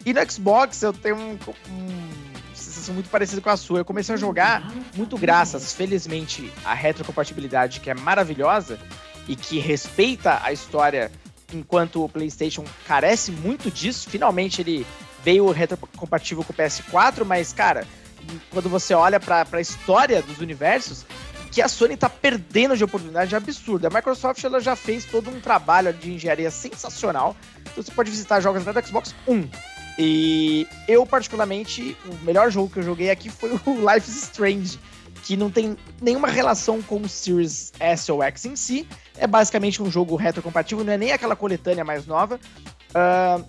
E 0.08 0.14
no 0.14 0.32
Xbox 0.32 0.82
eu 0.84 0.94
tenho 0.94 1.18
um, 1.18 1.38
um 1.70 2.10
sensação 2.54 2.94
muito 2.94 3.10
parecida 3.10 3.42
com 3.42 3.50
a 3.50 3.58
sua. 3.58 3.80
Eu 3.80 3.84
comecei 3.84 4.16
a 4.16 4.18
jogar 4.18 4.72
muito 4.96 5.18
graças, 5.18 5.74
felizmente, 5.74 6.50
à 6.64 6.74
retrocompatibilidade 6.74 7.82
que 7.82 7.90
é 7.90 7.94
maravilhosa 7.94 8.80
e 9.28 9.36
que 9.36 9.60
respeita 9.60 10.40
a 10.42 10.54
história 10.54 11.12
enquanto 11.54 12.06
o 12.06 12.08
PlayStation 12.08 12.64
carece 12.88 13.34
muito 13.34 13.70
disso. 13.70 14.10
Finalmente 14.10 14.62
ele 14.62 14.88
veio 15.26 15.52
retrocompatível 15.52 16.42
com 16.42 16.54
o 16.54 16.56
PS4, 16.56 17.26
mas 17.26 17.52
cara, 17.52 17.86
quando 18.50 18.70
você 18.70 18.94
olha 18.94 19.20
para 19.20 19.46
a 19.52 19.60
história 19.60 20.22
dos 20.22 20.40
universos, 20.40 21.06
que 21.52 21.62
a 21.62 21.68
Sony 21.68 21.98
tá 21.98 22.08
perdendo 22.08 22.78
de 22.78 22.84
oportunidade 22.86 23.36
absurda. 23.36 23.90
A 23.90 23.92
Microsoft 23.92 24.42
ela 24.42 24.62
já 24.62 24.78
fez 24.78 25.04
todo 25.04 25.30
um 25.30 25.42
trabalho 25.42 25.92
de 25.92 26.14
engenharia 26.14 26.50
sensacional. 26.50 27.36
Então 27.60 27.84
você 27.84 27.92
pode 27.92 28.10
visitar 28.10 28.40
jogos 28.40 28.64
do 28.64 28.88
Xbox 28.88 29.14
1 29.28 29.50
e 29.98 30.68
eu, 30.88 31.06
particularmente, 31.06 31.98
o 32.06 32.26
melhor 32.26 32.52
jogo 32.52 32.70
que 32.70 32.80
eu 32.80 32.84
joguei 32.84 33.10
aqui 33.10 33.30
foi 33.30 33.52
o 33.52 33.60
Life 33.92 34.10
is 34.10 34.24
Strange, 34.24 34.80
que 35.24 35.36
não 35.36 35.50
tem 35.50 35.76
nenhuma 36.02 36.28
relação 36.28 36.82
com 36.82 37.02
o 37.02 37.10
Series 37.10 37.74
S 37.80 38.12
ou 38.12 38.22
X 38.22 38.46
em 38.46 38.56
si. 38.56 38.88
É 39.18 39.26
basicamente 39.26 39.82
um 39.82 39.90
jogo 39.90 40.16
retrocompatível, 40.16 40.86
não 40.86 40.94
é 40.94 40.98
nem 40.98 41.12
aquela 41.12 41.36
coletânea 41.36 41.84
mais 41.84 42.06
nova. 42.06 42.40
Uh, 42.90 43.44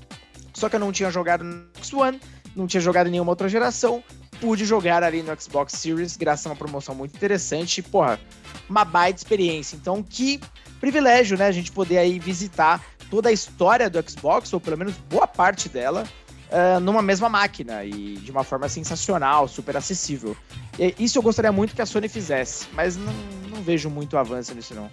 só 0.54 0.68
que 0.68 0.76
eu 0.76 0.80
não 0.80 0.90
tinha 0.90 1.10
jogado 1.10 1.44
no 1.44 1.66
Xbox 1.74 1.92
One, 1.92 2.20
não 2.56 2.66
tinha 2.66 2.80
jogado 2.80 3.08
em 3.08 3.10
nenhuma 3.10 3.30
outra 3.30 3.48
geração. 3.48 4.02
Pude 4.40 4.64
jogar 4.64 5.02
ali 5.02 5.22
no 5.22 5.38
Xbox 5.40 5.74
Series, 5.74 6.16
graças 6.16 6.46
a 6.46 6.50
uma 6.50 6.56
promoção 6.56 6.94
muito 6.94 7.14
interessante. 7.14 7.82
Porra, 7.82 8.18
uma 8.68 8.84
baita 8.84 9.20
experiência. 9.20 9.76
Então, 9.76 10.02
que 10.02 10.40
privilégio, 10.80 11.36
né? 11.36 11.46
A 11.46 11.52
gente 11.52 11.72
poder 11.72 11.98
aí 11.98 12.18
visitar 12.18 12.82
toda 13.10 13.28
a 13.28 13.32
história 13.32 13.90
do 13.90 14.02
Xbox, 14.08 14.52
ou 14.52 14.60
pelo 14.60 14.78
menos 14.78 14.94
boa 15.08 15.26
parte 15.26 15.68
dela, 15.68 16.04
uh, 16.50 16.80
numa 16.80 17.02
mesma 17.02 17.28
máquina 17.28 17.84
e 17.84 18.16
de 18.16 18.30
uma 18.30 18.44
forma 18.44 18.68
sensacional, 18.68 19.48
super 19.48 19.76
acessível. 19.76 20.36
E 20.78 20.94
isso 20.98 21.18
eu 21.18 21.22
gostaria 21.22 21.52
muito 21.52 21.74
que 21.74 21.82
a 21.82 21.86
Sony 21.86 22.08
fizesse, 22.08 22.66
mas 22.72 22.96
não, 22.96 23.12
não 23.50 23.62
vejo 23.62 23.90
muito 23.90 24.16
avanço 24.16 24.54
nisso 24.54 24.74
não. 24.74 24.90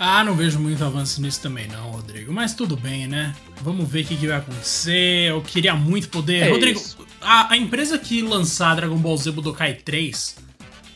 Ah, 0.00 0.22
não 0.22 0.34
vejo 0.34 0.60
muito 0.60 0.84
avanço 0.84 1.20
nisso 1.20 1.40
também 1.40 1.66
não, 1.66 1.90
Rodrigo. 1.90 2.32
Mas 2.32 2.54
tudo 2.54 2.76
bem, 2.76 3.08
né? 3.08 3.34
Vamos 3.62 3.88
ver 3.88 4.04
o 4.04 4.04
que, 4.04 4.16
que 4.16 4.28
vai 4.28 4.36
acontecer. 4.36 5.30
Eu 5.30 5.42
queria 5.42 5.74
muito 5.74 6.08
poder... 6.08 6.46
É 6.46 6.50
Rodrigo, 6.50 6.80
a, 7.20 7.52
a, 7.52 7.56
empresa 7.56 7.98
que 7.98 8.22
lançar 8.22 8.76
Dragon 8.76 8.96
Ball 8.96 9.16
Z 9.16 9.32
Budokai 9.32 9.74
3 9.74 10.36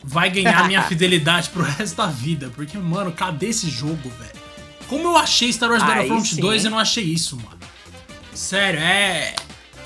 vai 0.01 0.29
ganhar 0.29 0.65
minha 0.67 0.83
fidelidade 0.87 1.49
pro 1.49 1.63
resto 1.63 1.97
da 1.97 2.07
vida. 2.07 2.49
Porque, 2.55 2.77
mano, 2.77 3.11
cadê 3.11 3.47
esse 3.47 3.69
jogo, 3.69 4.09
velho? 4.09 4.43
Como 4.87 5.09
eu 5.09 5.17
achei 5.17 5.51
Star 5.51 5.69
Wars 5.69 5.83
Battlefront 5.83 6.39
2 6.39 6.65
e 6.65 6.69
não 6.69 6.79
achei 6.79 7.03
isso, 7.03 7.35
mano. 7.35 7.59
Sério, 8.33 8.79
é 8.79 9.35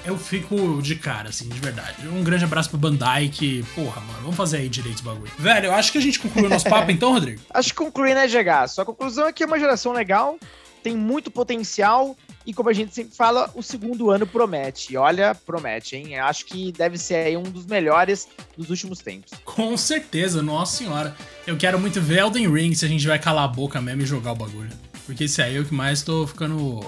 Eu 0.07 0.17
fico 0.17 0.81
de 0.81 0.95
cara, 0.95 1.27
assim, 1.27 1.49
de 1.49 1.59
verdade. 1.59 2.07
Um 2.07 2.23
grande 2.23 2.45
abraço 2.45 2.69
pro 2.69 2.77
Bandai 2.77 3.27
que, 3.27 3.61
porra, 3.75 3.99
mano, 3.99 4.19
vamos 4.21 4.37
fazer 4.37 4.59
aí 4.59 4.69
direito 4.69 5.01
o 5.01 5.03
bagulho. 5.03 5.29
Velho, 5.37 5.65
eu 5.65 5.73
acho 5.73 5.91
que 5.91 5.97
a 5.97 6.01
gente 6.01 6.17
concluiu 6.17 6.47
nosso 6.47 6.63
papo 6.63 6.89
então, 6.89 7.11
Rodrigo? 7.11 7.41
Acho 7.53 7.73
que 7.73 7.75
concluir, 7.75 8.15
né, 8.15 8.25
GH? 8.25 8.69
Sua 8.69 8.85
conclusão 8.85 9.27
é 9.27 9.33
que 9.33 9.43
é 9.43 9.45
uma 9.45 9.59
geração 9.59 9.91
legal, 9.91 10.39
tem 10.81 10.95
muito 10.95 11.29
potencial 11.29 12.15
e 12.45 12.53
como 12.53 12.69
a 12.69 12.73
gente 12.73 12.95
sempre 12.95 13.13
fala, 13.13 13.51
o 13.53 13.61
segundo 13.61 14.09
ano 14.09 14.25
promete. 14.25 14.93
E 14.93 14.97
olha, 14.97 15.35
promete, 15.35 15.97
hein? 15.97 16.17
Acho 16.17 16.45
que 16.45 16.71
deve 16.71 16.97
ser 16.97 17.15
aí 17.15 17.35
um 17.35 17.43
dos 17.43 17.65
melhores 17.65 18.29
dos 18.57 18.69
últimos 18.69 18.99
tempos. 18.99 19.33
Com 19.43 19.75
certeza, 19.75 20.41
nossa 20.41 20.77
senhora. 20.77 21.13
Eu 21.45 21.57
quero 21.57 21.77
muito 21.77 21.99
ver 21.99 22.19
Elden 22.19 22.49
Ring 22.49 22.73
se 22.73 22.85
a 22.85 22.87
gente 22.87 23.05
vai 23.05 23.19
calar 23.19 23.43
a 23.43 23.49
boca 23.49 23.81
mesmo 23.81 24.03
e 24.03 24.05
jogar 24.05 24.31
o 24.31 24.35
bagulho. 24.35 24.71
Porque 25.05 25.25
esse 25.25 25.41
aí 25.41 25.57
é 25.57 25.59
o 25.59 25.65
que 25.65 25.73
mais 25.73 26.01
tô 26.01 26.25
ficando 26.25 26.79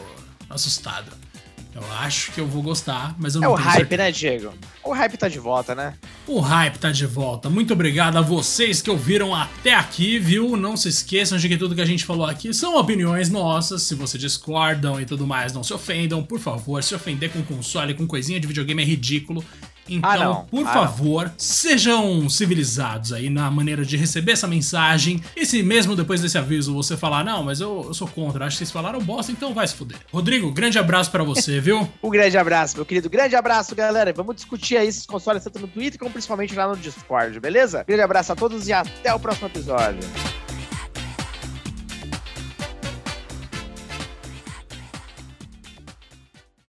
assustado. 0.49 1.11
Eu 1.73 1.83
acho 1.99 2.31
que 2.31 2.41
eu 2.41 2.47
vou 2.47 2.63
gostar, 2.63 3.15
mas 3.19 3.35
eu 3.35 3.41
não 3.41 3.49
É 3.49 3.51
é 3.51 3.53
o 3.53 3.55
hype, 3.55 3.77
certeza. 3.77 4.03
né, 4.03 4.11
Diego? 4.11 4.53
O 4.83 4.91
hype 4.91 5.17
tá 5.17 5.29
de 5.29 5.37
volta, 5.39 5.75
né? 5.75 5.93
O 6.25 6.39
hype 6.39 6.77
tá 6.79 6.91
de 6.91 7.05
volta. 7.05 7.47
Muito 7.49 7.73
obrigado 7.73 8.17
a 8.17 8.21
vocês 8.21 8.81
que 8.81 8.89
ouviram 8.89 9.35
até 9.35 9.75
aqui, 9.75 10.17
viu? 10.17 10.57
Não 10.57 10.75
se 10.75 10.89
esqueçam 10.89 11.37
de 11.37 11.47
que 11.47 11.57
tudo 11.57 11.75
que 11.75 11.81
a 11.81 11.85
gente 11.85 12.03
falou 12.05 12.25
aqui 12.25 12.51
são 12.53 12.75
opiniões 12.75 13.29
nossas. 13.29 13.83
Se 13.83 13.93
vocês 13.93 14.19
discordam 14.19 14.99
e 14.99 15.05
tudo 15.05 15.27
mais, 15.27 15.53
não 15.53 15.63
se 15.63 15.71
ofendam. 15.71 16.23
Por 16.23 16.39
favor, 16.39 16.83
se 16.83 16.95
ofender 16.95 17.31
com 17.31 17.43
console, 17.43 17.93
com 17.93 18.07
coisinha 18.07 18.39
de 18.39 18.47
videogame 18.47 18.81
é 18.81 18.85
ridículo. 18.85 19.45
Então, 19.89 20.31
ah, 20.31 20.45
por 20.49 20.65
ah, 20.65 20.73
favor, 20.73 21.25
não. 21.25 21.33
sejam 21.37 22.29
civilizados 22.29 23.13
aí 23.13 23.29
na 23.29 23.49
maneira 23.49 23.83
de 23.83 23.97
receber 23.97 24.33
essa 24.33 24.47
mensagem. 24.47 25.21
E 25.35 25.45
se 25.45 25.63
mesmo 25.63 25.95
depois 25.95 26.21
desse 26.21 26.37
aviso 26.37 26.73
você 26.73 26.95
falar, 26.95 27.23
não, 27.23 27.43
mas 27.43 27.59
eu, 27.59 27.85
eu 27.87 27.93
sou 27.93 28.07
contra, 28.07 28.45
acho 28.45 28.55
que 28.55 28.59
vocês 28.59 28.71
falaram 28.71 28.99
bosta, 28.99 29.31
então 29.31 29.53
vai 29.53 29.67
se 29.67 29.75
fuder. 29.75 29.97
Rodrigo, 30.11 30.51
grande 30.51 30.77
abraço 30.77 31.11
para 31.11 31.23
você, 31.23 31.59
viu? 31.59 31.87
um 32.01 32.09
grande 32.09 32.37
abraço, 32.37 32.75
meu 32.75 32.85
querido. 32.85 33.09
Grande 33.09 33.35
abraço, 33.35 33.75
galera. 33.75 34.13
Vamos 34.13 34.35
discutir 34.35 34.77
aí 34.77 34.87
esses 34.87 35.05
consoles 35.05 35.43
tanto 35.43 35.59
no 35.59 35.67
Twitter 35.67 35.99
como 35.99 36.11
principalmente 36.11 36.55
lá 36.55 36.67
no 36.67 36.77
Discord, 36.77 37.39
beleza? 37.39 37.83
Grande 37.87 38.01
abraço 38.01 38.31
a 38.31 38.35
todos 38.35 38.67
e 38.67 38.73
até 38.73 39.13
o 39.13 39.19
próximo 39.19 39.47
episódio. 39.47 39.99